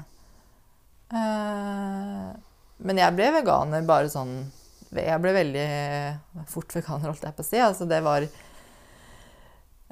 Eh, 1.15 2.29
men 2.85 3.01
jeg 3.01 3.15
ble 3.15 3.27
veganer 3.37 3.85
bare 3.87 4.09
sånn 4.11 4.31
Jeg 4.97 5.21
ble 5.21 5.35
veldig 5.37 5.67
fort 6.51 6.73
veganer, 6.75 7.11
holdt 7.11 7.27
jeg 7.27 7.37
på 7.37 7.45
å 7.45 7.49
si. 7.49 7.61
Altså 7.63 7.87
det 7.91 8.03
var 8.07 8.27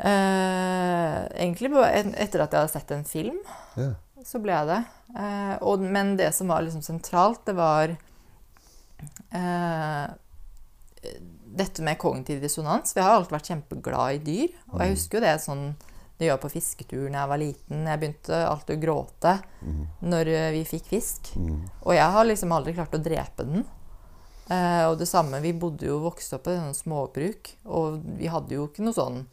Uh, 0.03 1.29
Egentlig 1.37 1.69
etter 1.79 2.43
at 2.43 2.55
jeg 2.55 2.63
hadde 2.65 2.73
sett 2.73 2.93
en 2.95 3.05
film, 3.07 3.37
yeah. 3.79 3.93
så 4.27 4.41
ble 4.43 4.55
jeg 4.55 4.71
det. 4.71 4.81
Uh, 5.15 5.55
og, 5.69 5.85
men 5.85 6.17
det 6.19 6.31
som 6.35 6.51
var 6.51 6.65
liksom 6.65 6.83
sentralt, 6.83 7.43
det 7.47 7.55
var 7.55 7.93
eh, 9.31 10.07
dette 11.53 11.85
med 11.85 11.99
kognitiv 12.01 12.41
dissonans. 12.43 12.97
Vi 12.97 13.03
har 13.03 13.17
alltid 13.17 13.37
vært 13.37 13.51
kjempeglad 13.53 14.19
i 14.19 14.23
dyr. 14.27 14.55
Og 14.73 14.83
jeg 14.83 14.95
husker 14.95 15.19
jo 15.19 15.27
det 15.27 15.35
sånn 15.45 15.67
det 16.21 16.29
gjør 16.29 16.43
på 16.45 16.53
fisketur 16.53 17.07
da 17.09 17.25
jeg 17.25 17.31
var 17.33 17.41
liten. 17.41 17.87
Jeg 17.89 17.99
begynte 17.99 18.41
alltid 18.47 18.77
å 18.77 18.83
gråte 18.83 19.31
når 20.07 20.29
eh, 20.31 20.51
vi 20.55 20.65
fikk 20.69 20.91
fisk. 20.93 21.33
Mm. 21.35 21.63
Og 21.83 21.97
jeg 21.97 22.15
har 22.15 22.29
liksom 22.29 22.53
aldri 22.55 22.75
klart 22.77 22.95
å 22.95 23.01
drepe 23.03 23.47
den. 23.49 23.65
Eh, 24.53 24.85
og 24.87 24.99
det 25.01 25.09
samme, 25.11 25.41
vi 25.43 25.55
bodde 25.57 25.89
jo 25.89 26.01
vokste 26.05 26.39
opp 26.39 26.47
på 26.47 26.55
sånn 26.55 26.77
småbruk, 26.77 27.55
og 27.67 28.03
vi 28.19 28.31
hadde 28.31 28.55
jo 28.55 28.69
ikke 28.69 28.85
noe 28.87 28.97
sånn 28.97 29.25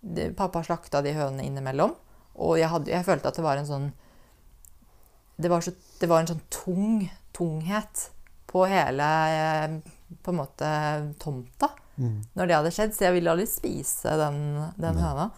det, 0.00 0.30
Pappa 0.36 0.62
slakta 0.64 1.02
de 1.04 1.14
hønene 1.16 1.44
innimellom, 1.46 1.94
og 2.36 2.58
jeg, 2.60 2.68
hadde, 2.72 2.92
jeg 2.92 3.06
følte 3.06 3.30
at 3.30 3.38
det 3.38 3.44
var 3.46 3.60
en 3.60 3.68
sånn 3.68 3.86
det 5.36 5.50
var, 5.52 5.64
så, 5.64 5.72
det 6.00 6.08
var 6.08 6.22
en 6.22 6.30
sånn 6.30 6.44
tung 6.52 7.06
tunghet 7.36 8.06
på 8.48 8.64
hele 8.68 9.08
eh, 9.32 9.74
på 10.22 10.32
en 10.34 10.40
måte 10.42 10.68
tomta 11.22 11.70
Mm. 11.96 12.18
når 12.36 12.46
det 12.50 12.54
hadde 12.58 12.70
skjedd, 12.76 12.90
så 12.92 13.04
jeg 13.06 13.14
ville 13.14 13.30
aldri 13.32 13.46
spise 13.48 14.10
den, 14.20 14.34
den 14.76 14.98
høna. 15.00 15.30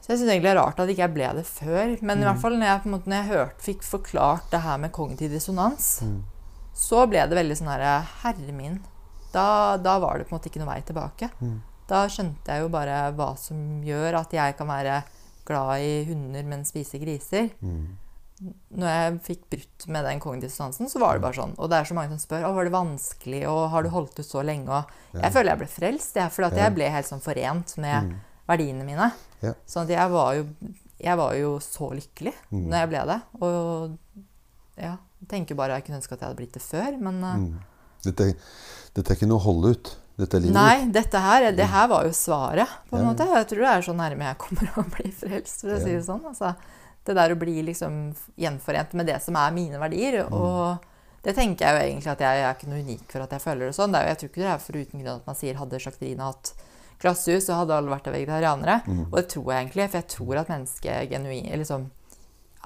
Så 0.00 0.12
jeg 0.12 0.18
syns 0.20 0.30
egentlig 0.32 0.46
det 0.48 0.52
er 0.54 0.60
rart 0.62 0.80
at 0.80 0.88
ikke 0.92 1.02
jeg 1.04 1.12
ble 1.12 1.28
det 1.38 1.44
før. 1.48 1.92
Men 2.04 2.22
i 2.22 2.24
hvert 2.24 2.40
fall 2.40 2.56
når 2.56 2.70
jeg, 2.70 2.90
måte, 2.92 3.10
når 3.12 3.18
jeg 3.22 3.28
hørte, 3.34 3.64
fikk 3.66 3.84
forklart 3.84 4.46
det 4.52 4.60
her 4.64 4.80
med 4.80 4.92
kognitiv 4.96 5.30
dissonans, 5.32 5.90
Mm. 6.04 6.22
så 6.72 7.02
ble 7.08 7.20
det 7.28 7.36
veldig 7.36 7.56
sånn 7.60 7.68
herre 7.72 7.92
Herre 8.22 8.52
min. 8.56 8.80
Da, 9.32 9.76
da 9.76 9.98
var 9.98 10.18
det 10.18 10.26
på 10.28 10.32
en 10.34 10.38
måte 10.38 10.48
ikke 10.48 10.60
noe 10.64 10.72
vei 10.72 10.80
tilbake. 10.80 11.30
Mm. 11.40 11.60
Da 11.88 12.06
skjønte 12.08 12.48
jeg 12.48 12.62
jo 12.64 12.68
bare 12.72 13.12
hva 13.12 13.36
som 13.36 13.82
gjør 13.84 14.20
at 14.22 14.32
jeg 14.32 14.56
kan 14.56 14.66
være 14.72 15.02
glad 15.44 15.80
i 15.84 16.04
hunder, 16.08 16.42
men 16.48 16.64
spise 16.64 16.96
griser. 16.98 17.50
Mm. 17.60 17.98
Når 18.74 18.88
jeg 18.90 19.18
fikk 19.24 19.42
brutt 19.50 19.86
med 19.88 20.04
den 20.04 20.20
kognitive 20.20 20.50
dissonansen, 20.50 20.88
så 20.90 20.98
var 21.00 21.14
det 21.16 21.22
bare 21.22 21.38
sånn. 21.38 21.54
Og 21.58 21.70
det 21.70 21.78
er 21.78 21.84
så 21.88 21.94
mange 21.96 22.10
som 22.10 22.18
spør 22.22 22.44
om 22.48 22.56
var 22.56 22.64
det 22.68 22.72
vanskelig, 22.74 23.42
og 23.48 23.70
har 23.70 23.82
du 23.82 23.88
holdt 23.94 24.18
ut 24.18 24.26
så 24.26 24.42
lenge? 24.44 24.68
Og 24.68 25.20
jeg 25.22 25.32
føler 25.32 25.52
jeg 25.54 25.58
ble 25.62 25.68
frelst, 25.70 26.16
jeg, 26.20 26.32
for 26.34 26.44
at 26.48 26.56
jeg 26.58 26.74
ble 26.74 26.90
helt 26.92 27.06
sånn 27.08 27.22
forent 27.24 27.76
med 27.78 28.14
verdiene 28.48 28.84
mine. 28.84 29.10
Ja. 29.40 29.54
Sånn 29.66 29.86
at 29.86 29.94
jeg 29.94 30.10
var 30.12 30.34
jo, 30.36 30.44
jeg 31.00 31.16
var 31.16 31.34
jo 31.38 31.54
så 31.64 31.90
lykkelig 31.94 32.34
Mm. 32.50 32.66
når 32.68 32.78
jeg 32.78 32.88
ble 32.88 33.04
det. 33.12 33.20
Og 33.40 33.98
ja, 34.76 34.96
tenker 35.28 35.54
bare 35.56 35.78
jeg 35.78 35.86
kunne 35.86 36.00
ønske 36.02 36.12
at 36.16 36.20
jeg 36.20 36.28
hadde 36.28 36.40
blitt 36.42 36.52
det 36.58 36.62
før, 36.62 36.98
men 37.00 37.22
eh, 37.24 37.36
Mm. 37.44 37.60
Dette, 38.04 38.34
dette 38.94 39.10
er 39.10 39.16
ikke 39.16 39.26
noe 39.30 39.38
å 39.40 39.46
holde 39.46 39.70
ut. 39.72 39.96
Dette 40.18 40.36
er 40.36 40.40
livet 40.44 40.54
Nei, 40.54 40.84
dette 40.92 41.18
her, 41.18 41.46
det 41.56 41.66
her 41.72 41.88
var 41.88 42.04
jo 42.04 42.10
svaret, 42.12 42.68
på 42.90 42.98
en 42.98 43.02
Ja. 43.06 43.08
måte. 43.12 43.24
Jeg 43.26 43.46
tror 43.48 43.62
det 43.64 43.70
er 43.72 43.82
så 43.82 43.94
nærme 43.96 44.28
jeg 44.28 44.38
kommer 44.38 44.68
å 44.76 44.84
bli 44.94 45.10
frelst, 45.10 45.60
for 45.62 45.70
å 45.72 45.78
si 45.80 45.90
Ja. 45.90 45.96
det 45.98 46.04
sånn. 46.06 46.20
Altså, 46.28 46.54
det 47.04 47.16
der 47.18 47.34
å 47.34 47.38
bli 47.38 47.60
liksom 47.66 48.12
gjenforent 48.40 48.94
med 48.98 49.08
det 49.10 49.20
som 49.22 49.36
er 49.36 49.54
mine 49.56 49.80
verdier. 49.80 50.22
Mm. 50.24 50.36
Og 50.38 51.24
det 51.24 51.34
tenker 51.36 51.66
jeg 51.66 51.74
jo 51.74 51.88
egentlig 51.88 52.12
at 52.12 52.22
jeg, 52.24 52.38
jeg 52.40 52.46
er 52.48 52.56
ikke 52.58 52.70
noe 52.70 52.84
unik 52.84 53.04
for 53.08 53.24
at 53.24 53.34
jeg 53.34 53.44
føler 53.44 53.66
det 53.66 53.76
sånn. 53.76 53.94
Det 53.94 54.02
jo, 54.02 54.12
jeg 54.12 54.20
tror 54.20 54.30
ikke 54.30 54.44
det 54.44 54.52
er 54.52 54.62
for 54.64 54.80
uten 54.80 55.02
grunn 55.02 55.18
at 55.18 55.28
man 55.28 55.38
sier 55.38 55.60
hadde 55.60 55.82
slakteriene 55.84 56.30
hatt 56.30 56.54
glasshus, 57.02 57.46
så 57.46 57.58
hadde 57.60 57.76
alle 57.76 57.92
vært 57.92 58.08
vegetarianere. 58.12 58.78
Mm. 58.86 59.04
Og 59.10 59.18
det 59.18 59.26
tror 59.32 59.50
jeg 59.50 59.64
egentlig, 59.64 59.88
for 59.90 60.00
jeg 60.00 60.10
tror 60.14 60.40
at 60.40 60.52
mennesker 60.52 61.06
genuin, 61.12 61.52
liksom, 61.60 61.86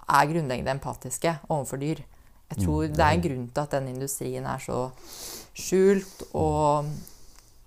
er 0.09 0.30
grunnleggende 0.30 0.74
empatiske 0.76 1.34
overfor 1.49 1.82
dyr. 1.82 2.03
Jeg 2.49 2.64
tror 2.64 2.86
Mm, 2.86 2.95
det 2.97 3.05
er 3.05 3.12
en 3.12 3.24
grunn 3.26 3.49
til 3.53 3.62
at 3.62 3.74
den 3.76 3.89
industrien 3.91 4.47
er 4.49 4.59
så 4.62 4.78
skjult, 5.53 6.22
og 6.32 6.86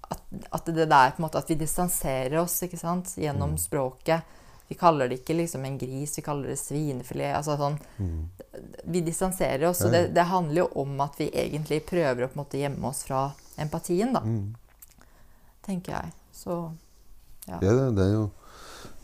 at, 0.09 0.21
at 0.57 0.65
det 0.65 0.89
der 0.89 1.11
på 1.13 1.21
en 1.21 1.25
måte 1.27 1.37
At 1.37 1.49
vi 1.49 1.55
distanserer 1.55 2.39
oss 2.41 2.63
ikke 2.63 2.79
sant, 2.79 3.13
gjennom 3.15 3.57
språket. 3.61 4.25
Vi 4.71 4.77
kaller 4.79 5.09
det 5.11 5.17
ikke 5.19 5.35
liksom 5.35 5.65
en 5.67 5.77
gris, 5.81 6.13
vi 6.15 6.23
kaller 6.23 6.47
det 6.53 6.59
svinefilet. 6.61 7.33
altså 7.35 7.57
sånn, 7.59 7.77
Mm. 7.99 8.29
Vi 8.91 9.01
distanserer 9.01 9.65
oss, 9.69 9.81
og 9.83 9.91
Ja, 9.91 9.97
ja. 9.99 10.05
det, 10.07 10.13
det 10.15 10.25
handler 10.29 10.61
jo 10.63 10.69
om 10.81 10.99
at 11.03 11.17
vi 11.19 11.29
egentlig 11.31 11.81
prøver 11.87 12.23
å 12.25 12.29
på 12.31 12.37
en 12.39 12.43
måte 12.45 12.59
gjemme 12.61 12.87
oss 12.87 13.03
fra 13.07 13.33
empatien, 13.59 14.13
da, 14.13 14.19
Mm. 14.23 14.55
tenker 15.65 15.91
jeg. 15.97 16.11
Så 16.33 16.71
Ja, 17.49 17.57
det, 17.59 17.95
det 17.97 18.05
er 18.05 18.13
jo 18.13 18.29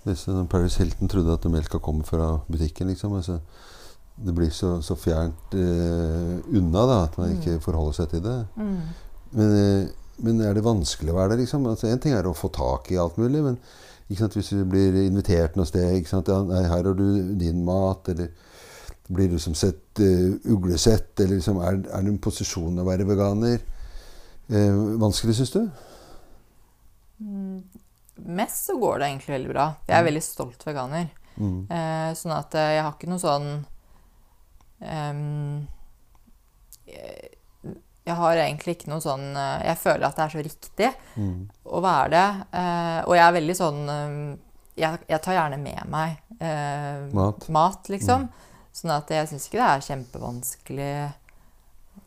når 0.07 0.47
Paris 0.47 0.77
Hilton 0.79 1.09
trodde 1.11 1.33
at 1.33 1.43
melka 1.51 1.79
kom 1.83 2.01
fra 2.07 2.39
butikken, 2.47 2.87
liksom. 2.87 3.11
Altså, 3.17 3.39
det 4.23 4.33
blir 4.33 4.49
så, 4.55 4.77
så 4.81 4.95
fjernt 4.95 5.53
eh, 5.53 6.37
unna 6.55 6.85
da, 6.87 6.99
at 7.09 7.17
man 7.19 7.33
ikke 7.35 7.59
forholder 7.61 7.93
seg 7.97 8.09
til 8.13 8.21
det. 8.23 8.37
mm. 8.55 8.77
Men, 9.33 9.51
eh, 9.57 9.89
men 10.23 10.39
er 10.41 10.53
det 10.55 10.63
vanskelig 10.63 11.11
å 11.11 11.17
være 11.19 11.29
der, 11.35 11.41
liksom? 11.43 11.67
Altså, 11.67 11.87
en 11.91 11.99
ting 11.99 12.13
er 12.15 12.23
å 12.25 12.33
få 12.33 12.47
tak 12.55 12.87
i 12.91 12.97
alt 12.97 13.17
mulig, 13.19 13.43
men 13.43 13.57
hvis 14.07 14.53
du 14.55 14.63
blir 14.69 14.95
invitert 15.03 15.57
noe 15.59 15.67
sted 15.67 15.97
ikke 15.97 16.09
sant, 16.09 16.29
nei, 16.47 16.63
'Her 16.63 16.85
har 16.89 16.93
du 16.95 17.33
din 17.35 17.63
mat', 17.65 18.09
eller 18.09 18.29
blir 19.07 19.29
du 19.31 19.39
som 19.39 19.55
sett 19.55 19.99
uh, 19.99 20.35
uglesett, 20.51 21.19
eller 21.19 21.35
liksom, 21.39 21.59
er, 21.63 21.81
er 21.91 22.01
det 22.03 22.13
en 22.13 22.19
posisjon 22.23 22.79
å 22.79 22.87
være 22.87 23.07
veganer? 23.07 23.59
Eh, 24.47 24.73
vanskelig, 24.99 25.35
syns 25.35 25.51
du? 25.51 25.69
Mest 28.15 28.69
så 28.69 28.77
går 28.79 28.99
det 28.99 29.07
egentlig 29.09 29.33
veldig 29.33 29.49
bra. 29.51 29.65
Jeg 29.87 29.97
er 29.97 30.05
veldig 30.07 30.23
stolt 30.23 30.63
veganer. 30.67 31.09
Mm. 31.35 31.57
Eh, 31.69 32.11
sånn 32.17 32.35
at 32.35 32.55
jeg 32.55 32.79
har 32.81 32.93
ikke 32.95 33.09
noe 33.11 33.21
sånn 33.21 33.49
um, 34.81 35.67
jeg, 36.87 37.35
jeg 38.07 38.15
har 38.17 38.39
egentlig 38.41 38.73
ikke 38.73 38.89
noe 38.89 39.03
sånn 39.03 39.35
Jeg 39.35 39.77
føler 39.77 40.07
at 40.07 40.17
det 40.17 40.23
er 40.23 40.33
så 40.33 40.45
riktig 40.47 40.89
Mm. 41.13 41.43
Å 41.81 41.85
være 41.85 42.11
det. 42.13 42.27
Eh, 42.61 42.99
og 43.05 43.15
jeg 43.17 43.25
er 43.25 43.37
veldig 43.37 43.55
sånn 43.57 43.79
eh, 43.93 44.17
jeg, 44.77 44.99
jeg 45.09 45.21
tar 45.25 45.37
gjerne 45.37 45.57
med 45.61 45.89
meg 45.89 46.17
eh, 46.39 47.07
Mat. 47.53 47.89
liksom. 47.89 48.27
Sånn 48.77 48.93
at 48.93 49.09
jeg 49.09 49.29
syns 49.31 49.47
ikke 49.47 49.57
det 49.57 49.69
er 49.71 49.85
kjempevanskelig 49.87 50.91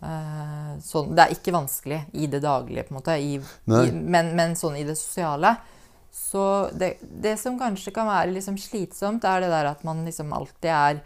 eh, 0.06 0.70
sånn, 0.86 1.14
Det 1.16 1.24
er 1.24 1.34
ikke 1.34 1.56
vanskelig 1.56 2.00
i 2.14 2.28
det 2.30 2.42
daglige, 2.44 2.86
på 2.86 2.94
en 2.94 3.00
måte, 3.00 3.16
i, 3.18 3.40
i, 3.40 3.90
men, 3.90 4.34
men 4.38 4.54
sånn 4.58 4.78
i 4.78 4.86
det 4.86 4.96
sosiale. 4.98 5.56
Så 6.14 6.44
det, 6.74 6.96
det 7.02 7.36
som 7.38 7.58
kanskje 7.58 7.92
kan 7.94 8.08
være 8.10 8.34
liksom 8.34 8.56
slitsomt, 8.58 9.26
er 9.26 9.44
det 9.44 9.50
der 9.52 9.70
at 9.72 9.82
man 9.86 10.04
liksom 10.06 10.32
alltid 10.34 10.70
er 10.74 11.02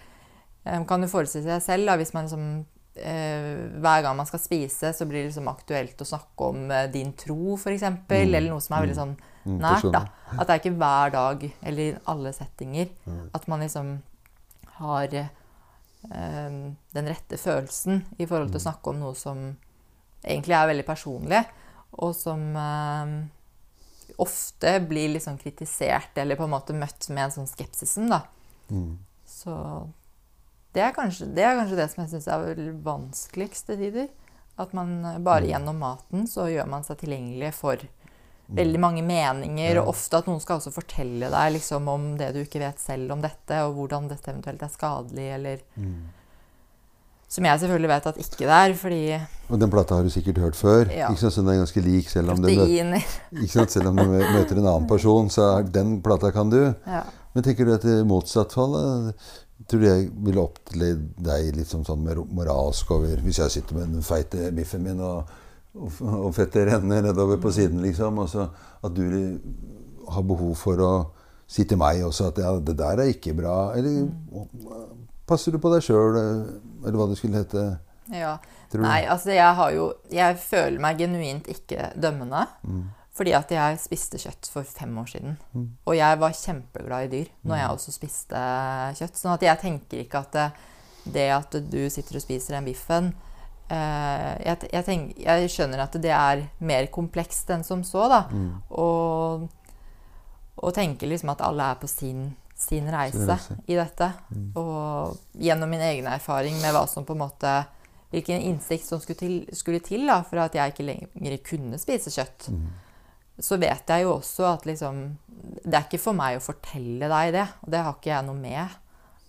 eh, 0.65 0.85
Kan 0.89 1.05
du 1.05 1.09
forestille 1.13 1.49
seg 1.49 1.65
selv, 1.65 1.89
da, 1.89 1.99
hvis 2.01 2.15
man 2.17 2.29
liksom 2.29 2.47
Hver 2.95 4.03
gang 4.07 4.17
man 4.17 4.27
skal 4.27 4.39
spise, 4.39 4.93
så 4.95 5.07
blir 5.07 5.25
det 5.25 5.33
liksom 5.33 5.49
aktuelt 5.51 6.01
å 6.01 6.07
snakke 6.07 6.51
om 6.53 6.71
eh, 6.71 6.87
din 6.95 7.13
tro, 7.19 7.57
f.eks., 7.59 7.83
eller 8.15 8.47
noe 8.51 8.63
som 8.63 8.77
er 8.77 8.85
veldig 8.87 8.99
sånn 9.03 9.17
Mm, 9.45 9.59
nært. 9.61 9.91
da. 9.93 10.07
At 10.39 10.47
det 10.49 10.55
er 10.55 10.61
ikke 10.63 10.79
hver 10.81 11.11
dag, 11.13 11.43
eller 11.69 11.83
i 11.83 11.97
alle 12.09 12.31
settinger, 12.33 12.89
at 13.37 13.49
man 13.49 13.61
liksom 13.61 13.91
har 14.79 15.13
eh, 15.15 15.29
den 16.95 17.11
rette 17.11 17.37
følelsen 17.37 18.01
i 18.19 18.25
forhold 18.27 18.55
til 18.55 18.61
å 18.63 18.65
snakke 18.65 18.91
om 18.95 19.03
noe 19.03 19.15
som 19.15 19.43
egentlig 20.25 20.57
er 20.57 20.71
veldig 20.73 20.87
personlig, 20.89 21.43
og 22.01 22.15
som 22.17 22.57
eh, 22.57 23.13
ofte 24.25 24.73
blir 24.89 25.13
liksom 25.13 25.37
kritisert 25.39 26.17
eller 26.19 26.41
på 26.41 26.49
en 26.49 26.55
måte 26.57 26.77
møtt 26.77 27.11
med 27.11 27.27
en 27.27 27.37
sånn 27.37 27.51
skepsisen. 27.51 28.09
da. 28.09 28.23
Mm. 28.71 28.97
Så 29.29 29.55
det 30.75 30.83
er 30.83 30.95
kanskje 30.95 31.29
det, 31.35 31.45
er 31.47 31.59
kanskje 31.59 31.79
det 31.79 31.89
som 31.93 32.03
jeg 32.03 32.13
syns 32.15 32.31
er 32.35 32.63
vanskeligst 32.85 33.69
til 33.71 33.81
tider. 33.81 34.09
At 34.61 34.75
man 34.77 34.97
eh, 35.07 35.21
bare 35.23 35.49
gjennom 35.51 35.79
maten 35.83 36.29
så 36.31 36.49
gjør 36.51 36.69
man 36.71 36.87
seg 36.87 37.01
tilgjengelig 37.03 37.53
for 37.57 37.87
veldig 38.55 38.81
mange 38.83 39.05
meninger. 39.07 39.81
Og 39.83 39.95
ofte 39.95 40.21
at 40.21 40.29
noen 40.31 40.43
skal 40.43 40.61
også 40.61 40.75
fortelle 40.75 41.31
deg 41.33 41.55
liksom, 41.57 41.89
om 41.91 42.13
det 42.21 42.35
du 42.35 42.43
ikke 42.45 42.63
vet 42.63 42.83
selv 42.83 43.15
om 43.15 43.23
dette, 43.25 43.63
og 43.65 43.79
hvordan 43.79 44.11
dette 44.11 44.31
eventuelt 44.31 44.63
er 44.63 44.75
skadelig, 44.75 45.31
eller 45.39 45.65
Som 47.35 47.47
jeg 47.49 47.59
selvfølgelig 47.65 47.89
vet 47.91 48.05
at 48.07 48.19
ikke 48.23 48.45
det 48.45 48.57
er, 48.57 48.75
fordi 48.79 49.03
Og 49.49 49.59
den 49.59 49.71
plata 49.71 49.97
har 49.97 50.05
du 50.05 50.11
sikkert 50.11 50.39
hørt 50.39 50.57
før. 50.57 50.91
Ja. 50.93 51.09
Ikke 51.11 51.25
sant? 51.25 51.35
Så 51.35 51.43
den 51.43 51.51
er 51.55 51.63
ganske 51.65 51.81
lik, 51.83 52.09
selv 52.11 52.31
om, 52.31 52.43
du 52.43 52.49
møter, 52.51 53.67
selv 53.67 53.91
om 53.91 53.97
du 53.97 54.05
møter 54.07 54.59
en 54.59 54.67
annen 54.67 54.87
person. 54.87 55.31
Så 55.31 55.43
er 55.43 55.67
den 55.67 56.01
plata 56.03 56.31
kan 56.31 56.51
du. 56.51 56.75
ja. 56.87 57.05
Men 57.35 57.43
tenker 57.43 57.67
du 57.67 57.73
at 57.75 57.85
i 57.91 57.97
motsatt 58.07 58.53
fall 58.55 58.77
eh, 58.79 59.31
Tror 59.71 59.81
du 59.81 59.87
jeg 59.87 60.11
ville 60.27 60.43
opplevd 60.43 61.23
deg 61.25 61.55
litt 61.57 61.71
som 61.71 61.85
sånn 61.87 62.03
moralsk 62.05 62.91
over 62.91 63.21
Hvis 63.23 63.39
jeg 63.39 63.53
sitter 63.55 63.79
med 63.79 63.95
den 63.95 64.05
feite 64.05 64.51
biffen 64.53 64.83
min 64.85 65.01
og 65.01 65.31
og, 65.75 65.91
og 66.01 66.31
fettet 66.37 66.69
renner 66.69 67.03
nedover 67.03 67.41
på 67.43 67.53
siden, 67.55 67.83
liksom. 67.83 68.19
Og 68.23 68.31
så 68.31 68.49
at 68.85 68.95
du 68.95 69.39
har 70.11 70.27
behov 70.27 70.55
for 70.61 70.83
å 70.85 70.93
si 71.51 71.67
til 71.69 71.81
meg 71.81 72.03
også 72.07 72.31
at 72.31 72.41
ja, 72.43 72.53
det 72.61 72.77
der 72.79 73.03
er 73.03 73.13
ikke 73.13 73.35
bra. 73.37 73.57
Eller 73.77 74.09
passer 75.29 75.55
du 75.55 75.61
på 75.63 75.73
deg 75.75 75.85
sjøl, 75.85 76.19
eller 76.85 76.99
hva 77.01 77.09
det 77.11 77.19
skulle 77.21 77.43
hete? 77.43 77.67
Ja. 78.13 78.37
Nei, 78.75 79.05
altså 79.09 79.31
jeg 79.33 79.55
har 79.57 79.71
jo 79.73 79.85
Jeg 80.13 80.35
føler 80.43 80.81
meg 80.83 80.99
genuint 81.01 81.47
ikke 81.49 81.93
dømmende. 81.97 82.43
Mm. 82.67 82.83
Fordi 83.15 83.35
at 83.37 83.53
jeg 83.55 83.79
spiste 83.79 84.19
kjøtt 84.19 84.49
for 84.51 84.67
fem 84.67 84.95
år 84.99 85.11
siden. 85.13 85.37
Mm. 85.55 85.67
Og 85.87 85.95
jeg 85.95 86.19
var 86.19 86.35
kjempeglad 86.35 87.07
i 87.07 87.11
dyr 87.13 87.29
når 87.47 87.61
jeg 87.61 87.69
mm. 87.69 87.75
også 87.77 87.95
spiste 87.95 88.41
kjøtt. 88.99 89.21
sånn 89.21 89.37
at 89.37 89.47
jeg 89.47 89.61
tenker 89.63 90.03
ikke 90.03 90.23
at 90.25 90.35
det, 90.35 90.47
det 91.15 91.29
at 91.37 91.59
du 91.71 91.79
sitter 91.95 92.19
og 92.19 92.25
spiser 92.25 92.57
den 92.57 92.67
biffen 92.67 93.13
eh, 93.71 94.33
jeg, 94.43 94.71
jeg, 94.73 94.85
tenker, 94.89 95.21
jeg, 95.29 95.53
skjønner 95.55 95.85
at 95.87 95.99
det 96.03 96.11
er 96.11 96.43
mer 96.67 96.89
komplekst 96.95 97.55
enn 97.55 97.63
som 97.67 97.85
så, 97.87 98.09
da. 98.11 98.21
Mm. 98.35 98.49
Og, 98.83 99.47
og 100.59 100.75
tenker 100.75 101.13
liksom 101.13 101.31
at 101.37 101.45
alle 101.47 101.71
er 101.71 101.79
på 101.79 101.91
sin, 101.91 102.33
sin 102.59 102.91
reise, 102.91 103.29
reise. 103.31 103.61
i 103.71 103.79
dette. 103.79 104.11
Mm. 104.35 104.49
Og 104.59 105.39
gjennom 105.39 105.71
min 105.71 105.87
egen 105.87 106.11
erfaring 106.11 106.59
med 106.59 106.75
hva 106.75 106.83
som 106.91 107.07
på 107.07 107.17
en 107.17 107.27
måte 107.29 107.57
Hvilken 108.15 108.45
innsikt 108.47 108.85
som 108.87 109.01
skulle 109.03 109.19
til, 109.19 109.33
skulle 109.59 109.81
til 109.83 110.05
da, 110.07 110.21
for 110.23 110.39
at 110.39 110.55
jeg 110.55 110.71
ikke 110.71 110.85
lenger 110.87 111.33
kunne 111.43 111.81
spise 111.83 112.13
kjøtt. 112.15 112.45
Mm 112.55 112.69
så 113.43 113.59
vet 113.59 113.89
jeg 113.91 114.05
jo 114.05 114.15
også 114.15 114.47
at 114.47 114.67
liksom 114.69 114.99
Det 115.65 115.75
er 115.75 115.87
ikke 115.89 116.03
for 116.03 116.17
meg 116.17 116.39
å 116.39 116.45
fortelle 116.45 117.09
deg 117.11 117.33
det, 117.35 117.47
og 117.65 117.73
det 117.75 117.83
har 117.83 117.97
ikke 117.97 118.13
jeg 118.13 118.27
noe 118.29 118.39
med. 118.39 118.81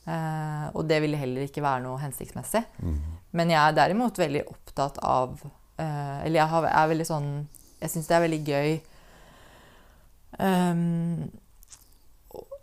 Eh, 0.05 0.65
og 0.77 0.85
det 0.85 0.99
ville 1.01 1.17
heller 1.17 1.47
ikke 1.47 1.63
være 1.65 1.81
noe 1.87 1.97
hensiktsmessig. 2.03 2.61
Mm. 2.77 2.99
Men 3.35 3.53
jeg 3.53 3.61
er 3.61 3.77
derimot 3.79 4.19
veldig 4.21 4.43
opptatt 4.51 4.99
av 5.01 5.39
eh, 5.81 6.19
Eller 6.27 6.39
jeg 6.39 6.51
har, 6.51 6.67
er 6.69 6.91
veldig 6.91 7.07
sånn 7.09 7.31
Jeg 7.81 7.91
syns 7.91 8.07
det 8.07 8.15
er 8.15 8.23
veldig 8.23 8.39
gøy 8.45 8.69
um, 10.39 11.25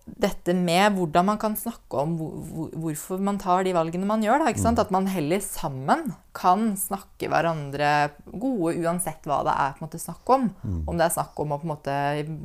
dette 0.04 0.54
med 0.54 0.96
hvordan 0.96 1.26
man 1.28 1.38
kan 1.38 1.54
snakke 1.56 2.00
om 2.02 2.16
hvorfor 2.18 3.20
man 3.22 3.38
tar 3.38 3.62
de 3.62 3.74
valgene 3.76 4.06
man 4.08 4.22
gjør. 4.24 4.42
Da, 4.42 4.50
mm. 4.50 4.78
At 4.82 4.90
man 4.94 5.06
heller 5.10 5.42
sammen 5.44 6.08
kan 6.34 6.72
snakke 6.78 7.30
hverandre 7.30 8.10
gode 8.26 8.74
uansett 8.82 9.28
hva 9.28 9.42
det 9.46 9.54
er 9.54 9.76
på 9.76 9.82
en 9.82 9.86
måte 9.86 10.02
snakk 10.02 10.32
om. 10.34 10.48
Mm. 10.62 10.80
Om 10.90 10.98
det 10.98 11.06
er 11.06 11.14
snakk 11.14 11.38
om 11.44 11.54
å 11.54 11.60
på 11.62 11.68
en 11.68 11.74
måte 11.74 11.94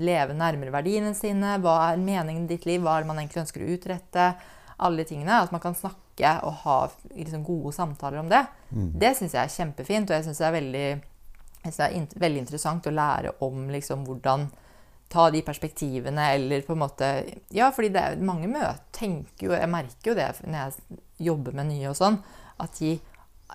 leve 0.04 0.38
nærmere 0.38 0.76
verdiene 0.76 1.16
sine, 1.18 1.58
hva 1.64 1.80
er 1.88 2.04
meningen 2.04 2.46
i 2.46 2.52
ditt 2.54 2.70
liv, 2.70 2.84
hva 2.84 2.98
er 2.98 3.06
det 3.06 3.12
man 3.12 3.24
egentlig 3.24 3.44
ønsker 3.48 3.66
å 3.66 3.74
utrette. 3.74 4.30
Alle 4.78 5.02
de 5.02 5.10
tingene. 5.10 5.42
At 5.42 5.54
man 5.56 5.64
kan 5.64 5.78
snakke 5.78 6.36
og 6.46 6.62
ha 6.62 6.78
liksom, 7.16 7.42
gode 7.48 7.74
samtaler 7.74 8.22
om 8.22 8.30
det. 8.30 8.44
Mm. 8.70 8.92
Det 9.02 9.16
syns 9.18 9.34
jeg 9.34 9.42
er 9.42 9.56
kjempefint, 9.56 10.12
og 10.12 10.20
jeg 10.20 10.30
syns 10.30 10.44
det 10.44 10.48
er 10.48 10.58
veldig, 10.60 10.88
det 11.66 11.76
er 11.82 11.98
in 11.98 12.08
veldig 12.14 12.46
interessant 12.46 12.86
å 12.86 12.94
lære 12.94 13.34
om 13.46 13.66
liksom, 13.74 14.06
hvordan 14.06 14.46
ta 15.10 15.30
de 15.32 15.42
perspektivene, 15.42 16.32
eller 16.36 16.66
på 16.68 16.76
en 16.76 16.82
måte 16.84 17.12
Ja, 17.56 17.70
fordi 17.72 17.94
det 17.96 18.04
er 18.04 18.26
mange 18.28 18.50
møter 18.52 18.82
tenker 18.96 19.48
jo, 19.48 19.54
Jeg 19.56 19.72
merker 19.72 20.12
jo 20.12 20.18
det 20.18 20.32
når 20.44 20.58
jeg 20.60 21.00
jobber 21.30 21.56
med 21.58 21.72
nye 21.72 21.92
og 21.92 21.98
sånn, 21.98 22.20
at 22.62 22.82
de 22.82 22.98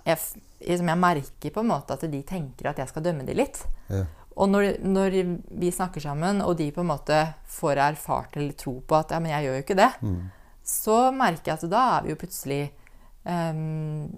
jeg, 0.07 0.19
liksom 0.65 0.89
jeg, 0.89 0.99
merker 0.99 1.53
på 1.53 1.63
en 1.63 1.69
måte 1.69 1.95
at 1.95 2.05
de 2.11 2.23
tenker 2.27 2.71
at 2.71 2.79
jeg 2.81 2.89
skal 2.89 3.05
dømme 3.05 3.27
de 3.29 3.37
litt. 3.37 3.61
Ja. 3.93 4.07
Og 4.41 4.49
når, 4.49 4.79
når, 4.81 5.17
vi 5.61 5.71
snakker 5.75 6.01
sammen, 6.01 6.41
og 6.41 6.57
de 6.57 6.71
på 6.73 6.81
en 6.81 6.89
måte 6.89 7.19
får 7.53 7.83
erfart 7.91 8.39
eller 8.39 8.57
tro 8.57 8.79
på 8.81 8.97
at 8.97 9.13
ja, 9.13 9.21
men 9.21 9.35
jeg 9.35 9.45
gjør 9.47 9.59
jo 9.59 9.65
ikke 9.67 9.77
det, 9.77 9.91
mm. 10.01 10.23
så 10.65 10.97
merker 11.13 11.53
jeg 11.53 11.59
at 11.59 11.73
da 11.75 11.83
er 11.99 12.07
vi 12.07 12.15
jo 12.15 12.21
plutselig 12.23 12.63
um, 13.29 14.09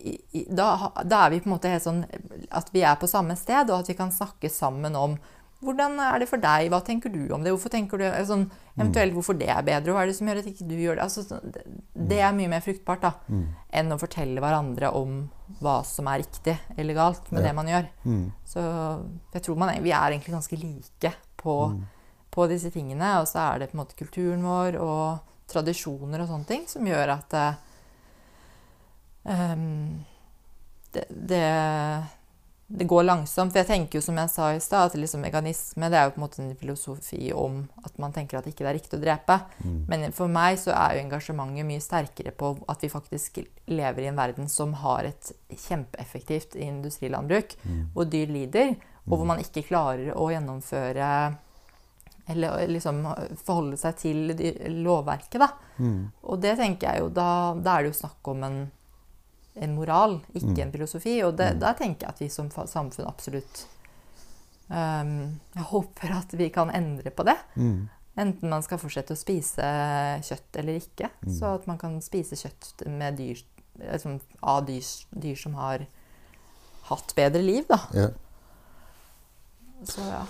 i, 0.00 0.16
i, 0.40 0.46
da, 0.48 0.70
da, 1.04 1.26
er 1.26 1.34
vi 1.34 1.42
på 1.42 1.50
en 1.50 1.54
måte 1.54 1.70
helt 1.70 1.84
sånn 1.84 2.00
at 2.50 2.72
vi 2.74 2.82
er 2.82 2.96
på 2.98 3.10
samme 3.10 3.36
sted, 3.38 3.68
og 3.68 3.82
at 3.84 3.92
vi 3.92 3.98
kan 3.98 4.14
snakke 4.14 4.50
sammen 4.50 4.96
om 4.98 5.20
hvordan 5.62 6.00
er 6.02 6.18
det 6.18 6.26
for 6.26 6.42
deg? 6.42 6.68
Hva 6.72 6.80
tenker 6.82 7.12
du 7.12 7.20
om 7.34 7.44
det? 7.44 7.52
Hvorfor 7.54 7.70
tenker 7.70 8.00
du, 8.00 8.04
sånn, 8.26 8.48
Eventuelt 8.74 9.14
hvorfor 9.14 9.36
det 9.38 9.50
er 9.52 9.62
bedre, 9.66 9.92
og 9.92 9.98
hva 9.98 10.02
er 10.02 10.10
det 10.10 10.16
som 10.16 10.28
gjør 10.30 10.40
at 10.40 10.48
ikke 10.48 10.66
du 10.66 10.74
gjør 10.80 10.98
det? 10.98 11.04
Altså, 11.04 11.38
det, 11.54 11.62
det 12.10 12.18
er 12.24 12.34
mye 12.34 12.50
mer 12.50 12.62
fruktbart 12.64 13.02
da, 13.04 13.12
mm. 13.28 13.42
enn 13.78 13.94
å 13.94 13.98
fortelle 14.00 14.42
hverandre 14.42 14.90
om 14.98 15.18
hva 15.60 15.74
som 15.86 16.08
er 16.10 16.22
riktig 16.24 16.54
eller 16.74 16.96
galt 16.96 17.28
med 17.30 17.42
ja. 17.42 17.48
det 17.48 17.56
man 17.58 17.68
gjør. 17.70 17.90
Mm. 18.08 18.24
Så 18.48 18.62
jeg 19.36 19.44
tror 19.46 19.60
man, 19.60 19.74
vi 19.84 19.92
er 19.92 20.14
egentlig 20.16 20.34
ganske 20.34 20.58
like 20.62 21.12
på, 21.42 21.58
mm. 21.74 21.82
på, 22.34 22.48
disse 22.50 22.72
tingene. 22.74 23.12
Og 23.20 23.28
så 23.30 23.44
er 23.44 23.62
det 23.62 23.70
på 23.70 23.78
en 23.78 23.82
måte 23.84 23.98
kulturen 23.98 24.46
vår 24.46 24.80
og 24.82 25.28
tradisjoner 25.52 26.24
og 26.24 26.32
sånne 26.32 26.48
ting 26.48 26.66
som 26.70 26.88
gjør 26.88 27.12
at 27.18 27.38
um, 29.28 30.00
det, 30.96 31.06
det 31.10 31.46
det 32.74 32.84
går 32.88 33.04
langsomt. 33.04 33.52
For 33.52 33.60
jeg 33.60 33.68
tenker 33.68 33.98
jo, 33.98 34.04
som 34.04 34.16
jeg 34.16 34.30
sa 34.32 34.48
i 34.54 34.60
stad, 34.62 34.90
at 34.90 34.96
liksom 34.98 35.24
veganisme 35.26 35.90
det 35.92 35.98
er 35.98 36.08
jo 36.08 36.14
på 36.14 36.20
en 36.20 36.24
måte 36.24 36.40
en 36.40 36.54
filosofi 36.56 37.32
om 37.36 37.60
at 37.84 37.98
man 38.00 38.14
tenker 38.16 38.38
at 38.38 38.48
ikke 38.48 38.64
det 38.64 38.70
er 38.70 38.78
riktig 38.78 38.98
å 38.98 39.02
drepe. 39.02 39.38
Mm. 39.60 39.76
Men 39.90 40.06
for 40.16 40.32
meg 40.32 40.56
så 40.62 40.72
er 40.72 40.96
jo 40.96 41.04
engasjementet 41.04 41.68
mye 41.68 41.84
sterkere 41.84 42.32
på 42.32 42.54
at 42.72 42.84
vi 42.84 42.92
faktisk 42.92 43.42
lever 43.68 44.06
i 44.06 44.10
en 44.10 44.18
verden 44.18 44.48
som 44.48 44.72
har 44.80 45.10
et 45.10 45.32
kjempeeffektivt 45.52 46.56
industrilandbruk, 46.56 47.56
mm. 47.62 47.80
hvor 47.94 48.08
dyr 48.08 48.32
lider, 48.32 48.76
og 49.04 49.16
hvor 49.16 49.26
mm. 49.26 49.32
man 49.34 49.44
ikke 49.44 49.66
klarer 49.68 50.14
å 50.16 50.30
gjennomføre 50.32 51.08
eller 52.32 52.68
liksom 52.70 53.02
forholde 53.42 53.76
seg 53.80 53.96
til 53.98 54.30
lovverket, 54.84 55.42
da. 55.42 55.48
Mm. 55.82 56.04
Og 56.30 56.38
det 56.40 56.54
tenker 56.60 56.88
jeg 56.88 57.02
jo 57.02 57.10
da, 57.12 57.30
da 57.58 57.74
er 57.74 57.84
det 57.84 57.92
jo 57.92 57.98
snakk 57.98 58.30
om 58.32 58.46
en 58.46 58.62
en 59.54 59.74
moral, 59.76 60.20
ikke 60.32 60.54
mm. 60.54 60.60
en 60.64 60.72
filosofi. 60.72 61.16
Og 61.26 61.36
det, 61.38 61.54
mm. 61.54 61.62
da 61.62 61.72
tenker 61.78 62.06
jeg 62.06 62.14
at 62.14 62.22
vi 62.22 62.28
som 62.32 62.50
samfunn 62.50 63.08
absolutt 63.08 63.66
um, 64.68 65.40
Jeg 65.54 65.66
håper 65.72 66.14
at 66.16 66.36
vi 66.38 66.48
kan 66.54 66.72
endre 66.74 67.12
på 67.12 67.26
det. 67.28 67.36
Mm. 67.56 67.88
Enten 68.22 68.52
man 68.52 68.64
skal 68.64 68.80
fortsette 68.80 69.16
å 69.16 69.20
spise 69.20 69.72
kjøtt 70.26 70.60
eller 70.60 70.80
ikke. 70.80 71.12
Mm. 71.24 71.32
Så 71.38 71.56
at 71.58 71.66
man 71.70 71.80
kan 71.80 71.96
spise 72.04 72.38
kjøtt 72.38 72.84
med 72.88 73.16
dyr, 73.20 73.40
liksom, 73.80 74.20
av 74.40 74.64
dyr, 74.68 74.84
dyr, 75.10 75.38
som 75.40 75.56
har 75.60 75.86
hatt 76.90 77.14
bedre 77.16 77.42
liv, 77.44 77.64
da. 77.68 77.78
Ja. 77.96 78.08
Så 79.88 80.04
ja. 80.06 80.22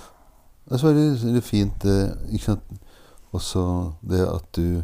Det 0.63 0.79
er 0.79 0.95
veldig 0.95 1.43
fint 1.43 1.85
eh, 1.91 2.13
ikke 2.31 2.53
sant? 2.53 2.77
også 3.33 3.63
det 4.05 4.21
at 4.29 4.45
du 4.57 4.83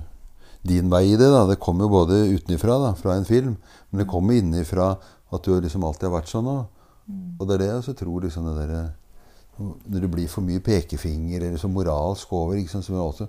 din 0.62 0.90
vei 0.90 1.04
i 1.12 1.16
det. 1.16 1.28
da, 1.30 1.46
Det 1.46 1.60
kommer 1.60 1.86
jo 1.86 1.88
både 2.00 2.22
utenfra, 2.34 2.94
fra 2.94 3.14
en 3.14 3.24
film, 3.24 3.56
men 3.90 4.02
det 4.02 4.10
kommer 4.10 4.34
innifra 4.34 4.96
at 5.30 5.44
du 5.44 5.60
liksom 5.60 5.84
alltid 5.84 6.08
har 6.08 6.18
vært 6.18 6.32
sånn. 6.32 6.48
Og, 6.48 7.44
det 7.46 7.54
er 7.56 7.64
det 7.64 7.70
jeg 7.86 7.96
tror 7.96 8.24
liksom 8.24 8.48
det 8.48 8.66
der, 8.68 8.90
Når 9.58 10.00
det 10.00 10.10
blir 10.10 10.28
for 10.28 10.44
mye 10.46 10.60
pekefinger 10.60 11.42
eller 11.42 11.58
så 11.58 11.68
moralsk 11.68 12.32
over, 12.32 12.60
sant, 12.68 12.84
så 12.84 12.92
vil 12.92 13.00
jeg 13.00 13.08
også 13.08 13.28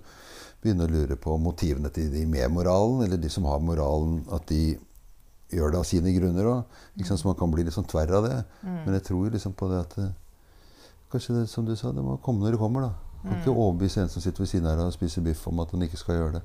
begynne 0.61 0.85
å 0.85 0.91
lure 0.91 1.15
på 1.17 1.37
motivene 1.41 1.89
til 1.89 2.11
de 2.11 2.25
med 2.27 2.51
moralen, 2.51 3.01
eller 3.05 3.17
de 3.17 3.29
som 3.29 3.47
har 3.49 3.59
moralen, 3.63 4.19
at 4.31 4.45
de 4.51 4.77
gjør 5.49 5.71
det 5.73 5.79
av 5.79 5.87
sine 5.87 6.13
grunner 6.13 6.45
òg. 6.51 7.03
Så 7.07 7.25
man 7.25 7.37
kan 7.39 7.51
bli 7.51 7.65
litt 7.65 7.73
sånn 7.73 7.87
tverr 7.89 8.13
av 8.19 8.27
det. 8.27 8.39
Mm. 8.61 8.81
Men 8.85 8.97
jeg 8.99 9.05
tror 9.09 9.31
liksom 9.33 9.55
på 9.57 9.71
det 9.71 9.83
at 9.85 9.95
det, 9.97 10.09
Kanskje 11.09 11.39
det 11.39 11.47
som 11.49 11.65
du 11.65 11.71
sa, 11.73 11.89
det 11.89 12.03
må 12.05 12.19
komme 12.21 12.43
når 12.43 12.53
det 12.53 12.59
kommer, 12.61 12.83
da. 12.85 13.08
Kan 13.21 13.35
ikke 13.35 13.51
overbevise 13.51 14.01
en 14.01 14.11
som 14.11 14.23
sitter 14.23 14.45
ved 14.45 14.49
siden 14.51 14.67
av 14.69 14.79
og 14.85 14.93
spiser 14.95 15.23
biff, 15.25 15.41
om 15.49 15.59
at 15.59 15.73
han 15.75 15.83
ikke 15.83 15.99
skal 15.99 16.15
gjøre 16.15 16.37
det. 16.37 16.43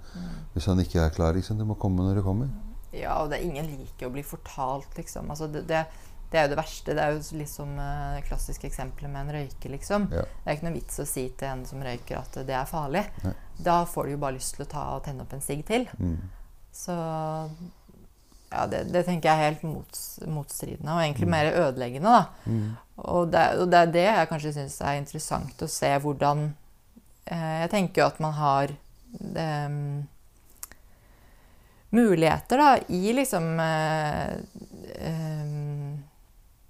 Hvis 0.54 0.66
han 0.70 0.80
ikke 0.82 1.04
er 1.04 1.12
klar. 1.14 1.36
Liksom. 1.36 1.58
Det 1.60 1.66
må 1.66 1.76
komme 1.78 2.02
når 2.02 2.18
det 2.18 2.24
kommer. 2.26 2.50
Ja, 2.94 3.20
og 3.22 3.30
det 3.30 3.38
er 3.38 3.46
ingen 3.46 3.68
liker 3.76 4.08
å 4.08 4.14
bli 4.14 4.24
fortalt, 4.26 4.90
liksom. 4.98 5.30
Altså, 5.30 5.46
det, 5.50 5.64
det, 5.70 5.84
det, 6.30 6.38
er 6.38 6.46
jo 6.46 6.52
det 6.54 6.58
verste. 6.58 6.96
Det 6.96 7.04
er 7.04 7.14
jo 7.14 7.38
liksom 7.38 7.76
uh, 7.78 8.18
klassiske 8.26 8.66
eksempelet 8.70 9.12
med 9.12 9.22
en 9.22 9.38
røyker, 9.38 9.70
liksom. 9.74 10.08
Ja. 10.14 10.24
Det 10.26 10.50
er 10.50 10.58
ikke 10.58 10.68
noe 10.68 10.78
vits 10.80 11.02
å 11.02 11.06
si 11.08 11.28
til 11.30 11.50
en 11.50 11.62
som 11.68 11.82
røyker 11.84 12.18
at 12.20 12.40
det 12.46 12.58
er 12.58 12.70
farlig. 12.70 13.04
Nei. 13.22 13.36
Da 13.70 13.80
får 13.86 14.06
du 14.06 14.16
jo 14.16 14.24
bare 14.26 14.38
lyst 14.38 14.56
til 14.58 14.66
å 14.66 14.70
ta 14.74 14.88
og 14.96 15.06
tenne 15.06 15.26
opp 15.26 15.34
en 15.34 15.44
sigg 15.44 15.62
til. 15.68 15.86
Mm. 15.98 16.18
Så 16.74 16.94
ja, 18.54 18.66
det, 18.70 18.84
det, 18.94 19.04
tenker 19.06 19.30
jeg 19.30 19.34
er 19.34 19.48
helt 19.48 19.62
mot, 19.66 20.02
motstridende, 20.30 20.90
og 20.90 21.02
egentlig 21.02 21.30
mm. 21.30 21.34
mer 21.34 21.52
ødeleggende. 21.68 22.18
da. 22.18 22.50
Mm. 22.50 22.66
Og, 23.04 23.30
det, 23.30 23.46
og, 23.58 23.70
det, 23.70 23.78
er 23.78 23.94
det 23.94 24.06
jeg 24.06 24.28
kanskje 24.30 24.54
syns 24.58 24.82
er 24.82 25.00
interessant 25.00 25.66
å 25.66 25.70
se 25.70 25.90
hvordan 26.02 26.52
Eh, 26.52 26.63
jeg 27.24 27.70
tenker 27.72 28.02
jo 28.02 28.08
at 28.08 28.18
man 28.20 28.34
har 28.36 28.74
um, 29.20 30.04
muligheter 31.94 32.58
da, 32.58 32.78
i 32.88 33.12
liksom 33.14 33.54
uh, 33.60 34.34
um, 35.08 36.02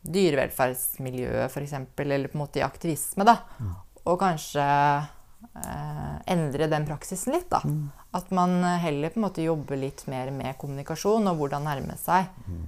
dyrevelferdsmiljøet, 0.04 1.48
f.eks., 1.48 1.74
eller 2.04 2.28
på 2.28 2.38
en 2.38 2.42
måte 2.44 2.60
i 2.60 2.66
aktivisme. 2.66 3.24
da, 3.26 3.38
mm. 3.58 3.74
Og 4.04 4.18
kanskje 4.20 4.64
uh, 5.00 6.14
endre 6.30 6.68
den 6.68 6.86
praksisen 6.88 7.36
litt. 7.36 7.48
da. 7.52 7.62
Mm. 7.64 7.88
At 8.14 8.30
man 8.36 8.60
heller 8.84 9.14
på 9.14 9.20
en 9.20 9.26
måte 9.26 9.46
jobber 9.46 9.80
litt 9.80 10.04
mer 10.12 10.30
med 10.34 10.58
kommunikasjon 10.60 11.32
og 11.32 11.40
hvordan 11.40 11.66
nærme 11.66 11.96
seg 11.98 12.28
mm. 12.44 12.62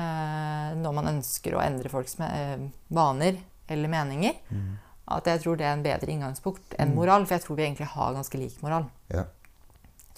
uh, 0.00 0.68
når 0.80 0.96
man 0.96 1.12
ønsker 1.12 1.54
å 1.58 1.62
endre 1.62 1.92
folks 1.92 2.16
vaner 2.18 3.36
eller 3.68 3.92
meninger. 3.92 4.40
At 5.08 5.28
jeg 5.30 5.40
tror 5.44 5.58
det 5.58 5.66
er 5.66 5.74
en 5.76 5.84
bedre 5.84 6.12
inngangsport 6.12 6.76
enn 6.76 6.92
mm. 6.92 6.96
moral. 6.98 7.26
For 7.26 7.38
jeg 7.38 7.46
tror 7.46 7.58
vi 7.58 7.66
egentlig 7.66 7.90
har 7.94 8.16
ganske 8.16 8.40
lik 8.40 8.56
moral. 8.64 8.88
Ja. 9.12 9.26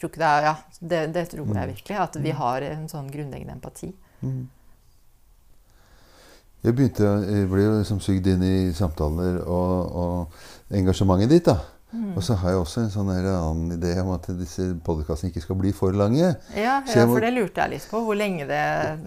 Det, 0.00 0.16
er, 0.16 0.46
ja, 0.46 0.54
det, 0.80 1.00
det, 1.14 1.26
tror 1.30 1.44
jeg 1.44 1.56
mm. 1.56 1.74
virkelig. 1.74 1.98
At 2.00 2.16
vi 2.16 2.32
mm. 2.32 2.40
har 2.40 2.66
en 2.70 2.88
sånn 2.90 3.10
grunnleggende 3.12 3.58
empati. 3.58 3.92
Mm. 4.24 4.48
Jeg 6.60 6.76
begynte, 6.76 7.10
jeg 7.24 7.48
ble 7.48 7.62
jo 7.64 7.76
liksom 7.78 8.00
sugd 8.04 8.26
inn 8.28 8.42
i 8.44 8.56
samtaler 8.76 9.38
og, 9.46 9.76
og 10.02 10.74
engasjementet 10.76 11.32
ditt. 11.32 11.46
da. 11.48 11.60
Mm. 11.92 12.12
Og 12.16 12.22
så 12.22 12.34
har 12.38 12.50
jeg 12.52 12.58
også 12.60 12.80
en 12.84 12.90
sånn 12.94 13.08
her 13.10 13.24
annen 13.32 13.72
idé 13.74 13.96
om 13.98 14.12
at 14.14 14.26
disse 14.38 14.62
podkastene 14.86 15.32
ikke 15.32 15.42
skal 15.42 15.56
bli 15.58 15.72
for 15.74 15.90
lange. 15.92 16.36
Ja, 16.54 16.76
ja, 16.86 17.06
må- 17.06 17.16
for 17.16 17.20
det 17.20 17.32
lurte 17.34 17.60
jeg 17.64 17.70
litt 17.70 17.88
på. 17.90 18.02
Hvor 18.06 18.14
lenge 18.14 18.46
det 18.46 18.60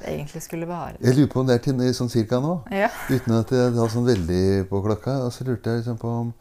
egentlig 0.03 0.41
skulle 0.43 0.67
vare. 0.67 0.97
Jeg 0.99 1.15
lurer 1.15 1.31
på 1.31 1.39
om 1.39 1.47
det 1.47 1.55
er 1.55 1.63
til 1.63 1.79
sånn 1.95 2.09
cirka 2.11 2.41
nå. 2.43 2.57
Ja. 2.71 2.89
Uten 3.09 3.37
at 3.39 3.49
jeg 3.55 3.73
har 3.77 3.87
sånn 3.93 4.05
veldig 4.05 4.67
på 4.69 4.81
klokka. 4.83 5.15
Og 5.25 5.31
så 5.31 5.45
lurte 5.47 5.71
jeg 5.71 5.83
liksom 5.83 5.97
på 5.97 6.07
om 6.21 6.33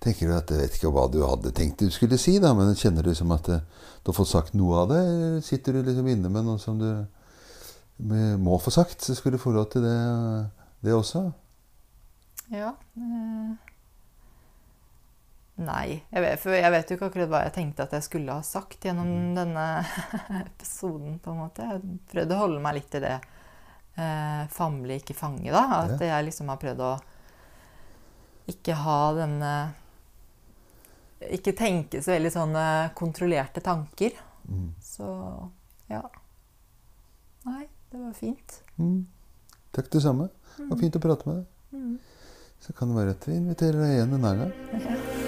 Tenker 0.00 0.30
du 0.30 0.32
at 0.32 0.48
Jeg 0.48 0.58
vet 0.62 0.76
ikke 0.78 0.90
hva 0.94 1.10
du 1.12 1.18
hadde 1.26 1.50
tenkt 1.52 1.76
du 1.82 1.90
skulle 1.90 2.16
si, 2.16 2.38
da, 2.40 2.54
men 2.54 2.70
kjenner 2.74 3.02
du 3.04 3.10
liksom 3.10 3.32
at 3.34 3.48
eh, 3.52 3.58
du 4.02 4.08
har 4.08 4.14
fått 4.16 4.30
sagt 4.30 4.54
noe 4.54 4.78
av 4.80 4.88
det? 4.88 4.96
Eller 4.96 5.40
sitter 5.44 5.72
du 5.76 5.82
liksom 5.82 6.06
inne 6.08 6.30
med 6.32 6.44
noe 6.46 6.56
som 6.58 6.78
du 6.78 7.04
må 8.40 8.56
få 8.62 8.70
sagt? 8.72 9.02
Så 9.04 9.14
skulle 9.14 9.36
du 9.36 9.42
få 9.42 9.52
lov 9.52 9.66
til 9.74 9.82
det, 9.84 10.50
det 10.82 10.94
også. 10.96 11.26
ja. 12.50 12.72
eh. 12.96 13.69
Nei. 15.60 16.00
Jeg 16.08 16.22
vet, 16.24 16.40
for 16.40 16.56
jeg 16.56 16.72
vet 16.72 16.88
jo 16.90 16.96
ikke 16.96 17.08
akkurat 17.10 17.30
hva 17.32 17.40
jeg 17.44 17.52
tenkte 17.58 17.84
at 17.84 17.92
jeg 17.98 18.06
skulle 18.06 18.32
ha 18.38 18.44
sagt 18.46 18.86
gjennom 18.86 19.34
denne 19.36 19.64
episoden. 20.46 21.18
på 21.20 21.34
en 21.34 21.42
måte. 21.42 21.66
Jeg 21.68 21.98
prøvde 22.12 22.36
å 22.36 22.40
holde 22.46 22.62
meg 22.64 22.78
litt 22.78 22.96
i 22.96 23.02
det 23.04 23.16
eh, 23.18 24.42
famle, 24.54 24.96
ikke 25.02 25.16
fange. 25.18 25.52
da. 25.52 25.64
At 25.84 26.00
jeg 26.06 26.28
liksom 26.30 26.48
har 26.52 26.60
prøvd 26.62 26.84
å 26.86 26.94
ikke 28.50 28.74
ha 28.82 28.98
denne 29.14 29.52
Ikke 31.36 31.52
tenke 31.54 32.00
så 32.02 32.14
veldig 32.16 32.32
sånne 32.32 32.64
kontrollerte 32.96 33.60
tanker. 33.60 34.16
Mm. 34.48 34.70
Så 34.80 35.06
ja. 35.92 36.00
Nei, 37.44 37.66
det 37.92 38.00
var 38.00 38.16
fint. 38.16 38.62
Mm. 38.80 39.02
Takk, 39.76 39.92
det 39.92 40.00
samme. 40.02 40.30
Det 40.56 40.70
var 40.72 40.80
fint 40.80 40.96
å 40.96 41.04
prate 41.04 41.28
med 41.28 41.42
deg. 41.42 41.46
Mm. 41.76 41.98
Så 42.60 42.72
kan 42.76 42.90
det 42.90 42.96
være 43.02 43.14
at 43.16 43.28
vi 43.28 43.36
inviterer 43.36 43.84
deg 43.84 43.94
igjen 43.98 44.16
en 44.16 44.24
annen 44.24 44.46
gang. 44.48 44.84
Ja. 44.88 45.19